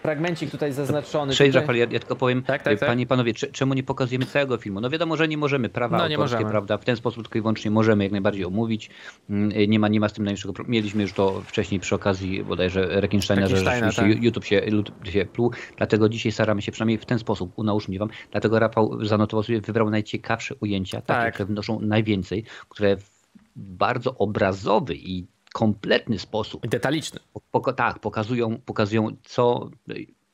[0.01, 1.33] fragmencik tutaj zaznaczony.
[1.33, 2.89] Cześć, Tutaj- Rafał, ja, ja tylko powiem, Tak, tak, e, tak.
[2.89, 4.81] panie i panowie, cze- czemu nie pokazujemy całego filmu?
[4.81, 6.49] No wiadomo, że nie możemy, prawa No, autorskie, możemy.
[6.51, 8.89] prawda, w ten sposób tylko i wyłącznie możemy jak najbardziej omówić.
[9.29, 10.71] Mm, e, Nie ma, nie ma z tym najmniejszego problemu.
[10.73, 14.23] Mieliśmy już to wcześniej przy okazji bodajże Rekinsteina, że rzeczywiście tak.
[14.23, 18.09] YouTube się, YouTube się pluł, dlatego dzisiaj staramy się przynajmniej w ten sposób, unaucznić wam.
[18.31, 21.33] Dlatego Rafał zanotował sobie, wybrał najciekawsze ujęcia, takie, Tak.
[21.33, 23.19] które wnoszą najwięcej, które w
[23.55, 25.25] bardzo obrazowy i
[25.59, 27.19] kompletny sposób Detaliczny.
[27.53, 29.69] Poko- tak, pokazują, pokazują co,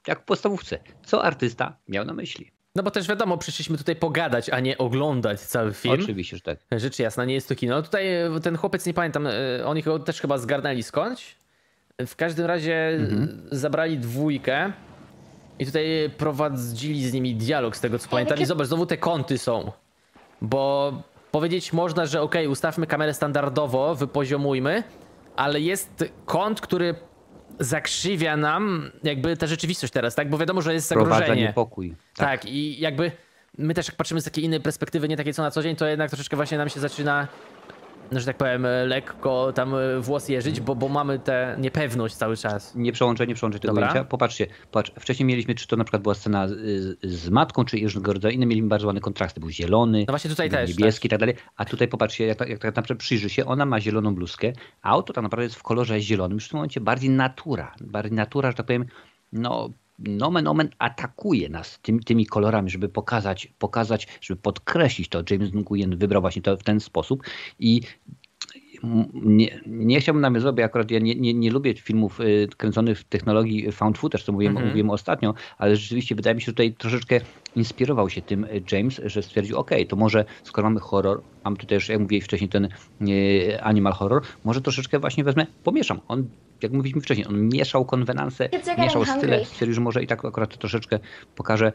[0.07, 2.51] jak w podstawówce, co artysta miał na myśli.
[2.76, 5.99] No bo też wiadomo, przyszliśmy tutaj pogadać, a nie oglądać cały film.
[6.03, 6.59] Oczywiście, że tak.
[6.71, 7.82] Rzecz jasna, nie jest to kino.
[7.82, 9.32] Tutaj e, ten chłopiec, nie pamiętam, e,
[9.65, 11.36] oni go też chyba zgarnęli skądś.
[12.07, 13.41] W każdym razie Mhm.
[13.51, 14.71] zabrali dwójkę
[15.59, 18.39] i tutaj prowadzili z nimi dialog, z tego co pamiętam.
[18.39, 19.71] I zobacz, znowu te kąty są.
[20.41, 20.93] Bo
[21.32, 24.84] powiedzieć można, że okej, ustawmy kamerę standardowo, wypoziomujmy,
[25.36, 26.96] ale jest kąt, który
[27.60, 30.30] zakrzywia nam jakby tę rzeczywistość teraz, tak?
[30.30, 31.42] Bo wiadomo, że jest Prowadza zagrożenie.
[31.42, 31.96] niepokój.
[32.16, 32.46] Tak.
[32.46, 33.12] i jakby
[33.58, 35.88] my też jak patrzymy z takiej innej perspektywy, nie takiej co na co dzień, to
[35.88, 37.28] jednak troszeczkę właśnie nam się zaczyna,
[38.12, 42.16] no, że tak powiem, e, lekko tam e, włos jeżyć, bo, bo mamy tę niepewność
[42.16, 42.76] cały czas.
[42.76, 43.91] Nie przełączę, nie przełączę tego Dobra.
[43.91, 44.06] ujęcia.
[44.10, 46.53] Popatrzcie, patrz, wcześniej mieliśmy, czy to na przykład była scena z,
[47.03, 49.39] z matką, czy różnego rodzaju inne, mieliśmy bardzo ładne kontrasty.
[49.39, 51.36] Był zielony, No właśnie tutaj też, niebieski i tak dalej.
[51.58, 54.89] A tutaj popatrzcie, jak, tak- jak tak naprawdę przyjrzy się, ona ma zieloną bluzkę, a
[54.89, 56.36] auto tak naprawdę jest w kolorze zielonym.
[56.36, 57.76] Już w tym momencie bardziej natura.
[57.82, 58.86] Bardziej natura, że tak powiem,
[59.34, 59.70] no
[60.00, 65.24] nomen omen atakuje nas tym, tymi kolorami, żeby pokazać, pokazać, żeby podkreślić to.
[65.30, 67.24] James Nguyen wybrał właśnie to w ten sposób
[67.60, 67.82] i
[69.13, 73.03] nie, nie chciałbym nawiązywać, bo akurat ja nie, nie, nie lubię filmów y, kręconych w
[73.03, 74.67] technologii found footage, co mówiłem, Mhm.
[74.67, 77.21] mówiłem ostatnio, ale rzeczywiście wydaje mi się, że tutaj troszeczkę
[77.55, 81.78] inspirował się tym y, James, że stwierdził, ok, to może skoro mamy horror, mam tutaj
[81.78, 82.67] też, jak mówiłeś wcześniej, ten
[83.09, 85.99] y, animal horror, może troszeczkę właśnie wezmę, pomieszam.
[86.07, 86.28] On,
[86.63, 90.99] jak mówiliśmy wcześniej, on mieszał konwenanse, mieszał style, stwierdził, że może i tak akurat troszeczkę
[91.36, 91.71] pokaże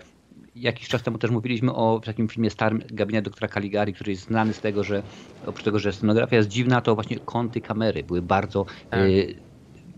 [0.57, 4.53] Jakiś czas temu też mówiliśmy o takim filmie starym Gabinet doktora Caligari, który jest znany
[4.53, 5.03] z tego, że
[5.46, 9.01] oprócz tego, że scenografia jest dziwna, to właśnie kąty kamery były bardzo Tak.
[9.01, 9.34] y,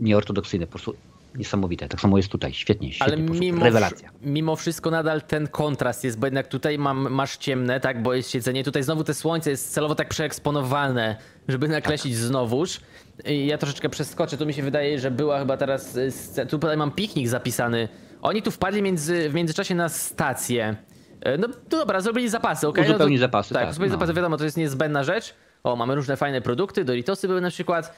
[0.01, 0.95] nieortodoksyjne, po prostu
[1.35, 1.89] niesamowite.
[1.89, 4.11] Tak samo jest tutaj, świetnie, świetnie, Ale mimo, rewelacja.
[4.23, 8.31] mimo wszystko nadal ten kontrast jest, bo jednak tutaj mam, masz ciemne, tak, bo jest
[8.31, 11.17] siedzenie, tutaj znowu te słońce jest celowo tak przeeksponowane,
[11.49, 12.81] żeby nakreślić znowuż.
[13.25, 16.13] I ja troszeczkę przeskoczę, tu mi się wydaje, że była chyba teraz, y,
[16.47, 17.89] tu tutaj mam piknik zapisany.
[18.23, 20.77] Oni tu wpadli między, w międzyczasie na stację.
[21.21, 22.85] E, No dobra, zrobili zapasy, okej?
[22.85, 23.89] Uzupełnić no to, zapasy, Tak, tak, no.
[23.89, 25.35] zapasy, wiadomo, to jest niezbędna rzecz.
[25.65, 27.97] O, mamy różne fajne produkty, Doritosy były na przykład.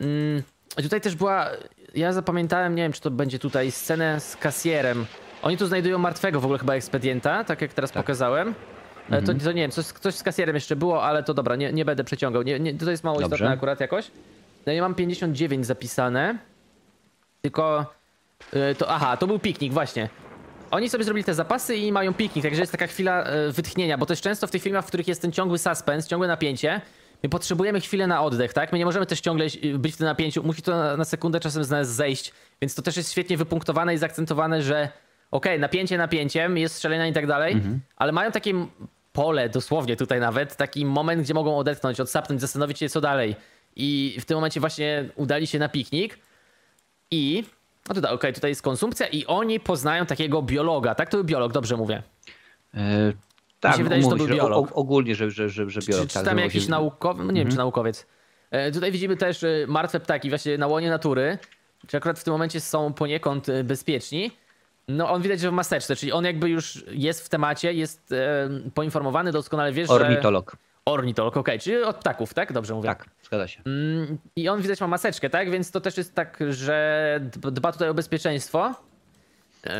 [0.00, 0.42] Mm,
[0.82, 1.46] tutaj też była,
[1.94, 5.06] ja zapamiętałem, nie wiem czy to będzie tutaj, scenę z kasjerem.
[5.42, 8.48] Oni tu znajdują martwego w ogóle chyba ekspedienta, tak jak teraz pokazałem.
[8.48, 8.54] E,
[9.08, 9.24] Mhm.
[9.38, 11.84] To, to nie wiem, coś, coś z kasjerem jeszcze było, ale to dobra, nie, nie
[11.84, 12.42] będę przeciągał.
[12.42, 13.36] Nie, nie, to jest mało Dobrze.
[13.36, 14.10] istotne akurat jakoś.
[14.66, 16.38] No ja mam 59 zapisane.
[17.42, 17.94] Tylko
[18.52, 20.08] e, to, aha, to był piknik, właśnie.
[20.70, 24.06] Oni sobie zrobili te zapasy i mają piknik, także jest taka chwila e, wytchnienia, bo
[24.06, 26.80] też często w tych filmach, w których jest ten ciągły suspens, ciągłe napięcie,
[27.22, 28.72] my potrzebujemy chwilę na oddech, tak?
[28.72, 29.46] My nie możemy też ciągle
[29.78, 32.82] być w tym napięciu, musi to na, na sekundę czasem z nas zejść, więc to
[32.82, 34.88] też jest świetnie wypunktowane i zaakcentowane, że
[35.30, 37.54] okej, napięcie napięciem, jest strzelina i tak dalej,
[37.96, 38.66] ale mają takie
[39.12, 43.36] pole, dosłownie tutaj nawet, taki moment, gdzie mogą odetchnąć, odsapnąć, zastanowić się co dalej.
[43.76, 46.18] I w tym momencie właśnie udali się na piknik,
[47.10, 47.44] i.
[47.88, 51.08] No tutaj, okej, tutaj jest konsumpcja i oni poznają takiego biologa, tak?
[51.10, 52.02] To był biolog, dobrze mówię.
[52.74, 53.12] E,
[53.60, 54.72] tak, wydaje, że to był się, biolog.
[54.72, 56.08] o- ogólnie, że, że, że, że Czy, biolog.
[56.08, 58.06] czy tak, tam zajmował jakiś się- naukowy, no nie wiem czy naukowiec.
[58.50, 61.38] E, tutaj widzimy też e, martwe ptaki właśnie na łonie natury,
[61.86, 64.30] czy akurat w tym momencie są poniekąd bezpieczni.
[64.88, 68.14] No on widać, że w maseczce, czyli on jakby już jest w temacie, jest
[68.74, 69.94] poinformowany, doskonale wiesz, że...
[69.94, 70.56] Ornitolog.
[70.86, 72.52] Ornitolog, okej, czyli od ptaków, tak?
[72.52, 72.88] Dobrze mówię.
[72.88, 73.62] Tak, zgadza się.
[73.66, 75.50] Mm, I on widać ma maseczkę, tak?
[75.50, 78.74] Więc to też jest tak, że db- dba tutaj o bezpieczeństwo.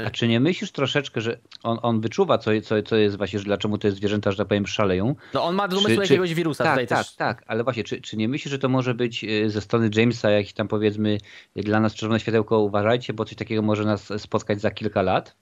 [0.07, 3.44] A czy nie myślisz troszeczkę, że on, on wyczuwa, co, co, co jest właśnie, że
[3.44, 5.14] dlaczego te zwierzęta, że tak powiem, szaleją?
[5.34, 7.14] No on ma Czy- domysł czy- jakiegoś wirusa tak, tutaj tak, też.
[7.16, 10.30] Tak, ale właśnie, czy, czy nie myślisz, że to może być y, ze strony Jamesa
[10.30, 11.18] jakiś tam powiedzmy
[11.57, 15.36] dla nas czerwone światełko, uważajcie, bo coś takiego może nas spotkać za kilka lat?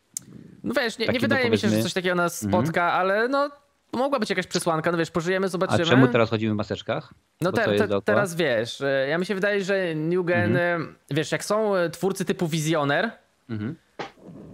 [0.65, 3.29] No wiesz, nie, nie no, wydaje mi się, że powiedzmy- coś takiego nas spotka, ale
[3.29, 3.51] no
[3.99, 5.85] mogła być jakaś przesłanka, no wiesz, pożyjemy, A zobaczymy.
[5.85, 7.15] czemu teraz chodzimy w maseczkach?
[7.41, 10.79] No te, te, teraz wiesz, e, ja mi się wydaje, że Newgen, e,
[11.11, 13.11] wiesz, jak są e, twórcy typu Wizjoner,
[13.51, 13.77] Mhm.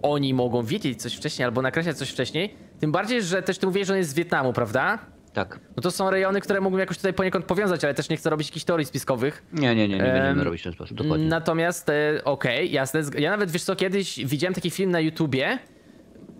[0.03, 3.87] oni mogą wiedzieć coś wcześniej albo nakreślać coś wcześniej, tym bardziej, że też ty mówisz,
[3.87, 4.99] że on jest z Wietnamu, prawda?
[5.33, 5.61] Tak.
[5.77, 8.49] No to są rejony, które mógłbym jakoś tutaj poniekąd powiązać, ale też nie chcę robić
[8.49, 9.43] jakichś teorii spiskowych.
[9.53, 11.27] Nie, nie, nie, nie Em, będziemy robić w ten sposób, dokładnie.
[11.27, 11.91] Natomiast,
[12.25, 13.03] okej, jasne.
[13.05, 15.59] zg- Ja nawet, wiesz co, kiedyś widziałem taki film na YouTubie,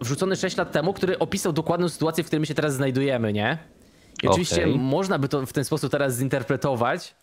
[0.01, 3.59] wrzucony 6 lat temu, który opisał dokładną sytuację, w której my się teraz znajdujemy, nie?
[4.23, 4.79] I oczywiście Okej.
[4.79, 7.15] można by to w ten sposób teraz zinterpretować,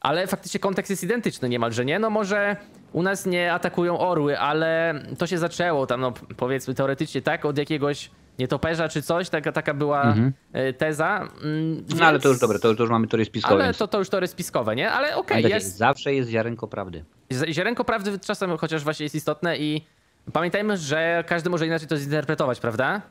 [0.00, 1.98] ale faktycznie kontekst jest identyczny niemalże, nie?
[1.98, 2.56] No może
[2.92, 7.58] u nas nie atakują orły, ale to się zaczęło tam, no powiedzmy teoretycznie tak, od
[7.58, 10.14] jakiegoś nietoperza czy coś, taka, taka była
[10.52, 11.28] e, teza.
[11.44, 13.54] Mm, No ale to już więc- dobre, to, to już mamy teorię spiskową.
[13.54, 14.90] Ale więc to, to już teorie spiskowe, nie?
[14.90, 15.76] Ale okej, pamiętajcie, jest...
[15.76, 17.04] Zawsze jest ziarenko prawdy.
[17.50, 19.84] Ziarenko prawdy czasem chociaż właśnie jest istotne i
[20.32, 23.02] pamiętajmy, że każdy może inaczej to zinterpretować, prawda?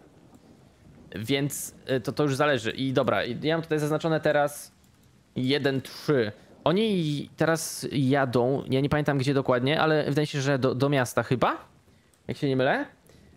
[1.15, 2.72] Więc y, to, to już zależy.
[2.72, 4.72] I dobra, ja mam tutaj zaznaczone teraz
[5.36, 6.32] 1, 3.
[6.63, 11.24] Oni teraz jadą, ja nie pamiętam gdzie dokładnie, ale wydaje się, że do, do miasta
[11.24, 11.57] chyba,
[12.28, 12.86] jak się nie mylę.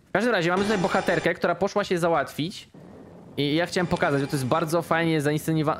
[0.08, 2.68] W każdym razie mamy tutaj bohaterkę, która poszła się załatwić
[3.36, 5.20] i ja chciałem pokazać, że to jest bardzo fajnie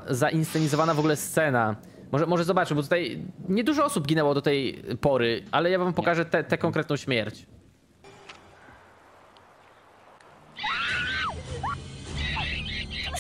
[0.09, 1.77] zainscenizowana w ogóle scena.
[2.13, 6.25] Może, może zobaczę, bo tutaj niedużo osób ginęło do tej pory, ale ja wam pokażę
[6.25, 7.47] tę konkretną śmierć.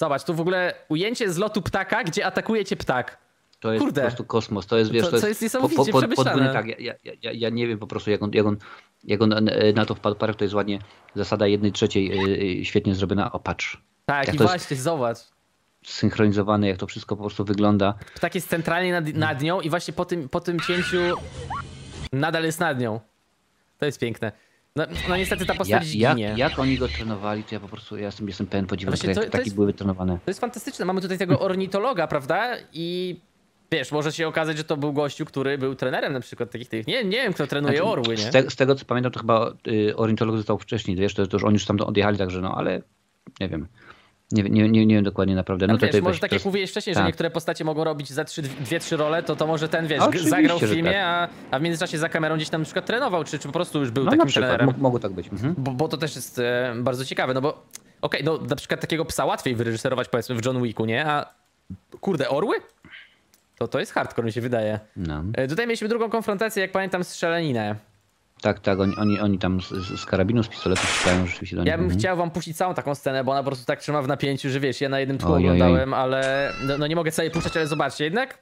[0.00, 3.18] Zobacz, tu w ogóle ujęcie z lotu ptaka, gdzie atakuje cię ptak.
[3.60, 4.00] To jest Kurde.
[4.00, 4.66] po prostu kosmos.
[4.66, 6.30] To jest, wiesz, To- to, jest, jest niesamowicie przemyślane.
[6.30, 6.66] podwójny tak.
[6.66, 8.56] Ja, ja, ja, ja nie wiem po prostu, jak on, jak on,
[9.04, 10.16] jak on e, na to wpadł.
[10.16, 10.78] Parę to jest ładnie
[11.14, 13.32] zasada jednej trzeciej e, e, świetnie zrobiona.
[13.32, 13.82] O, patrz.
[14.06, 15.18] Tak, Jak i właśnie, zobacz.
[15.84, 17.94] Synchronizowane, jak to wszystko po prostu wygląda.
[18.14, 20.98] Ptak jest centralnie nad, nad nią i właśnie po tym, po tym cięciu
[22.12, 23.00] nadal jest nad nią.
[23.78, 24.32] To jest piękne.
[24.76, 26.34] No, no niestety ta Ja, postać jak, ginie.
[26.36, 29.22] jak oni go trenowali, to ja po prostu ja jestem, jestem pełen podziwu, jak to-
[29.24, 30.12] to, taki jest- były wytrenowane.
[30.24, 30.84] To jest fantastyczne.
[30.84, 32.56] Mamy tutaj tego ornitologa, prawda?
[32.72, 33.16] I
[33.72, 36.86] wiesz, może się okazać, że to był gościu, który był trenerem na przykład takich tych.
[36.86, 38.22] Nie, nie wiem, kto trenuje Znaczy, orły, nie?
[38.22, 41.36] Z, te, z tego co pamiętam, to chyba y, ornitolog został wcześniej, wiesz, to, to
[41.36, 42.82] już oni już tam odjechali, także no, ale
[43.40, 43.68] nie wiem.
[44.32, 45.66] Nie, nie, nie, nie wiem dokładnie naprawdę.
[45.66, 47.06] No No wiesz, może tak jak mówiłeś wcześniej, że tak.
[47.06, 50.30] niektóre postacie mogą robić za trzy, dwie, trzy role, to to może ten, wiesz, oczywiście,
[50.30, 51.30] zagrał w że filmie, tak.
[51.50, 53.78] a, a w międzyczasie za kamerą gdzieś tam na przykład trenował, czy, czy po prostu
[53.80, 54.66] już był No takim trenerem.
[54.66, 55.28] mo- mogło tak być.
[55.28, 55.54] Mhm.
[55.58, 57.66] Bo, bo to też jest e, bardzo ciekawe, no bo
[58.02, 61.06] okej, no na przykład takiego psa łatwiej wyreżyserować powiedzmy w John Wicku, nie?
[61.06, 61.34] A
[62.00, 62.56] kurde, orły?
[63.58, 64.80] To to jest hardcore, mi się wydaje.
[64.96, 65.24] No.
[65.34, 67.76] E, Tutaj mieliśmy drugą konfrontację, jak pamiętam, strzelaninę.
[68.40, 69.68] Tak, tak, oni, oni, oni tam z,
[70.00, 71.68] z karabinu, z pistoletu strzelają rzeczywiście do nich.
[71.68, 72.00] Ja bym mhm.
[72.00, 74.60] chciał wam puścić całą taką scenę, bo ona po prostu tak trzyma w napięciu, że
[74.60, 75.50] wiesz, ja na jednym tchu Ojojoj.
[75.50, 78.38] oglądałem, ale no, no nie mogę całej puszczać, ale zobaczcie, jednak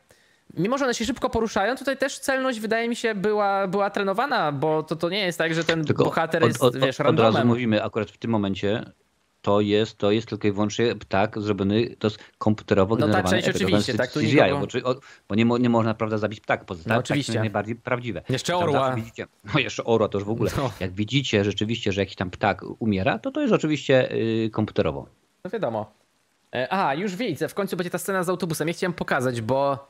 [0.56, 4.52] mimo, że one się szybko poruszają, tutaj też celność wydaje mi się była, była trenowana,
[4.52, 7.18] bo to, to nie jest tak, że ten Tylko bohater jest, od, wiesz, od, od
[7.18, 7.48] razu randomem.
[7.48, 8.84] mówimy, akurat w tym momencie
[9.42, 13.36] to jest, to jest tylko i wyłącznie ptak zrobiony, to jest komputerowo No ta generowany
[13.36, 14.82] część efekt, oczywiście, to tak, tu CGI, bo, czy-
[15.28, 17.32] bo nie, nie można prawda zabić ptaka, poza No no, oczywiście.
[17.32, 18.22] jest najbardziej prawdziwe.
[18.28, 18.94] Jeszcze orła.
[18.94, 20.50] Widzicie, no jeszcze orła to już w ogóle.
[20.56, 20.70] No.
[20.80, 25.06] Jak widzicie rzeczywiście, że jakiś tam ptak umiera, to to jest oczywiście y, komputerowo.
[25.44, 25.92] No wiadomo.
[26.54, 28.68] E, Aha, już widzę, w końcu będzie ta scena z autobusem.
[28.68, 29.88] Ja chciałem pokazać, bo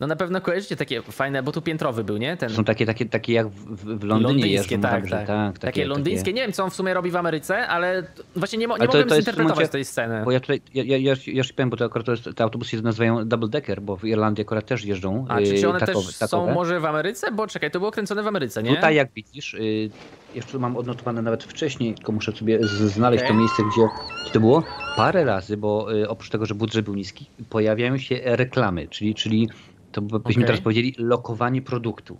[0.00, 2.36] no na pewno kojarzycie takie fajne, bo tu piętrowy był, nie?
[2.36, 5.26] Ten Są takie, takie, takie jak w, w Londynie londyńskie, jeżdżą, tak, także, tak.
[5.26, 8.02] tak, Takie londyńskie, nie wiem co on w sumie robi w Ameryce, ale
[8.36, 10.22] właśnie nie, mo- nie to- mogłem to zinterpretować tej sceny.
[10.24, 12.44] Bo ja tutaj, ja, ja, ja, ja się powiem, bo to akurat to jest, te
[12.44, 15.76] autobusy się nazywają double decker, bo w Irlandii akurat też jeżdżą A czy, czy one
[15.76, 16.48] y, takowe, też takowe.
[16.48, 17.32] są może w Ameryce?
[17.32, 18.74] Bo czekaj, to było kręcone w Ameryce, nie?
[18.76, 19.90] Tutaj jak widzisz, y,
[20.34, 23.34] jeszcze tu mam odnotowane nawet wcześniej, tylko muszę sobie znaleźć Okej.
[23.34, 23.82] to miejsce, gdzie,
[24.22, 24.62] gdzie to było.
[24.96, 29.48] Parę razy, bo y, oprócz tego, że budżet był niski, pojawiają się reklamy, czyli, czyli
[29.92, 30.46] to by- byśmy Okej.
[30.46, 32.18] teraz powiedzieli lokowanie produktu.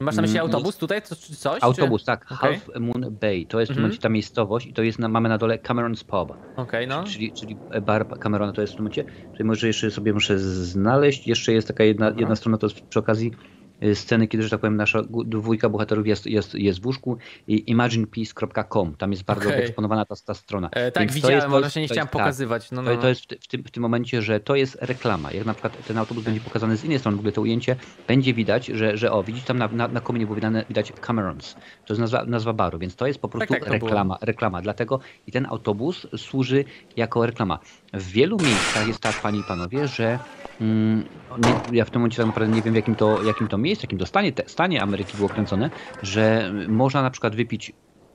[0.00, 1.62] Masz na myśli Mm, autobus tutaj, coś?
[1.62, 2.06] Autobus, czy...
[2.06, 2.36] tak, Okej.
[2.38, 3.82] Half Moon Bay, to jest Mhm.
[3.82, 6.36] momencie ta miejscowość i to jest na, mamy na dole Cameron's Pub.
[6.56, 7.04] Okej, no.
[7.04, 9.04] Czyli, czyli bar Camerona to jest w tym momencie.
[9.32, 11.26] Tutaj może jeszcze sobie muszę znaleźć.
[11.26, 13.30] Jeszcze jest taka jedna, jedna strona, to jest przy okazji
[13.94, 17.18] sceny, kiedy, że tak powiem, nasza dwójka bohaterów jest, jest, jest w łóżku
[17.48, 18.94] i imaginepeace.com.
[18.94, 19.60] Tam jest bardzo Okej.
[19.60, 20.68] wyeksponowana ta, ta strona.
[20.72, 22.12] E, tak, Więc to widziałem, jest- to jest- się nie chciałem tak.
[22.12, 22.70] pokazywać.
[22.70, 22.90] No, no.
[22.90, 25.32] To, to jest w, ty- w, tym, w tym momencie, że to jest reklama.
[25.32, 27.76] Jak na przykład ten autobus będzie pokazany z innej strony, w ogóle to ujęcie,
[28.08, 31.54] będzie widać, że, że o, widzicie tam na, na, na kominie było widane, widać Camerons.
[31.86, 33.88] To jest nazwa, nazwa baru, więc to jest po prostu tak, to było.
[33.88, 34.62] reklama, reklama.
[34.62, 36.64] Dlatego i ten autobus służy
[36.96, 37.58] jako reklama.
[37.92, 40.18] W wielu miejscach jest tak, panie i panowie, że
[40.60, 43.84] nie, ja w tym momencie tak naprawdę nie wiem, w jakim to, jakim to miejscu,
[43.84, 45.70] jakim to stanie, te, stanie Ameryki było kręcone,
[46.02, 47.72] że można na przykład wypić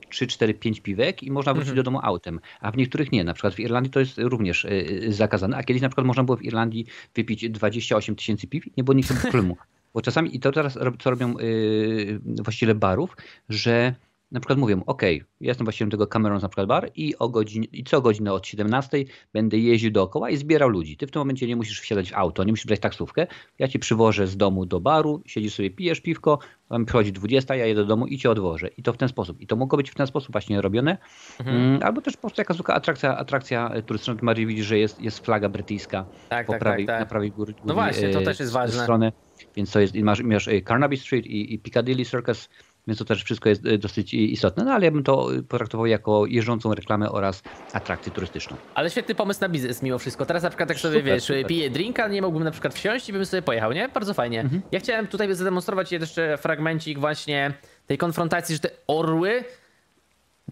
[0.08, 3.24] 3, 4, 5 piwek i można wrócić do domu autem, a w niektórych nie.
[3.24, 6.24] Na przykład w Irlandii to jest również y, y, zakazane, a kiedyś na przykład można
[6.24, 9.56] było w Irlandii wypić 28 tysięcy piw nie było nikogo problemu.
[9.94, 13.16] Bo czasami, i to teraz co robią y, właściciele barów,
[13.48, 13.94] że
[14.30, 17.66] na przykład mówią, ok, ja jestem właścicielem tego Cameron's na przykład bar i, o godzinie,
[17.72, 20.96] i co godzinę od 17 będę jeździł dookoła i zbierał ludzi.
[20.96, 23.26] Ty w tym momencie nie musisz wsiadać w auto, nie musisz brać taksówkę.
[23.58, 27.66] Ja ci przywożę z domu do baru, siedzisz sobie, pijesz piwko, tam przychodzi 20, ja
[27.66, 28.68] jedę do domu i cię odwożę.
[28.68, 29.40] I to w ten sposób.
[29.40, 30.98] I to mogło być w ten sposób właśnie robione.
[31.44, 34.14] Mm, albo też po prostu jakaś zwykła atrakcja, atrakcja e, turystyczna.
[34.14, 37.00] Tu Marii widzisz, że jest, jest flaga brytyjska Tak, po tak, prawej, tak, tak.
[37.00, 37.54] na prawej góry.
[37.64, 38.82] No właśnie, to e, też jest ważne.
[38.82, 39.12] Stronę.
[39.56, 42.48] Więc to jest, masz, masz e, Carnaby Street i, i Piccadilly Circus,
[42.88, 44.64] więc to też wszystko jest e, dosyć istotne.
[44.64, 48.56] No ale ja bym to e, potraktował jako jeżdżącą reklamę oraz atrakcję turystyczną.
[48.74, 50.26] Ale świetny pomysł na biznes mimo wszystko.
[50.26, 51.46] Teraz na przykład tak sobie, Super, wiesz, super.
[51.46, 53.88] piję drinka, nie mógłbym na przykład wsiąść i bym sobie pojechał, nie?
[53.88, 54.40] Bardzo fajnie.
[54.40, 54.62] Mhm.
[54.72, 57.54] Ja chciałem tutaj zademonstrować jeszcze fragmencik właśnie
[57.86, 59.44] tej konfrontacji, że te orły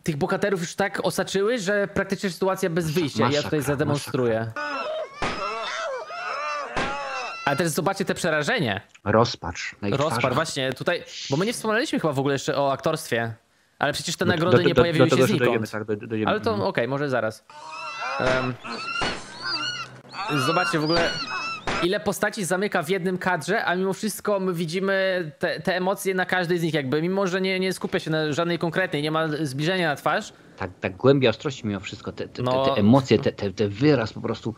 [0.03, 3.23] tych bohaterów już tak osaczyły, że praktycznie sytuacja bez wyjścia.
[3.23, 4.53] ja Masakra, tutaj zademonstruję.
[7.47, 8.81] Ale też zobaczcie te przerażenie.
[9.05, 9.75] Rozpacz.
[9.99, 10.35] twarzach.
[10.35, 13.35] właśnie tutaj, bo my nie wspomnieliśmy chyba w ogóle jeszcze o aktorstwie.
[13.79, 15.71] Ale przecież te Do- nagrody do- nie do- pojawiły do się znikąd.
[15.71, 16.31] tak, do- dojdziemy.
[16.31, 16.91] Ale to okej, Mhm.
[16.91, 17.45] może zaraz.
[18.21, 18.55] Em,
[20.47, 21.11] zobaczcie w ogóle,
[21.83, 26.27] ile postaci zamyka w jednym kadrze, a mimo wszystko my widzimy te, te emocje na
[26.27, 27.03] każdej z nich, jakby.
[27.03, 30.33] Mimo, że nie, nie skupia się na żadnej konkretnej, nie ma zbliżenia na twarz.
[30.57, 32.65] Tak, tak głębia ostrości mimo wszystko, te, te, No.
[32.65, 34.55] te, emocje, te, te, te wyraz po prostu.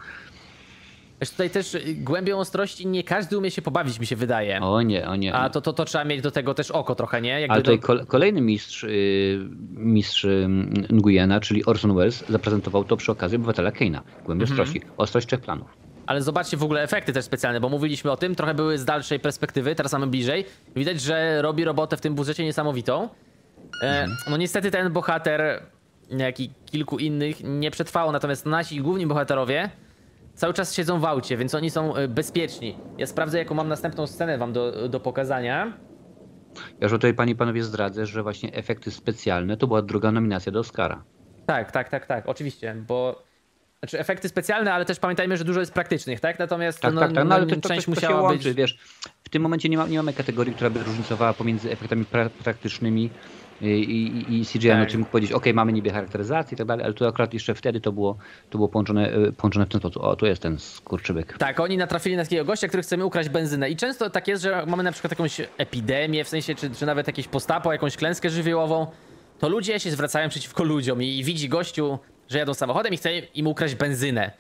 [1.20, 4.60] Wiesz, tutaj też y, głębią ostrości nie każdy umie się pobawić, mi się wydaje.
[4.60, 5.34] O nie, o nie.
[5.34, 7.40] A to, to, to trzeba mieć do tego też oko trochę, nie?
[7.40, 10.48] Jakby Ale tutaj do- kol- kolejny mistrz, yy, mistrz yy,
[10.90, 14.02] Nguyena, czyli Orson Welles, zaprezentował to przy okazji obywatela Keina.
[14.24, 14.60] Głębi Mhm.
[14.60, 14.80] ostrości.
[14.96, 15.68] Ostrość trzech planów.
[16.06, 19.20] ale zobaczcie w ogóle efekty też specjalne, bo mówiliśmy o tym, trochę były z dalszej
[19.20, 20.44] perspektywy, teraz mamy bliżej.
[20.76, 23.08] Widać, że robi robotę w tym budżecie niesamowitą.
[23.82, 25.62] E, no niestety ten bohater,
[26.10, 29.70] jak i kilku innych, nie przetrwało, natomiast nasi główni bohaterowie
[30.39, 32.76] cały czas siedzą w aucie, więc oni są e, bezpieczni.
[32.99, 35.72] Ja sprawdzę, jaką mam następną scenę wam do, do pokazania.
[36.57, 40.61] Ja już tutaj pani panowie zdradzę, że właśnie efekty specjalne to była druga nominacja do
[40.61, 41.05] Oscara.
[41.47, 43.22] Tak, tak, tak, tak, oczywiście, bo...
[43.78, 46.39] Znaczy efekty specjalne, ale też pamiętajmy, że dużo jest praktycznych, tak?
[46.39, 48.49] Natomiast Tak, no, tak, tak, no ale to, no, to, część to, to musiała łączy,
[48.49, 48.57] być...
[48.57, 48.78] wiesz.
[49.24, 53.11] W tym momencie nie, ma, nie mamy kategorii, która by różnicowała pomiędzy efektami pra praktycznymi
[53.61, 54.78] i, i, i CGI, Tak.
[54.78, 57.54] no, czyli mógł powiedzieć, ok, mamy niby charakteryzację i tak dalej, ale tu akurat jeszcze
[57.54, 58.16] wtedy to było,
[58.50, 60.02] to było połączone, e, połączone w ten sposób.
[60.02, 61.38] O, tu jest ten skurczybyk.
[61.38, 63.70] Tak, oni natrafili na takiego gościa, który chcemy ukraść benzynę.
[63.70, 67.06] I często tak jest, że mamy na przykład jakąś epidemię, w sensie, czy, czy nawet
[67.06, 68.86] jakieś postapo, jakąś klęskę żywiołową,
[69.38, 71.98] to ludzie się zwracają przeciwko ludziom i, i widzi gościu,
[72.28, 74.30] że jadą samochodem i chce im ukraść benzynę.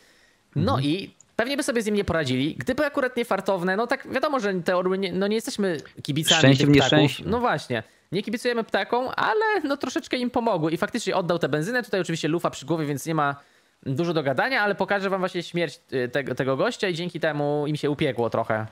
[0.56, 0.84] No Mhm.
[0.90, 2.54] i pewnie by sobie z nim nie poradzili.
[2.58, 6.38] Gdyby akurat nie fartowne, no tak wiadomo, że te orły, nie, no nie jesteśmy kibicami
[6.38, 7.10] Szczęście tych w ptaków.
[7.26, 7.82] No właśnie.
[8.12, 11.82] Nie kibicujemy ptakom, ale no troszeczkę im pomogły i faktycznie oddał tę benzynę.
[11.82, 13.36] Tutaj oczywiście lufa przy głowie, więc nie ma
[13.82, 17.64] dużo do gadania, ale pokażę wam właśnie śmierć y, tego, tego gościa i dzięki temu
[17.66, 18.66] im się upiekło trochę.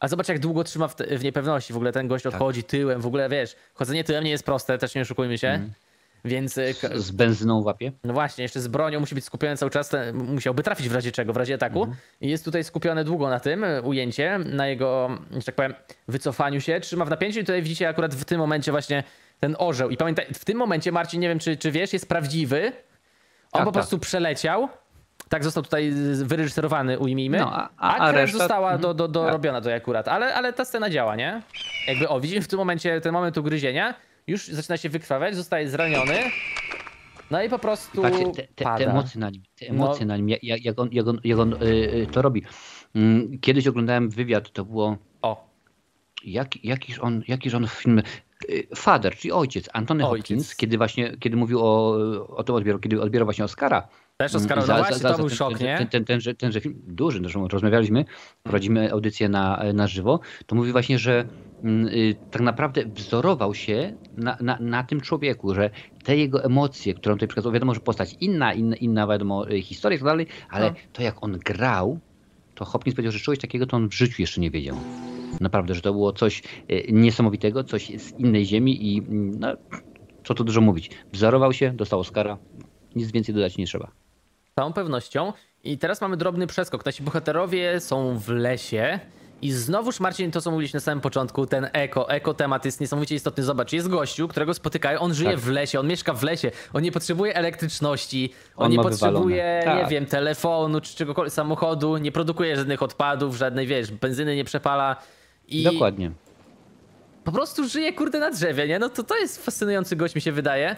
[0.00, 1.72] A zobacz jak długo trzyma w, w niepewności.
[1.72, 4.94] W ogóle ten gość odchodzi tyłem, w ogóle wiesz, chodzenie tyłem nie jest proste, też
[4.94, 5.48] nie oszukujmy się.
[6.26, 7.92] Więc k- Z benzyną łapie.
[8.04, 11.32] no właśnie, jeszcze z bronią musi być skupiony cały czas, musiałby trafić w razie czego,
[11.32, 11.88] w razie ataku.
[12.20, 15.74] I jest tutaj skupione długo na tym y, ujęcie, na jego, że tak powiem,
[16.08, 16.80] wycofaniu się.
[16.80, 19.04] Trzyma w napięciu i tutaj widzicie akurat w tym momencie właśnie
[19.40, 19.90] ten orzeł.
[19.90, 22.66] I pamiętaj, w tym momencie, Marcin, nie wiem czy, czy wiesz, jest prawdziwy.
[22.66, 22.72] On
[23.52, 23.72] Tak, po tak.
[23.72, 24.68] prostu przeleciał.
[25.28, 25.90] Tak został tutaj
[26.24, 27.38] wyreżyserowany, ujmijmy.
[27.38, 28.80] No, a- a- a, reszta- została mhm.
[28.82, 29.12] do, do, Tak.
[29.12, 30.08] dorobiona tutaj akurat.
[30.08, 31.42] Ale, ale ta scena działa, nie?
[31.88, 33.94] Jakby, o, widzimy w tym momencie ten moment ugryzienia.
[34.26, 36.18] Już zaczyna się wykrwawiać, zostaje zraniony.
[37.30, 38.84] No i po prostu Patrzcie, te, te, te pada.
[38.84, 40.12] emocje na nim, te emocje No.
[40.12, 41.56] na nim, jak, jak on, jak on, jak on y,
[41.94, 42.42] y, to robi.
[42.94, 45.50] Mm, Kiedyś oglądałem wywiad, to było O,
[46.24, 48.02] jak, jakiż, on, jakiż on film.
[48.50, 50.28] y, Father, czyli ojciec, Antony Ojciec.
[50.28, 51.96] Hopkins, kiedy właśnie, kiedy mówił o,
[52.36, 53.88] o tym odbierał, kiedy odbierał właśnie Oscara.
[54.16, 55.78] też Mm, Oscar, no za- za- właśnie, za- to za był ten- szok, ten, nie?
[55.78, 58.04] Ten, ten, tenże, tenże film, duży, zresztą rozmawialiśmy,
[58.42, 61.24] prowadzimy audycję na, na żywo, to mówi właśnie, że
[62.30, 65.70] tak naprawdę wzorował się na, na, na tym człowieku, że
[66.04, 69.62] te jego emocje, które on tutaj przekazał, wiadomo, że postać inna, inna, inna wiadomo, y,
[69.62, 70.76] historia i tak dalej, ale No.
[70.92, 71.98] to jak on grał,
[72.54, 74.76] to Hopkins powiedział, że czegoś takiego to on w życiu jeszcze nie wiedział.
[75.40, 79.48] Naprawdę, że to było coś y, niesamowitego, coś z innej ziemi i mm, no,
[80.24, 80.90] co tu dużo mówić.
[81.12, 82.38] Wzorował się, dostał Oscara,
[82.96, 83.90] nic więcej dodać nie trzeba.
[84.50, 85.32] Z całą pewnością.
[85.64, 86.86] I teraz mamy drobny przeskok.
[86.86, 89.00] Nasi bohaterowie są w lesie.
[89.42, 93.14] I znowuż, Marcin, to co mówiliśmy na samym początku, ten eko, eko temat jest niesamowicie
[93.14, 93.42] istotny.
[93.44, 95.40] Zobacz, jest gościu, którego spotykają, on żyje Tak.
[95.40, 99.76] w lesie, on mieszka w lesie, on nie potrzebuje elektryczności, on, On nie potrzebuje, wywalone.
[99.76, 99.90] nie Tak.
[99.90, 104.96] wiem, telefonu czy czegokolwiek, samochodu, nie produkuje żadnych odpadów, żadnej, wiesz, benzyny nie przepala.
[105.48, 106.10] I Dokładnie.
[107.24, 108.78] po prostu żyje, kurde, na drzewie, nie?
[108.78, 110.76] No to to jest fascynujący gość, mi się wydaje.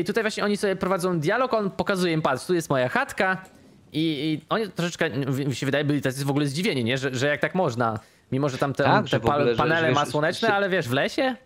[0.00, 3.44] I tutaj właśnie oni sobie prowadzą dialog, on pokazuje im, patrz, tu jest moja chatka
[3.92, 5.10] i, i oni troszeczkę,
[5.46, 6.98] mi się wydaje, byli tacy w ogóle zdziwieni, nie?
[6.98, 7.98] Że, że jak tak można,
[8.32, 10.48] mimo że tam te, Tak, te że ogóle, pa- że- panele że ma wiesz, słoneczne,
[10.48, 11.36] sy- ale wiesz, w lesie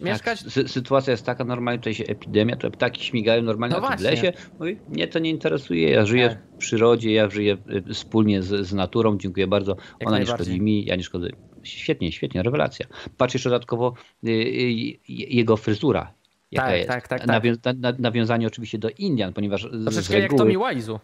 [0.00, 0.38] mieszkać?
[0.42, 4.00] Tak, sy- sytuacja jest taka normalnie, tutaj się epidemia, to ptaki śmigają normalnie No w
[4.00, 4.32] lesie.
[4.58, 6.38] Mówi, mnie to nie interesuje, ja żyję Tak.
[6.54, 7.56] w przyrodzie, ja żyję
[7.88, 9.76] y, wspólnie z, z naturą, dziękuję bardzo.
[10.04, 11.28] Ona nie szkodzi mi, ja nie szkodzę.
[11.62, 12.86] Świetnie, świetnie, rewelacja.
[13.16, 13.94] Patrz jeszcze dodatkowo
[14.24, 16.12] y, y, jego fryzura.
[16.52, 16.88] Jaka Tak, jest.
[16.88, 17.28] tak, tak, tak.
[17.28, 20.38] Nawią- na, na, nawiązanie oczywiście do Indian, ponieważ z- z Troszeczkę jak reguły...
[20.52, 20.98] Tommy Wise'u.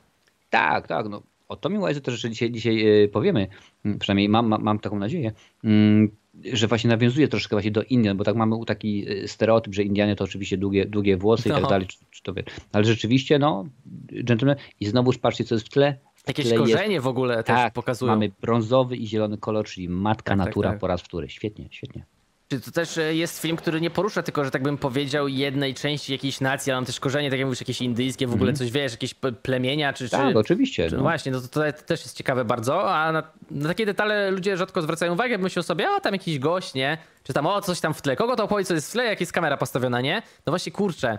[0.50, 1.08] Tak, tak.
[1.08, 1.22] No.
[1.48, 3.46] O Tommy Wise'u też jeszcze dzisiaj, dzisiaj e, powiemy,
[3.98, 5.32] przynajmniej mam, mam, mam taką nadzieję,
[5.64, 6.10] mm,
[6.52, 10.16] że właśnie nawiązuje troszkę właśnie do Indian, bo tak mamy taki e, stereotyp, że Indianie
[10.16, 11.60] to oczywiście długie, długie włosy i No.
[11.60, 12.42] tak dalej, czy, czy to wie.
[12.72, 13.64] Ale rzeczywiście, no,
[14.24, 15.98] gentleman, i znowuż patrzcie, co jest w tle.
[16.28, 18.12] Jakieś tle jest- korzenie w ogóle też tak, pokazują.
[18.12, 20.78] mamy brązowy i zielony kolor, czyli matka Tak, tak, natura tak.
[20.78, 21.28] po raz wtóry.
[21.28, 22.04] Świetnie, świetnie.
[22.50, 25.74] Czy to też e, jest film, który nie porusza tylko, że tak bym powiedział, jednej
[25.74, 28.70] części jakiejś nacji, ale mam też korzenie, tak jak mówisz, jakieś indyjskie, w ogóle coś,
[28.70, 30.08] wiesz, jakieś plemienia, czy...
[30.08, 30.38] Tak, czy...
[30.38, 30.90] oczywiście.
[30.90, 31.02] Czy, No.
[31.02, 34.82] Właśnie, no to, to też jest ciekawe bardzo, a na, na takie detale ludzie rzadko
[34.82, 36.98] zwracają uwagę, myślą sobie, a tam jakiś gość, nie?
[37.24, 38.16] Czy tam, o, coś tam w tle.
[38.16, 40.22] Kogo to obchodzi, co jest w tle, jak jest kamera postawiona, nie?
[40.46, 41.18] No właśnie, kurczę,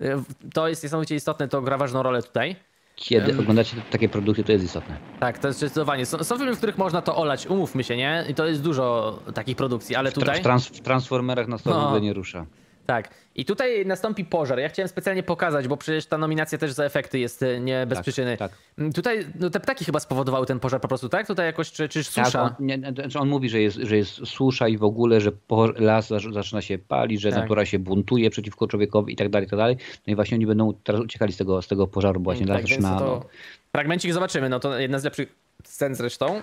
[0.00, 0.06] y,
[0.54, 2.56] to jest niesamowicie istotne, to gra ważną rolę tutaj.
[3.04, 4.96] Kiedy oglądacie takie produkty, to jest istotne.
[5.20, 6.06] Tak, to jest zdecydowanie.
[6.06, 8.24] Są, są filmy, w których można to olać, umówmy się, nie?
[8.28, 10.40] I to jest dużo takich produkcji, ale tutaj...
[10.40, 11.80] w, trans- w Transformerach nas to No.
[11.80, 12.46] w ogóle nie rusza.
[12.90, 13.08] Tak.
[13.34, 14.58] I tutaj nastąpi pożar.
[14.58, 17.96] Ja chciałem specjalnie pokazać, bo przecież ta nominacja też za efekty jest e, nie bez
[17.98, 18.36] Tak, przyczyny.
[18.36, 18.52] tak.
[18.78, 21.26] Mm, Tutaj no, te ptaki chyba spowodowały ten pożar po prostu, tak?
[21.26, 22.42] Tutaj jakoś, czy, czy Tak, susza?
[22.42, 25.30] on, nie, znaczy on mówi, że jest, że jest susza i w ogóle, że
[25.76, 27.38] las zac- zaczyna się palić, że Tak.
[27.40, 29.76] natura się buntuje przeciwko człowiekowi i tak dalej, i tak dalej.
[30.06, 32.60] No i właśnie oni będą teraz uciekali z tego, z tego pożaru, bo właśnie tak,
[32.60, 32.98] las więc zaczyna...
[32.98, 33.24] to No,
[33.72, 34.48] fragmencik zobaczymy.
[34.48, 35.34] No to jedna z lepszych
[35.64, 36.40] scen zresztą.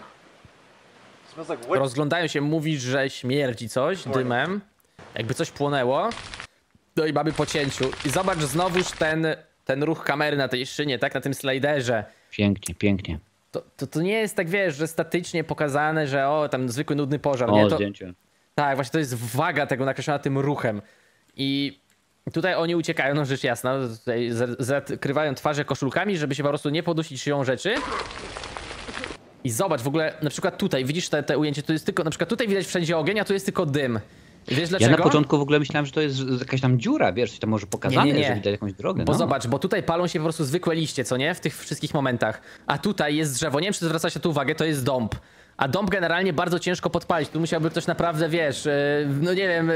[1.69, 4.61] Rozglądają się, mówi, że śmierdzi coś dymem.
[5.15, 6.09] Jakby coś płonęło.
[6.95, 7.91] No i mamy po cięciu.
[8.05, 9.27] I zobacz znowuż ten,
[9.65, 11.13] ten ruch kamery na tej szynie, tak?
[11.13, 12.05] Na tym sliderze.
[12.31, 13.19] pięknie, pięknie.
[13.51, 17.19] To, to, to nie jest tak, wiesz, że statycznie pokazane, że o, tam zwykły nudny
[17.19, 17.69] pożar, O, nie?
[17.69, 18.13] To, zdjęcie.
[18.55, 20.81] tak, właśnie to jest waga tego nakreślona tym ruchem.
[21.35, 21.79] I
[22.33, 24.29] tutaj oni uciekają, no rzecz jasna, tutaj
[24.59, 27.75] zakrywają twarze koszulkami, żeby się po prostu nie podusić szyją rzeczy.
[29.43, 32.09] I zobacz, w ogóle na przykład tutaj, widzisz te, te ujęcie, tu jest tylko, na
[32.09, 33.99] przykład tutaj widać wszędzie ogień, a tu jest tylko dym.
[34.47, 34.97] Wiesz Ja dlaczego?
[34.97, 37.67] na początku w ogóle myślałem, że to jest jakaś tam dziura, wiesz, coś tam może
[37.67, 38.27] pokazane, Nie, nie, nie.
[38.27, 39.03] że widać jakąś drogę.
[39.03, 39.19] Bo no.
[39.19, 41.35] zobacz, bo tutaj palą się po prostu zwykłe liście, co nie?
[41.35, 42.41] W tych wszystkich momentach.
[42.67, 43.59] A tutaj jest drzewo.
[43.59, 45.15] Nie wiem, czy zwraca się tu uwagę, to jest dąb.
[45.57, 47.29] A dąb generalnie bardzo ciężko podpalić.
[47.29, 48.71] Tu musiałby ktoś naprawdę, wiesz, yy,
[49.21, 49.71] no nie wiem,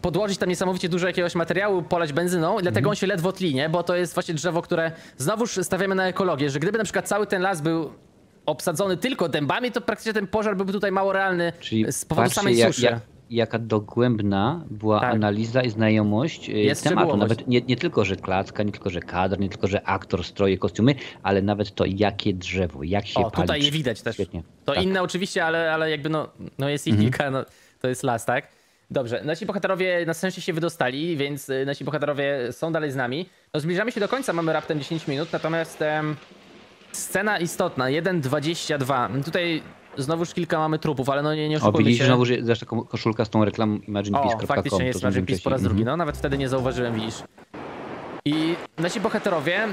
[0.00, 3.68] podłożyć tam niesamowicie dużo jakiegoś materiału, polać benzyną i dlatego on się ledwo tli, nie?
[3.68, 7.26] Bo to jest właśnie drzewo, które znowuż stawiamy na ekologię, że gdyby na przykład cały
[7.26, 7.92] ten las był
[8.46, 12.40] obsadzony tylko dębami, to praktycznie ten pożar byłby tutaj mało realny Czyli z powodu patrzcie,
[12.40, 13.00] samej jak, suszy.
[13.32, 15.14] Jak, jaka dogłębna była Tak.
[15.14, 17.16] analiza i znajomość e, Jest tematu.
[17.16, 20.58] Nawet nie, nie tylko, że klacka, nie tylko, że kadr, nie tylko, że aktor, stroje,
[20.58, 23.42] kostiumy, ale nawet to, jakie drzewo, jak się O, pali.
[23.42, 24.14] tutaj je widać też.
[24.16, 24.42] Świetnie.
[24.64, 24.84] To Tak.
[24.84, 26.28] inne oczywiście, ale, ale jakby no,
[26.58, 27.44] no jest ich kilka, no,
[27.80, 28.48] to jest las, tak?
[28.90, 33.28] Dobrze, nasi bohaterowie na szczęście się wydostali, więc y, nasi bohaterowie są dalej z nami.
[33.54, 36.16] No zbliżamy się do końca, mamy raptem 10 minut, natomiast em,
[36.92, 39.24] scena istotna, 1.22.
[39.24, 39.62] Tutaj
[39.96, 42.06] znowuż kilka mamy trupów, ale no nie, nie O, oszukujmy widzisz, się.
[42.06, 44.44] znowu że zresztą ko- koszulka z tą reklamą imaginepeace.com.
[44.44, 47.14] O, faktycznie jest zrobiłem Magic Peace po raz drugi, no nawet wtedy nie zauważyłem, widzisz.
[48.24, 49.68] I nasi bohaterowie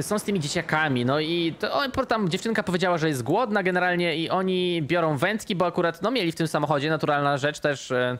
[0.00, 4.16] są z tymi dzieciakami, no i to, o, tam dziewczynka powiedziała, że jest głodna generalnie
[4.16, 8.18] i oni biorą wędki, bo akurat no mieli w tym samochodzie, naturalna rzecz też e,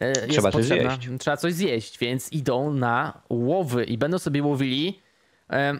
[0.00, 0.90] e, jest Trzeba coś potrzebna.
[0.96, 1.08] zjeść.
[1.20, 5.00] Trzeba coś zjeść, więc idą na łowy i będą sobie łowili.
[5.50, 5.78] E,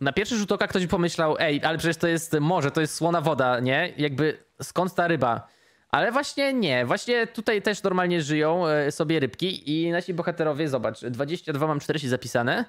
[0.00, 3.20] na pierwszy rzut oka ktoś pomyślał, ej, ale przecież to jest morze, to jest słona
[3.20, 3.92] woda, nie?
[3.96, 5.46] Jakby skąd ta ryba?
[5.88, 11.00] Ale właśnie nie, właśnie tutaj też normalnie żyją e, sobie rybki i nasi bohaterowie, zobacz,
[11.00, 12.64] 22 mam 40 zapisane,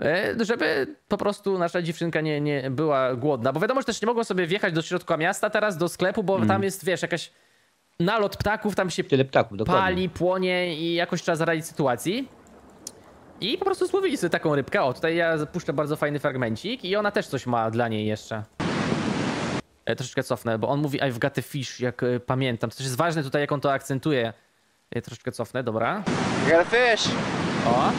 [0.00, 4.06] e, żeby po prostu nasza dziewczynka nie, nie była głodna, bo wiadomo, że też nie
[4.06, 7.30] mogą sobie wjechać do środka miasta teraz, do sklepu, bo tam jest, wiesz, jakaś
[8.00, 9.82] nalot ptaków, tam się Tyle ptaków, dokładnie.
[9.82, 12.28] pali, płonie i jakoś trzeba zaradzić sytuacji.
[13.42, 14.82] I po prostu złowili sobie taką rybkę.
[14.82, 18.42] O, tutaj ja puszczę bardzo fajny fragmencik i ona też coś ma dla niej jeszcze.
[19.84, 22.70] E, troszeczkę cofnę, bo on mówi I've got a fish, jak e, pamiętam.
[22.70, 24.32] To też jest ważne tutaj, jak on to akcentuje.
[24.90, 26.02] E, troszeczkę cofnę, dobra.
[26.46, 27.08] I got a fish.
[27.66, 27.90] O,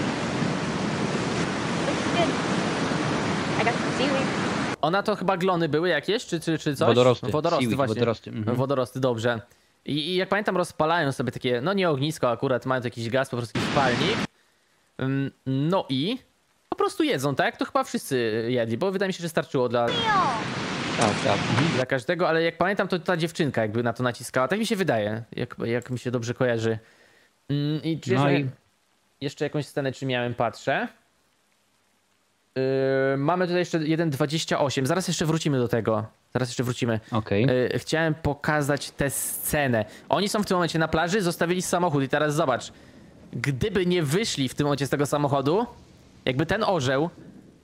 [3.62, 4.28] I got seaweed.
[4.82, 6.88] ona to chyba glony były jakieś, czy, czy, czy coś?
[6.88, 7.32] Wodorosty.
[7.32, 7.96] Wodorosty, Seaweed, właśnie.
[7.96, 8.58] wodorosty, mhm.
[8.58, 9.42] Wodorosty, dobrze.
[9.86, 13.30] I, I jak pamiętam, rozpalają sobie takie, no nie ognisko akurat, mają tu jakiś gaz,
[13.30, 14.33] po prostu jakiś palnik.
[15.46, 16.18] No i
[16.70, 17.58] po prostu jedzą, tak?
[17.58, 19.86] To chyba wszyscy jedli, bo wydaje mi się, że starczyło dla,
[21.00, 21.38] Tak, tak.
[21.50, 21.68] Mhm.
[21.76, 24.48] dla każdego, ale jak pamiętam, to ta dziewczynka jakby na to naciskała.
[24.48, 26.80] Tak mi się wydaje, jak, jak mi się dobrze kojarzy.
[27.84, 28.50] I czy No jeszcze, i-
[29.22, 30.88] jeszcze jakąś scenę, czy miałem, patrzę.
[32.56, 34.86] Yy, mamy tutaj jeszcze 1.28.
[34.86, 36.06] Zaraz jeszcze wrócimy do tego.
[36.34, 37.00] Zaraz jeszcze wrócimy.
[37.12, 37.46] Okej.
[37.46, 39.86] Yy, chciałem pokazać tę scenę.
[40.10, 42.72] Oni są w tym momencie na plaży, zostawili samochód i teraz zobacz.
[43.36, 45.66] Gdyby nie wyszli w tym momencie z tego samochodu,
[46.26, 47.10] jakby ten orzeł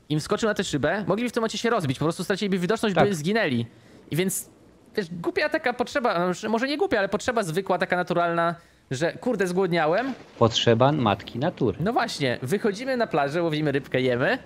[0.09, 2.95] im wskoczył na tę szybę, mogliby w tym momencie się rozbić, po prostu straciliby widoczność,
[2.95, 3.07] Tak.
[3.09, 3.65] by zginęli.
[4.11, 4.49] I więc
[4.93, 8.55] też głupia taka potrzeba, no, że- może nie głupia, ale potrzeba zwykła, taka naturalna,
[8.91, 10.13] że kurde, zgłodniałem.
[10.39, 11.77] Potrzeba matki natury.
[11.79, 14.37] No właśnie, wychodzimy na plażę, łowimy rybkę, jemy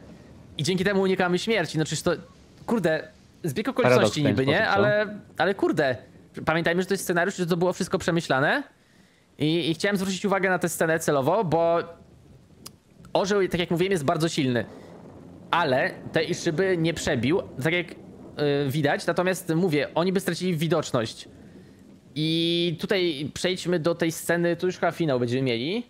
[0.58, 1.78] i dzięki temu unikamy śmierci.
[1.78, 2.12] No czyż to,
[2.66, 3.08] kurde,
[3.44, 4.58] zbieg okoliczności niby, nie?
[4.58, 4.74] sposób?
[4.76, 5.96] Ale, ale kurde,
[6.46, 8.64] pamiętajmy, że to jest scenariusz, że to było wszystko przemyślane.
[9.44, 11.80] I, I chciałem zwrócić uwagę na tę scenę celowo, bo
[13.14, 14.66] orzeł, tak jak mówiłem, jest bardzo silny.
[15.52, 17.96] Ale tej szyby nie przebił, tak jak y,
[18.70, 19.08] widać.
[19.08, 21.28] Natomiast mówię, oni by stracili widoczność.
[22.16, 25.84] I tutaj przejdźmy do tej sceny, tu już chyba finał będziemy mieli.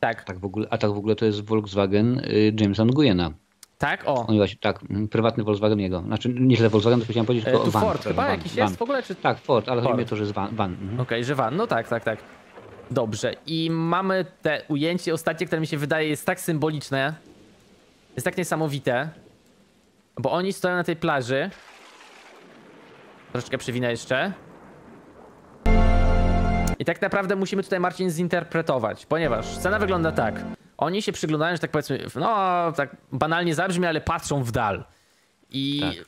[0.00, 3.30] Tak, Tak w ogóle, a tak w ogóle to jest Volkswagen y, Jamesa Nguyena.
[3.78, 4.26] tak, o.
[4.26, 6.00] On właśnie, tak, prywatny Volkswagen jego.
[6.00, 7.82] Znaczy, nie źle Volkswagen, to chciałem powiedzieć, E, tylko tu van.
[7.82, 8.64] Ford chyba van, jakiś van.
[8.68, 9.14] jest w ogóle, czy...
[9.14, 10.10] Tak, Ford, ale chodzi mi o Ford.
[10.10, 10.56] to, że jest van.
[10.56, 10.72] van.
[10.72, 11.00] mhm.
[11.00, 11.56] Okej, że van.
[11.56, 12.18] No tak, tak, tak.
[12.90, 13.34] Dobrze.
[13.46, 17.14] I mamy te ujęcie ostatnie, które mi się wydaje jest tak symboliczne.
[18.16, 19.10] Jest tak niesamowite.
[20.16, 21.50] Bo oni stoją na tej plaży.
[23.32, 24.32] Troszeczkę przewinę jeszcze.
[26.78, 30.44] I tak naprawdę musimy tutaj Marcin zinterpretować, ponieważ scena wygląda tak.
[30.76, 34.84] Oni się przyglądają, że tak powiedzmy, no tak banalnie zabrzmi, ale patrzą w dal.
[35.50, 36.06] I Tak.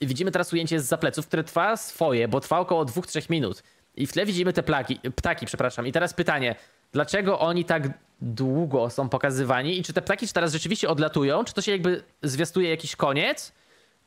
[0.00, 3.62] i widzimy teraz ujęcie z zapleców, które trwa swoje, bo trwa około 2-3 minut.
[3.96, 5.86] I w tle widzimy te plaki, ptaki, przepraszam.
[5.86, 6.54] I teraz pytanie,
[6.92, 7.90] dlaczego oni tak
[8.20, 12.02] długo są pokazywani i czy te ptaki czy teraz rzeczywiście odlatują, czy to się jakby
[12.22, 13.52] zwiastuje jakiś koniec,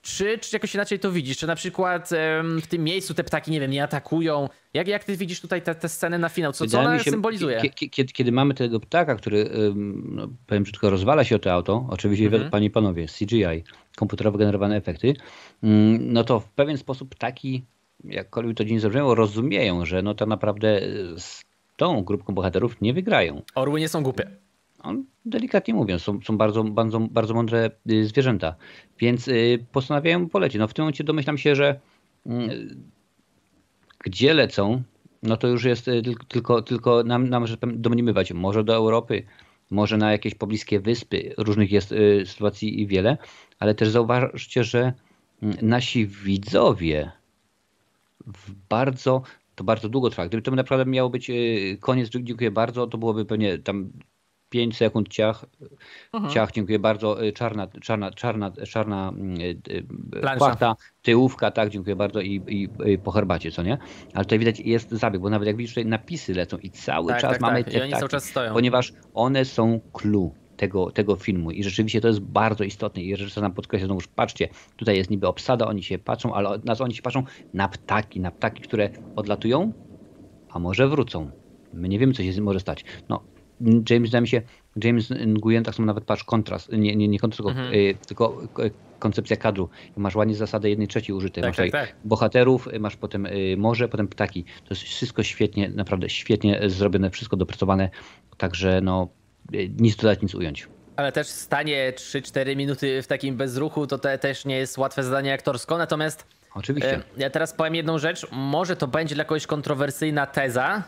[0.02, 1.38] czy, czy jakoś inaczej to widzisz?
[1.38, 4.50] Czy na przykład em, w tym miejscu te ptaki, nie wiem, nie atakują?
[4.74, 6.52] Jak, jak ty widzisz tutaj te, te sceny na finał?
[6.54, 7.58] Co, co ona się, symbolizuje?
[7.62, 9.50] kie- kie- Kiedy, kiedy mamy tego ptaka, który,
[10.06, 12.50] no, powiem brzydko, rozwala się o to auto, oczywiście, Mhm.
[12.50, 13.64] panie i panowie, CGI,
[13.96, 15.14] komputerowo generowane efekty,
[15.64, 17.64] ym, no to w pewien sposób ptaki,
[18.04, 21.46] jakkolwiek to dzień zabrzmiało, rozumieją, że no tak naprawdę y, z
[21.78, 23.42] tą grupką bohaterów nie wygrają.
[23.56, 24.30] Orły nie są głupie.
[24.84, 28.56] On, delikatnie mówiąc, są, są bardzo, bardzo, bardzo mądre y, zwierzęta,
[29.00, 30.60] więc y, postanawiają polecieć.
[30.60, 31.80] No w tym momencie domyślam się, że
[32.28, 32.30] y,
[34.00, 34.84] gdzie lecą,
[35.24, 38.34] no to już jest y, tylko, tylko, nam, nam że powiem, domniemywać.
[38.34, 39.24] Może do Europy,
[39.72, 41.34] może na jakieś pobliskie wyspy.
[41.38, 41.94] Różnych jest
[42.26, 43.18] sytuacji i wiele,
[43.60, 44.94] ale też zauważcie, że
[45.44, 47.12] y, nasi widzowie
[48.28, 49.22] w bardzo,
[49.56, 50.28] to bardzo długo trwa.
[50.28, 53.90] Gdyby to naprawdę miało być y, koniec, dziękuję bardzo, to byłoby pewnie tam
[54.50, 55.46] 5 sekund ciach,
[56.34, 59.86] ciach, dziękuję bardzo, y, czarna, czarna, czarna, czarna y, y,
[60.22, 60.38] Plansza.
[60.38, 63.78] płachta, tyłówka, tak, dziękuję bardzo i, i, i po herbacie, co nie?
[64.14, 67.22] Ale tutaj widać jest zabieg, bo nawet jak widzisz tutaj napisy lecą i cały Tak,
[67.22, 67.74] czas tak, mamy tak.
[67.74, 68.54] te I oni cały czas stoją.
[68.54, 73.44] ponieważ one są clue tego, tego filmu i rzeczywiście to jest bardzo istotne i reżyser
[73.44, 76.96] nam podkreśla, już patrzcie, tutaj jest niby obsada, oni się patrzą, ale na co oni
[76.96, 77.24] się patrzą?
[77.54, 79.74] Na ptaki, na ptaki, które odlatują,
[80.50, 81.32] a może wrócą.
[81.74, 82.86] My nie wiemy, co się z tym może stać.
[83.10, 83.24] No,
[83.90, 84.42] James, zdaje mi się,
[84.84, 87.74] James Nguyen, tak samo nawet patrz, kontrast, nie, nie, nie kontrast, tylko, Mhm.
[87.74, 89.70] y, tylko y, koncepcja kadru.
[89.98, 91.42] Masz ładnie zasadę jednej trzeciej użyte.
[91.42, 91.96] Tak, masz tak, tak.
[92.06, 94.44] bohaterów, y, masz potem y, morze, potem ptaki.
[94.44, 97.90] To jest wszystko świetnie, naprawdę świetnie zrobione, wszystko dopracowane,
[98.38, 99.08] także no,
[99.80, 100.68] nic dodać, nic ująć.
[100.96, 105.34] Ale też stanie 3-4 minuty w takim bezruchu to te, też nie jest łatwe zadanie
[105.34, 106.96] aktorsko, natomiast Oczywiście.
[106.96, 108.28] E, Ja teraz powiem jedną rzecz.
[108.32, 110.84] Może to będzie dla kogoś kontrowersyjna teza,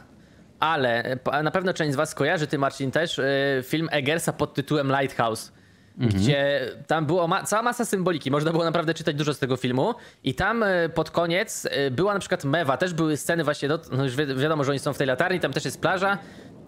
[0.60, 3.26] ale e, na pewno część z was kojarzy, ty Marcin też, e,
[3.64, 5.52] film Eggersa pod tytułem Lighthouse.
[6.00, 9.94] Gdzie tam było ma cała masa symboliki, można było naprawdę czytać dużo z tego filmu.
[10.24, 13.80] I tam e, pod koniec e, była na przykład mewa, też były sceny właśnie, no,
[13.92, 16.18] no już wi wiadomo, że oni są w tej latarni, tam też jest plaża.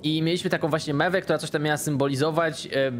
[0.03, 2.65] I mieliśmy taką właśnie mewę, która coś tam miała symbolizować.
[2.65, 2.91] E,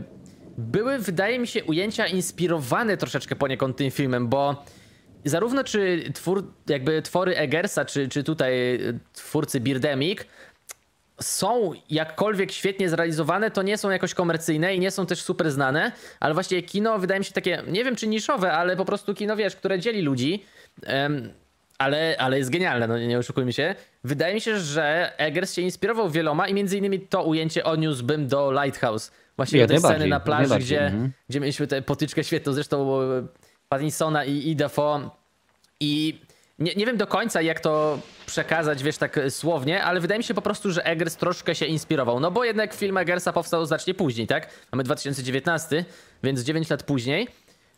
[0.58, 4.64] Były, wydaje mi się, ujęcia inspirowane troszeczkę poniekąd tym filmem, bo
[5.26, 10.20] zarówno czy twór, jakby twory Eggersa, czy, czy tutaj y, twórcy Birdemic
[11.22, 15.92] są jakkolwiek świetnie zrealizowane, to nie są jakoś komercyjne i nie są też super znane,
[16.20, 19.36] ale właśnie kino wydaje mi się takie, nie wiem czy niszowe, ale po prostu kino,
[19.36, 20.44] wiesz, które dzieli ludzi,
[20.84, 21.34] em,
[21.80, 23.76] ale, ale jest genialne, no nie, oszukujmy się.
[24.04, 28.52] Wydaje mi się, że Eggers się inspirował wieloma i między innymi to ujęcie odniósłbym do
[28.52, 29.12] Lighthouse.
[29.36, 31.12] Właśnie tej sceny na plaży, gdzie, mhm.
[31.30, 33.28] gdzie mieliśmy tę potyczkę świetną, zresztą e,
[33.70, 34.58] Pattinsona i, i
[35.80, 36.20] i
[36.60, 40.34] nie, nie wiem do końca, jak to przekazać, wiesz, tak słownie, ale wydaje mi się
[40.34, 42.20] po prostu, że Eggers troszkę się inspirował.
[42.20, 44.50] No bo jednak film Eggersa powstał znacznie później, tak?
[44.72, 45.86] Mamy 2019,
[46.24, 47.28] więc 9 lat później.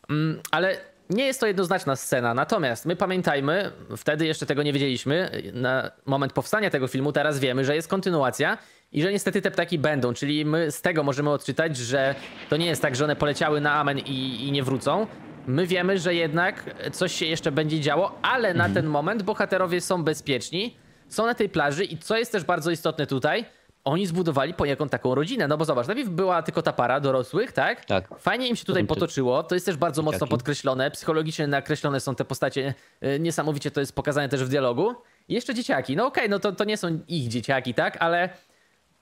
[0.09, 0.77] Mm, ale
[1.11, 2.33] nie jest to jednoznaczna scena.
[2.33, 7.65] Natomiast my pamiętajmy, wtedy jeszcze tego nie wiedzieliśmy, na moment powstania tego filmu, teraz wiemy,
[7.65, 8.57] że jest kontynuacja
[8.91, 10.13] i że niestety te ptaki będą.
[10.13, 12.15] Czyli my z tego możemy odczytać, że
[12.49, 15.07] to nie jest tak, że one poleciały na amen i, i nie wrócą.
[15.47, 20.03] My wiemy, że jednak coś się jeszcze będzie działo, ale na ten moment bohaterowie są
[20.03, 20.77] bezpieczni,
[21.07, 23.45] są na tej plaży i co jest też bardzo istotne tutaj,
[23.83, 25.47] oni zbudowali poniekąd taką rodzinę.
[25.47, 27.85] No bo zobacz, najpierw była tylko ta para dorosłych, tak?
[27.85, 28.19] Tak.
[28.19, 29.43] Fajnie im się tutaj potoczyło.
[29.43, 30.91] To jest też bardzo mocno podkreślone.
[30.91, 32.73] Psychologicznie nakreślone są te postacie.
[33.03, 34.95] y, Niesamowicie to jest pokazane też w dialogu.
[35.27, 35.95] I jeszcze dzieciaki.
[35.95, 37.97] No okej, no to, to nie są ich dzieciaki, tak?
[37.99, 38.29] Ale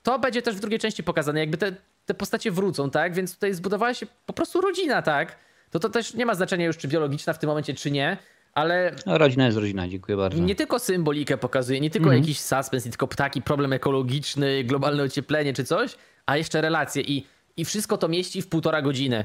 [0.02, 1.40] to będzie też w drugiej części pokazane.
[1.40, 1.72] Jakby te,
[2.06, 3.14] te postacie wrócą, tak?
[3.14, 5.36] Więc tutaj zbudowała się po prostu rodzina, tak?
[5.70, 8.16] To to też nie ma znaczenia już, czy biologiczna w tym momencie, czy nie.
[8.54, 10.42] Ale No, rodzina jest rodzina, dziękuję bardzo.
[10.42, 15.52] nie tylko symbolikę pokazuje, nie tylko jakiś suspens, nie tylko ptaki, problem ekologiczny, globalne ocieplenie
[15.52, 15.96] czy coś,
[16.26, 19.24] a jeszcze relacje i, i wszystko to mieści w półtora godziny.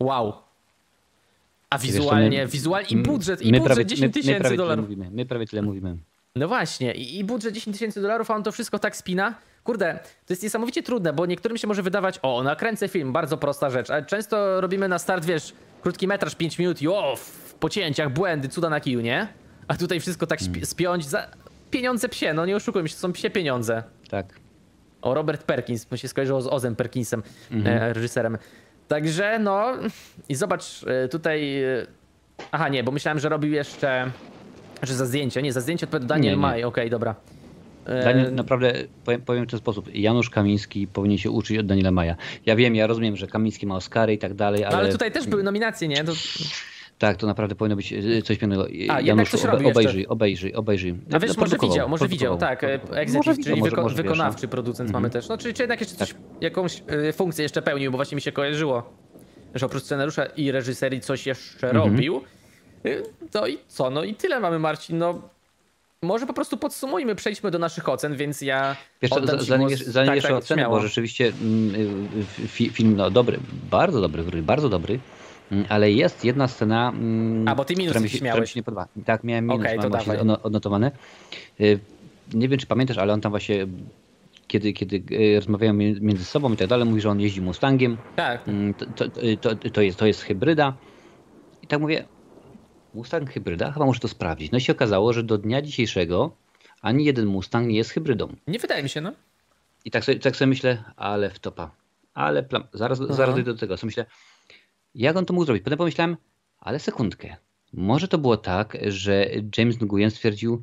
[0.00, 0.32] Wow.
[1.70, 4.84] A wizualnie, my- wizualnie i budżet, i budżet prawie, 10 my, my tysięcy dolarów.
[4.84, 5.08] mówimy.
[5.12, 5.96] My prawie tyle mówimy.
[6.36, 9.34] No właśnie, i, i budżet 10 tysięcy dolarów, a on to wszystko tak spina.
[9.64, 13.70] Kurde, to jest niesamowicie trudne, bo niektórym się może wydawać, o, nakręcę film, bardzo prosta
[13.70, 17.16] rzecz, ale często robimy na start, wiesz, krótki metraż 5 minut i o,
[17.66, 19.28] pocięciach, błędy, cuda na kiju, nie?
[19.68, 21.26] A tutaj wszystko tak spi- spiąć za
[21.70, 23.82] pieniądze psie, no nie oszukujmy się, to są psie pieniądze.
[24.10, 24.26] Tak.
[25.02, 27.22] O, Robert Perkins, bo się skojarzyło z Ozem Perkinsem,
[27.64, 28.38] e, reżyserem.
[28.88, 29.72] Także no,
[30.28, 31.62] i zobacz, e, tutaj...
[31.62, 31.86] e,
[32.52, 34.10] Aha, nie, bo myślałem, że robił jeszcze...
[34.82, 36.42] Że za zdjęcie, nie, za zdjęcie odpowiada Daniel Nie, nie.
[36.42, 37.14] Maj, okej, dobra.
[37.84, 38.72] Dla mnie E, naprawdę
[39.04, 39.94] powiem, powiem w ten sposób.
[39.94, 42.16] Janusz Kamiński powinien się uczyć od Daniela Maja.
[42.46, 45.12] Ja wiem, ja rozumiem, że Kamiński ma Oscary i tak dalej, ale, No ale tutaj
[45.12, 46.04] też były nominacje, nie?
[46.04, 46.12] To...
[46.98, 48.66] tak, to naprawdę powinno być e, coś pięknego.
[49.02, 49.80] Janusz, coś obe- robił jeszcze.
[49.80, 50.94] obejrzyj, obejrzyj, obejrzyj.
[51.12, 52.64] A wiesz, może widział, może widział, tak.
[52.64, 52.80] e.
[52.90, 54.10] Executive, czyli może- wyko- może wiesz, no.
[54.12, 55.28] wykonawczy producent mamy też.
[55.28, 58.32] No, czyli, czy jednak jeszcze coś, jakąś e, funkcję jeszcze pełnił, bo właśnie mi się
[58.32, 58.82] kojarzyło,
[59.54, 61.92] że oprócz scenariusza i reżyserii coś jeszcze Mhm.
[61.92, 62.20] robił.
[62.84, 62.88] E,
[63.34, 63.90] No i co?
[63.90, 64.98] No i tyle mamy, Marcin.
[64.98, 65.20] No,
[66.02, 69.80] może po prostu podsumujmy, przejdźmy do naszych ocen, więc ja Wiesz oddam zanim, głos.
[69.80, 71.74] zanim tak, jeszcze tak, bo rzeczywiście mm,
[72.44, 73.38] y, fi, film no dobry,
[73.70, 74.98] bardzo dobry, bardzo dobry,
[75.68, 78.52] ale jest jedna scena, mm, A, bo ty minus mi się, która mi miałeś.
[78.52, 78.88] się nie podoba.
[79.04, 80.36] Tak, miałem minus, to mam właśnie dawaj.
[80.42, 80.90] odnotowane.
[81.60, 81.78] Y,
[82.34, 83.66] Nie wiem, czy pamiętasz, ale on tam właśnie,
[84.48, 87.96] kiedy, kiedy y, rozmawiają mi- między sobą i tak dalej, mówi, że on jeździ Mustangiem,
[88.16, 89.04] Tak, Mm, to, to,
[89.40, 90.74] to, to, jest, to jest hybryda.
[91.62, 92.04] I tak mówię,
[92.94, 93.72] Mustang hybryda?
[93.72, 94.52] Chyba muszę to sprawdzić.
[94.52, 96.30] No i się okazało, że do dnia dzisiejszego
[96.82, 98.28] ani jeden Mustang nie jest hybrydą.
[98.46, 99.12] nie wydaje mi się, no.
[99.84, 101.70] I tak sobie, tak sobie myślę, ale wtopa.
[102.14, 102.44] Ale.
[102.72, 103.76] Zaraz, zaraz dojdę do tego.
[103.76, 104.06] Co myślę,
[104.96, 105.64] jak on to mógł zrobić?
[105.64, 106.16] Potem pomyślałem,
[106.58, 107.36] ale sekundkę.
[107.72, 110.62] Może to było tak, że James Nguyen stwierdził,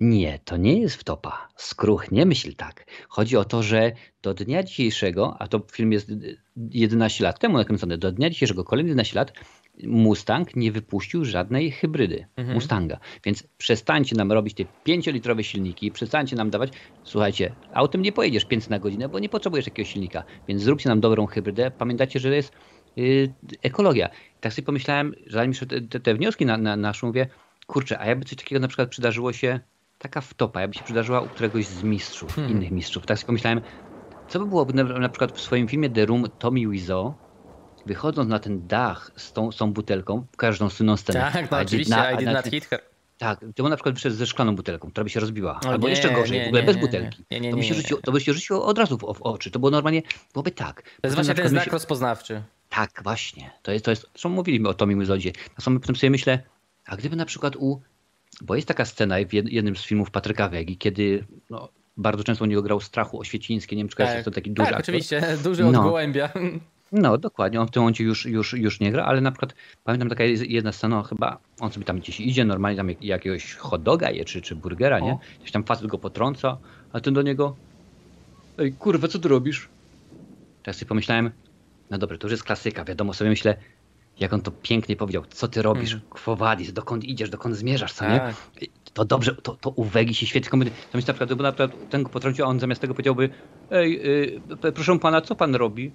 [0.00, 1.48] nie, to nie jest wtopa.
[1.56, 2.86] Skruch, nie myśl tak.
[3.08, 3.92] Chodzi o to, że
[4.22, 8.64] do dnia dzisiejszego, a to film jest y, 11 lat temu nakręcony, do dnia dzisiejszego,
[8.64, 9.32] kolejne 11 lat,
[9.82, 12.98] Mustang nie wypuścił żadnej hybrydy Mustanga.
[13.24, 16.72] Więc przestańcie nam robić te 5-litrowe silniki, przestańcie nam dawać.
[17.04, 20.24] Słuchajcie, autem nie pojedziesz 5 na godzinę, bo nie potrzebujesz takiego silnika.
[20.48, 21.70] Więc zróbcie nam dobrą hybrydę.
[21.70, 22.52] Pamiętajcie, że jest
[22.96, 24.08] yy, ekologia.
[24.40, 27.26] Tak sobie pomyślałem, że zanim te, te, te wnioski na, na, naszą mówię,
[27.66, 29.60] kurczę, a jakby coś takiego na przykład przydarzyło się,
[29.98, 33.06] taka wtopa, jakby się przydarzyła u któregoś z mistrzów, innych mistrzów.
[33.06, 33.60] Tak sobie pomyślałem,
[34.28, 37.14] co by było, na, na przykład w swoim filmie The Room Tommy Wiseau,
[37.86, 41.30] wychodząc na ten dach z tą, z tą butelką, każdą słynną scenę.
[41.32, 42.80] Tak, no oczywiście, na- I did not hit her.
[43.18, 45.60] Tak, to on na przykład wyszedł ze szklaną butelką, która by się rozbiła.
[45.64, 47.24] O Albo nie, jeszcze gorzej, nie, w ogóle nie, bez butelki.
[47.50, 49.50] to, by się rzuciło, to by się rzuciło od razu w, w oczy.
[49.50, 50.02] To było normalnie,
[50.32, 50.82] byłoby tak.
[50.82, 52.42] To jest właśnie ten znak myśl- rozpoznawczy.
[52.74, 53.50] Tak, właśnie.
[53.62, 55.32] To jest, to jest, zresztą mówiliśmy o Tommy Wizodzie.
[55.58, 56.42] Na samym potem sobie myślę,
[56.86, 57.80] a gdyby na przykład u,
[58.40, 62.44] bo jest taka scena w jed- jednym z filmów Patryka Wegi, kiedy no, bardzo często
[62.44, 64.80] u niego grał Strachu Oświeciński, nie wiem czy kojarzysz, jest to taki duży tak aktor.
[64.94, 65.82] oczywiście, duży od No.
[65.82, 66.28] gołębia.
[66.92, 67.60] No, dokładnie.
[67.60, 70.72] On w tym momencie już, już, już nie gra, ale na przykład pamiętam taka jedna
[70.72, 74.24] scena, no, chyba on sobie tam gdzieś idzie, normalnie tam jak- jakiegoś hot doga je,
[74.24, 75.18] czy, czy burgera, nie?
[75.40, 76.58] Gdzieś tam facet go potrąca,
[76.92, 77.56] a ten do niego
[78.58, 79.68] ej, kurwa, co ty robisz?
[80.62, 81.30] Teraz sobie pomyślałem,
[81.90, 83.56] no dobra, to już jest klasyka, wiadomo sobie myślę,
[84.20, 85.96] jak on to pięknie powiedział, co ty robisz,
[86.26, 88.18] vadis, dokąd idziesz, dokąd zmierzasz, co nie?
[88.18, 88.34] Tak.
[88.92, 90.50] To dobrze, to, to u Wegi się świetnie.
[90.50, 93.30] To myślę na przykład, gdyby na przykład ten go potrącił, a on zamiast tego powiedziałby,
[93.70, 94.00] ej,
[94.66, 95.92] y, proszę pana, co pan robi?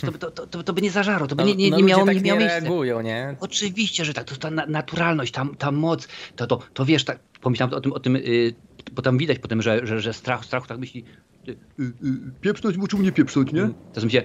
[0.00, 1.76] To, by- to, to, to, to by nie zażarło, to by No, nie, nie, no
[1.76, 2.60] nie miało, tak nie miało nie miejsca.
[2.60, 3.36] reagują, nie?
[3.40, 7.18] Oczywiście, że tak, to ta na- naturalność, ta, ta moc, to, to, to wiesz, tak,
[7.40, 8.54] pomyślałem o tym, o tym y,
[8.92, 11.04] bo tam widać potem, że, że, że strach, strachu tak myśli,
[11.48, 11.92] y, y, y,
[12.40, 13.62] pieprznąć, bo czemu nie pieprznąć, nie?
[13.62, 14.22] To jest mi się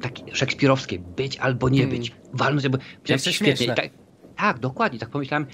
[0.00, 1.96] takie szekspirowskie, być albo nie Mm.
[1.96, 2.78] być, walnąć, albo
[3.08, 3.66] Jeszcze świetnie.
[3.66, 3.90] Tak,
[4.36, 5.46] tak, dokładnie, tak pomyślałem,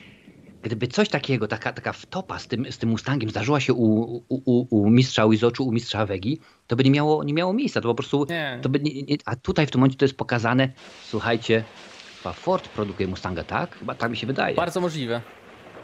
[0.63, 4.25] gdyby coś takiego, taka, taka wtopa z tym, z tym Mustangiem zdarzyła się u, u,
[4.29, 7.89] u, u mistrza Wizoczu, u mistrza Wegi, to by nie miało, nie miało miejsca, to
[7.89, 8.59] po prostu, Nie.
[8.63, 10.73] to by nie, nie, a tutaj w tym momencie to jest pokazane,
[11.05, 11.65] słuchajcie,
[12.23, 13.79] chyba Ford produkuje Mustanga, tak?
[13.79, 14.57] Chyba tak mi się wydaje.
[14.57, 15.21] Bardzo możliwe.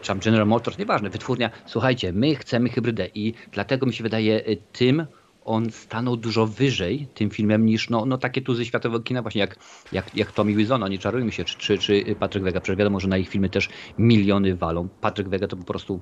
[0.02, 4.56] Czy General Motors, nieważne, wytwórnia, słuchajcie, my chcemy hybrydę i dlatego mi się wydaje y,
[4.72, 5.06] tym
[5.44, 9.40] on stanął dużo wyżej tym filmem niż no, no takie tu ze światowego kina właśnie
[9.40, 9.56] jak,
[9.92, 13.00] jak, jak Tommy Wiseau, no nie czarujmy się, czy, czy, czy Patryk Wega, przecież wiadomo,
[13.00, 14.88] że na ich filmy też miliony walą.
[15.00, 16.00] Patryk Wega to po prostu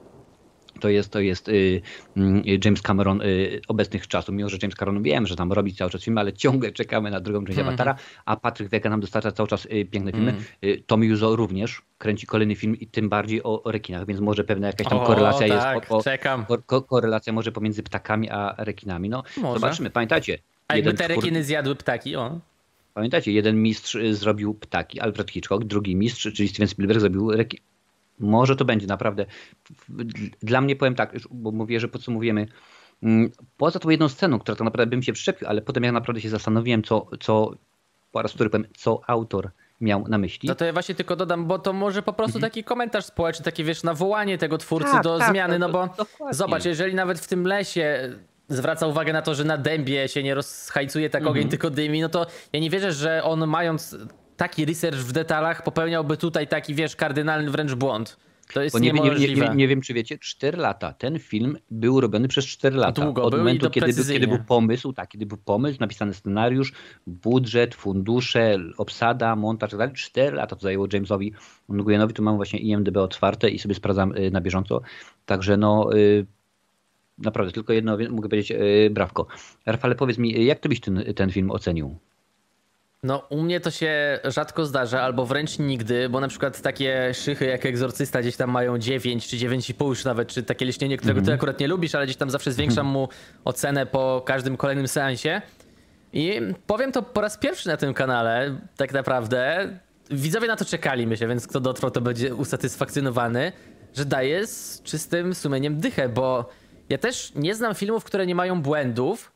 [0.81, 1.83] to jest, to jest y, y,
[2.65, 4.35] James Cameron y, obecnych czasów.
[4.35, 7.21] Mimo, że James Cameron wiem, że tam robi cały czas filmy, ale ciągle czekamy na
[7.21, 7.69] drugą część Mhm.
[7.69, 10.35] Avatara, a Patryk Wega nam dostarcza cały czas piękne filmy.
[10.65, 14.45] Y, Tommy Wiseau również kręci kolejny film i tym bardziej o, o rekinach, więc może
[14.45, 15.93] pewna jakaś tam O, korelacja tak, jest.
[15.93, 16.47] O, o, czekam.
[16.47, 19.09] ko, ko, korelacja może pomiędzy ptakami a rekinami.
[19.09, 19.61] No, Może.
[19.61, 19.91] zobaczymy.
[19.91, 20.39] Pamiętajcie,
[20.69, 22.41] A jakby te rekiny zjadły ptaki, o.
[22.95, 27.59] Pamiętajcie, jeden mistrz zrobił ptaki, Alfred Hitchcock, drugi mistrz, czyli Steven Spielberg zrobił reki.
[28.21, 29.27] Może to będzie naprawdę.
[30.43, 32.47] Dla mnie powiem tak, bo mówię, że podsumowujemy.
[33.03, 36.21] mm, Poza tą jedną sceną, która tak naprawdę bym się przyczepił, ale potem jak naprawdę
[36.21, 37.55] się zastanowiłem, co, co
[38.13, 40.49] po raz który powiem, co autor miał na myśli.
[40.49, 43.65] No to ja właśnie tylko dodam, bo to może po prostu taki komentarz społeczny, takie
[43.65, 45.03] wiesz, nawołanie tego twórcy Mhm.
[45.05, 46.35] Tak, do tak, zmiany, tak, no bo do- dokładnie.
[46.35, 48.15] zobacz, jeżeli nawet w tym lesie
[48.49, 51.31] zwraca uwagę na to, że na dębie się nie rozhajcuje tak Mhm.
[51.37, 53.97] ogień, tylko dymi, no to ja nie wierzę, że on mając
[54.41, 58.17] taki research w detalach popełniałby tutaj taki, wiesz, kardynalny wręcz błąd.
[58.55, 60.93] To jest Bo nie, nie, nie, nie, wiem, czy wiecie, 4 lata.
[60.93, 63.03] Ten film był robiony przez 4 lata.
[63.03, 66.73] długo Od był momentu, kiedy, był, kiedy był pomysł, tak, kiedy był pomysł, napisany scenariusz,
[67.07, 69.95] budżet, fundusze, obsada, montaż, i tak dalej.
[69.95, 71.33] 4 lata to zajęło Jamesowi
[71.69, 72.15] Nguyenowi.
[72.15, 74.81] Tu mam właśnie IMDB otwarte i sobie sprawdzam y, na bieżąco.
[75.27, 76.27] Także no, y,
[77.19, 79.27] naprawdę tylko jedno mogę powiedzieć, e, brawko.
[79.67, 81.99] Rafale, powiedz mi, jak ty byś ten, ten film ocenił?
[83.03, 87.45] No, u mnie to się rzadko zdarza, albo wręcz nigdy, bo na przykład takie szychy
[87.45, 91.33] jak Egzorcysta gdzieś tam mają 9 czy 9,5 już nawet, czy takie liśnienie, którego ty
[91.33, 93.09] akurat nie lubisz, ale gdzieś tam zawsze zwiększam mu
[93.45, 95.43] ocenę po każdym kolejnym seansie.
[96.13, 99.69] I powiem to po raz pierwszy na tym kanale, tak naprawdę.
[100.11, 103.53] Widzowie na to czekali, myślę, więc kto dotrwał, to będzie usatysfakcjonowany,
[103.97, 106.49] że daje z czystym sumieniem dychę, bo
[106.89, 109.33] ja też nie znam filmów, które nie mają błędów.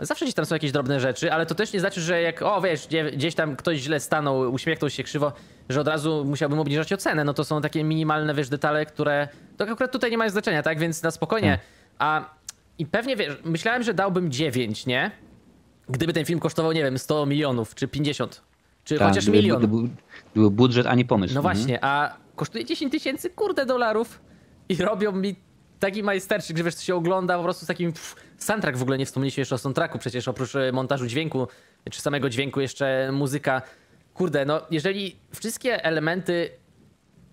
[0.00, 2.60] Zawsze gdzieś tam są jakieś drobne rzeczy, ale to też nie znaczy, że jak, o
[2.60, 5.32] wiesz, gdzie- gdzieś tam ktoś źle stanął, uśmiechnął się krzywo,
[5.68, 7.24] że od razu musiałbym obniżać ocenę.
[7.24, 10.78] No to są takie minimalne, wiesz, detale, które to akurat tutaj nie mają znaczenia, tak?
[10.78, 11.58] Więc na spokojnie.
[11.98, 12.34] A
[12.78, 15.10] i pewnie, wiesz, myślałem, że dałbym 9, nie?
[15.88, 18.42] Gdyby ten film kosztował, nie wiem, 100 milionów, czy 50,
[18.84, 19.58] czy Tak, chociaż milion.
[19.58, 19.76] Gdyby,
[20.32, 21.34] gdyby budżet, a nie pomysł.
[21.34, 21.56] No Mhm.
[21.56, 24.20] właśnie, a kosztuje 10 tysięcy, kurde, dolarów
[24.68, 25.36] i robią mi
[25.80, 27.92] taki majsterczyk, że wiesz, to się ogląda po prostu z takim...
[27.92, 31.48] Pff, soundtrack w ogóle nie wspomnieliśmy jeszcze o soundtracku, przecież oprócz e, montażu dźwięku,
[31.90, 33.62] czy samego dźwięku jeszcze muzyka.
[34.14, 36.50] Kurde, no jeżeli wszystkie elementy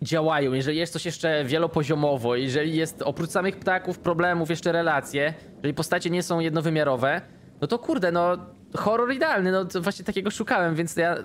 [0.02, 5.74] działają, jeżeli jest coś jeszcze wielopoziomowo, jeżeli jest oprócz samych ptaków, problemów, jeszcze relacje, jeżeli
[5.74, 7.22] postacie nie są jednowymiarowe,
[7.61, 8.38] no to kurde, no
[8.78, 11.15] horror idealny, no właśnie takiego szukałem, więc ja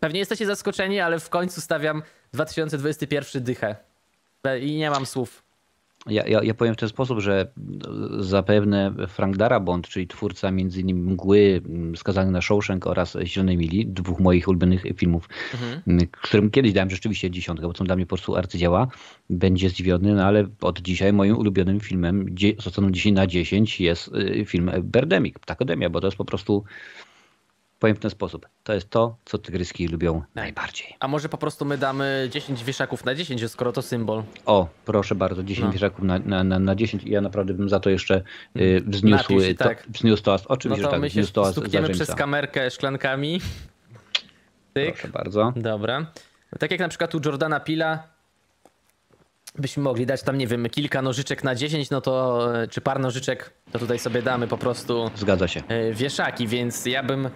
[0.00, 3.76] pewnie jesteście zaskoczeni, ale w końcu stawiam 2021 dychę.
[4.60, 5.49] I nie mam słów.
[6.06, 7.52] Ja, ja, ja powiem w ten sposób, że
[8.18, 10.96] zapewne Frank Darabont, czyli twórca m.in.
[10.96, 15.28] Mgły, m, Skazany na Shawshank oraz Zielonej Mili, dwóch moich ulubionych filmów,
[15.86, 18.88] m, którym kiedyś dałem rzeczywiście dziesiątkę, bo są dla mnie po prostu arcydzieła,
[19.30, 22.26] będzie zdziwiony, no ale od dzisiaj moim ulubionym filmem
[22.58, 26.64] z oceną 10 na 10 jest y, film Birdemic, Ptakodemia, bo to jest po prostu,
[27.80, 30.96] powiem w ten sposób, to jest to, co tygryski lubią najbardziej.
[31.00, 34.22] A może po prostu my damy 10 wieszaków na 10, skoro to symbol.
[34.46, 35.72] O, proszę bardzo, 10 No.
[35.72, 38.22] wieszaków na, na, na, na 10 i ja naprawdę bym za to jeszcze
[38.56, 39.84] y, wzniósł, Napisz, to, tak.
[39.88, 40.44] wzniósł toast.
[40.48, 43.40] No Oczywiście, to że tak, my się wzniósł toast stukniemy przez kamerkę szklankami.
[44.72, 44.92] Tyk.
[44.94, 45.52] Proszę bardzo.
[45.56, 46.00] Dobra.
[46.52, 48.02] No Tak jak na przykład u Jordana Pila
[49.58, 53.00] byśmy mogli dać tam, nie wiem, kilka nożyczek na 10, no to, e, czy par
[53.00, 55.62] nożyczek, to tutaj sobie damy po prostu Zgadza się.
[55.68, 57.30] e, wieszaki, więc ja bym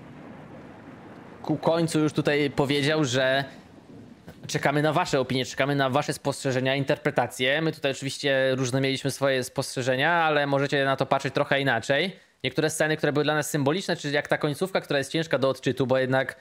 [1.44, 3.44] ku końcu już tutaj powiedział, że
[4.46, 7.62] czekamy na wasze opinie, czekamy na wasze spostrzeżenia, interpretacje.
[7.62, 12.16] My tutaj oczywiście różne mieliśmy swoje spostrzeżenia, ale możecie na to patrzeć trochę inaczej.
[12.44, 15.48] Niektóre sceny, które były dla nas symboliczne, czy jak ta końcówka, która jest ciężka do
[15.48, 16.36] odczytu, bo jednak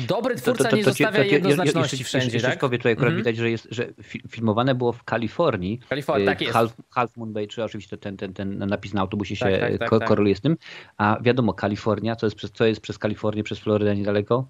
[0.00, 2.58] dobry twórca nie ci- zostawia ci- jednoznaczności jeszcze, wszędzie, jeszcze, tak?
[2.58, 5.78] powiem, tutaj akurat widać, że, jest, że fi- filmowane było w Kalifornii.
[5.88, 6.52] Kalifornii, Y, tak jest.
[6.52, 9.78] Half, Half Moon Bay, czy oczywiście ten, ten, ten napis na autobusie się Tak, tak,
[9.78, 10.08] tak, ko- tak.
[10.08, 10.56] koreluje z tym.
[10.96, 14.46] A wiadomo, Kalifornia, co jest przez, co jest przez Kalifornię, przez Florydę niedaleko?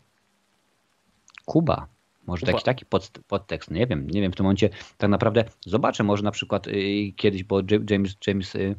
[1.45, 1.87] Kuba.
[2.27, 2.53] Może Kuba.
[2.53, 4.69] jakiś taki pod, podtekst, nie wiem, nie wiem w tym momencie
[4.99, 8.75] tak naprawdę zobaczę, może na przykład y, kiedyś, bo James, James y,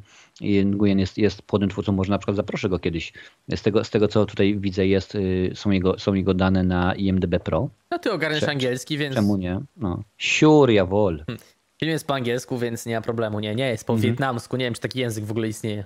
[0.66, 3.14] Nguyen jest, jest płodnym twórcą, może na przykład zaproszę go kiedyś.
[3.56, 6.96] Z tego, z tego co tutaj widzę jest, y, są jego, są jego dane na
[6.96, 7.70] IMDB Pro.
[7.92, 9.60] No ty ogarniesz Cze- angielski, więc Czemu nie?
[9.78, 10.04] No.
[10.18, 11.24] Sure, jawol.
[11.80, 13.40] film jest po angielsku, więc nie ma problemu.
[13.40, 14.12] Nie, nie jest po Mhm.
[14.12, 15.84] wietnamsku, nie wiem czy taki język w ogóle istnieje.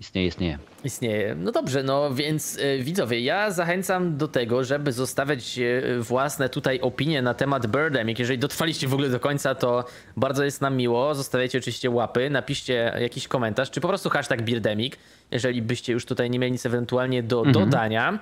[0.00, 0.58] Istnieje, istnieje.
[0.84, 1.34] Istnieje.
[1.34, 6.80] No dobrze, no więc e, widzowie, ja zachęcam do tego, żeby zostawiać e, własne tutaj
[6.80, 8.18] opinie na temat Birdemic.
[8.18, 9.84] Jeżeli dotrwaliście w ogóle do końca, to
[10.16, 11.14] bardzo jest nam miło.
[11.14, 14.94] Zostawiajcie oczywiście łapy, napiszcie jakiś komentarz, czy po prostu hashtag Birdemic,
[15.30, 18.18] jeżeli byście już tutaj nie mieli nic ewentualnie do dodania.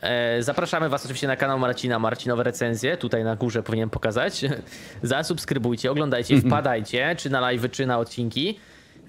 [0.00, 4.44] E, Zapraszamy Was oczywiście na kanał Marcina, Marcinowe recenzje, tutaj na górze powinienem pokazać.
[5.02, 8.58] Zasubskrybujcie, oglądajcie, wpadajcie, czy na live, czy na odcinki.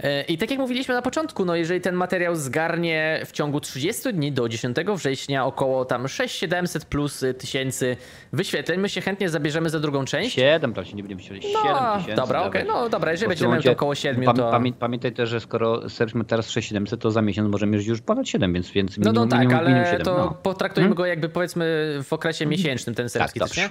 [0.04, 4.14] E, I tak jak mówiliśmy na początku, no jeżeli ten materiał zgarnie w ciągu 30
[4.14, 7.98] dni do 10 września około tam 6700 plus y, tysięcy
[8.34, 10.36] wyświetleń, my się chętnie zabierzemy za drugą część.
[10.36, 11.54] Siedem, tam się nie będziemy myśleli.
[11.54, 12.16] No, Siedem tysięcy.
[12.22, 12.82] dobra, okej, dawaj.
[12.84, 14.52] no dobra, jeżeli będziemy mieli to około 7, pam- to...
[14.52, 18.54] pamię- Pamiętaj też, że skoro serwimy teraz 6700, to za miesiąc możemy już ponad 7,
[18.54, 20.06] więc, więc No, minimum, no tak, minimum, ale minimum 7.
[20.06, 20.38] to no.
[20.44, 21.66] potraktujmy go jakby powiedzmy
[22.04, 23.40] w okresie miesięcznym ten serwis, Tak, nie?
[23.40, 23.70] dobrze.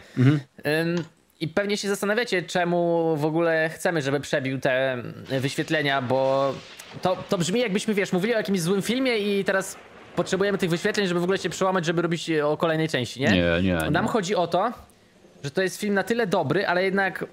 [0.83, 1.05] Ym,
[1.41, 5.03] I pewnie się zastanawiacie, czemu w ogóle chcemy, żeby przebił te
[5.41, 6.53] wyświetlenia, bo
[7.03, 9.77] to, to brzmi jakbyśmy, wiesz, mówili o jakimś złym filmie i teraz
[10.17, 13.29] potrzebujemy tych wyświetleń, żeby w ogóle się przełamać, żeby robić e, o kolejnej części, nie?
[13.29, 14.11] Nie, nie, Nam nie.
[14.11, 14.73] chodzi o to,
[15.45, 17.25] że to jest film na tyle dobry, ale jednak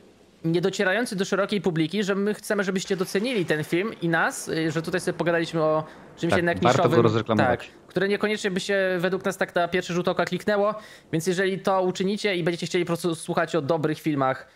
[0.44, 4.72] nie docierający do szerokiej publiki, że my chcemy, żebyście docenili ten film i nas, y,
[4.72, 5.84] że tutaj sobie pogadaliśmy o
[6.18, 7.38] czymś Tak, jednak niszowym.
[7.38, 10.76] Tak, które niekoniecznie by się według nas tak na pierwszy rzut oka kliknęło,
[11.12, 14.48] więc jeżeli to uczynicie i będziecie chcieli po prostu słuchać o dobrych filmach,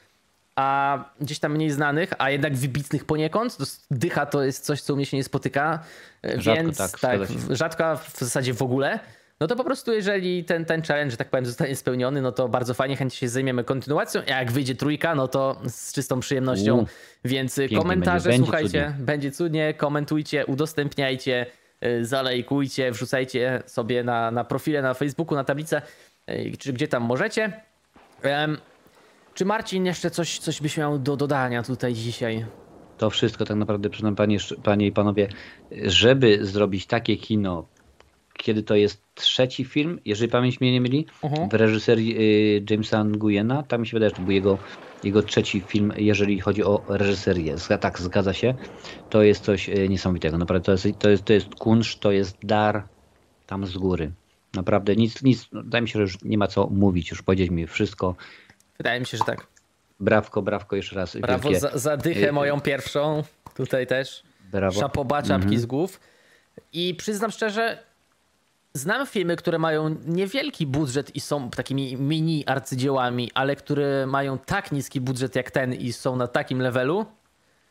[0.56, 4.94] a gdzieś tam mniej znanych, a jednak wybitnych poniekąd, to dycha to jest coś, co
[4.94, 5.80] u mnie się nie spotyka,
[6.26, 7.20] y, Rzadko, więc tak, tak,
[7.50, 9.00] rzadko w zasadzie w ogóle,
[9.40, 12.50] no to po prostu jeżeli ten, ten challenge, że tak powiem, zostanie spełniony, no to
[12.50, 16.86] bardzo fajnie, chętnie się zajmiemy kontynuacją, a jak wyjdzie trójka, no to z czystą przyjemnością,
[17.26, 19.06] więc komentarze, będzie, będzie słuchajcie, cudnie.
[19.06, 21.46] będzie cudnie, komentujcie, udostępniajcie,
[21.86, 25.82] y, zalajkujcie, wrzucajcie sobie na, na profile na Facebooku, na tablicę,
[26.30, 27.62] y, czy gdzie tam możecie.
[28.22, 28.58] Em,
[29.34, 32.46] czy Marcin jeszcze coś, coś byś miał do dodania tutaj dzisiaj?
[32.98, 35.28] To wszystko tak naprawdę, przyznam panie, panie i panowie,
[35.72, 37.68] żeby zrobić takie kino,
[38.38, 41.50] kiedy to jest trzeci film, jeżeli pamięć mnie nie myli, Mhm.
[41.50, 44.58] w reżyserii y, Jamesa Nguyena, tam mi się wydaje, że to był jego,
[45.04, 47.56] jego trzeci film, jeżeli chodzi o reżyserię.
[47.56, 48.54] Zga- Tak, zgadza się.
[49.10, 50.38] To jest coś y, niesamowitego.
[50.38, 52.84] Naprawdę to jest, to jest, to jest kunszt, to jest dar
[53.48, 54.12] tam z góry.
[54.54, 57.50] Naprawdę nic, nic, no, wydaje mi się, że już nie ma co mówić, już powiedzieć
[57.52, 58.16] mi wszystko.
[58.78, 59.48] Wydaje mi się, że tak.
[60.00, 61.18] Brawko, brawko jeszcze raz.
[61.18, 63.24] Brawo wielkie, za, za dychę y, moją pierwszą,
[63.56, 64.24] tutaj też.
[64.52, 64.80] Brawo.
[64.80, 65.60] Szapoba, czapki Mhm.
[65.62, 66.00] z głów.
[66.74, 67.84] I przyznam szczerze,
[68.78, 74.72] znam filmy, które mają niewielki budżet i są takimi mini arcydziełami, ale które mają tak
[74.72, 77.06] niski budżet jak ten i są na takim levelu,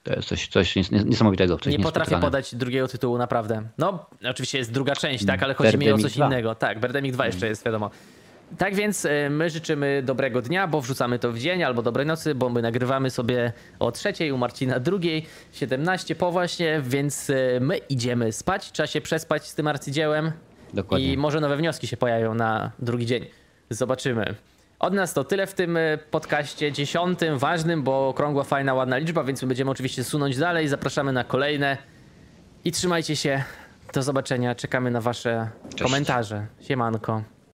[0.03, 1.59] To jest coś, coś nies- niesamowitego.
[1.59, 3.63] Coś nie potrafię podać drugiego tytułu, naprawdę.
[3.79, 6.27] No, oczywiście jest druga część, tak, ale chodzi mi o coś 2.
[6.27, 6.55] innego.
[6.55, 7.91] Tak, Birdemic 2 jeszcze jest, wiadomo.
[8.59, 12.35] Tak więc y, my życzymy dobrego dnia, bo wrzucamy to w dzień, albo dobrej nocy,
[12.35, 17.77] bo my nagrywamy sobie o trzeciej, u Marcina drugiej, 17 po właśnie, więc y, my
[17.77, 20.33] idziemy spać, trzeba się przespać z tym arcydziełem
[20.77, 21.13] Dokładnie.
[21.13, 23.27] i może nowe wnioski się pojawią na drugi dzień.
[23.71, 24.35] Zobaczymy.
[24.79, 29.25] Od nas to tyle w tym y, podcaście dziesiątym, ważnym, bo okrągła, fajna, ładna liczba,
[29.25, 31.79] więc my będziemy oczywiście sunąć dalej, zapraszamy na kolejne
[32.65, 33.45] i trzymajcie się.
[33.95, 35.51] Do zobaczenia, czekamy na wasze
[35.83, 36.47] komentarze.
[36.61, 37.36] Siemanko.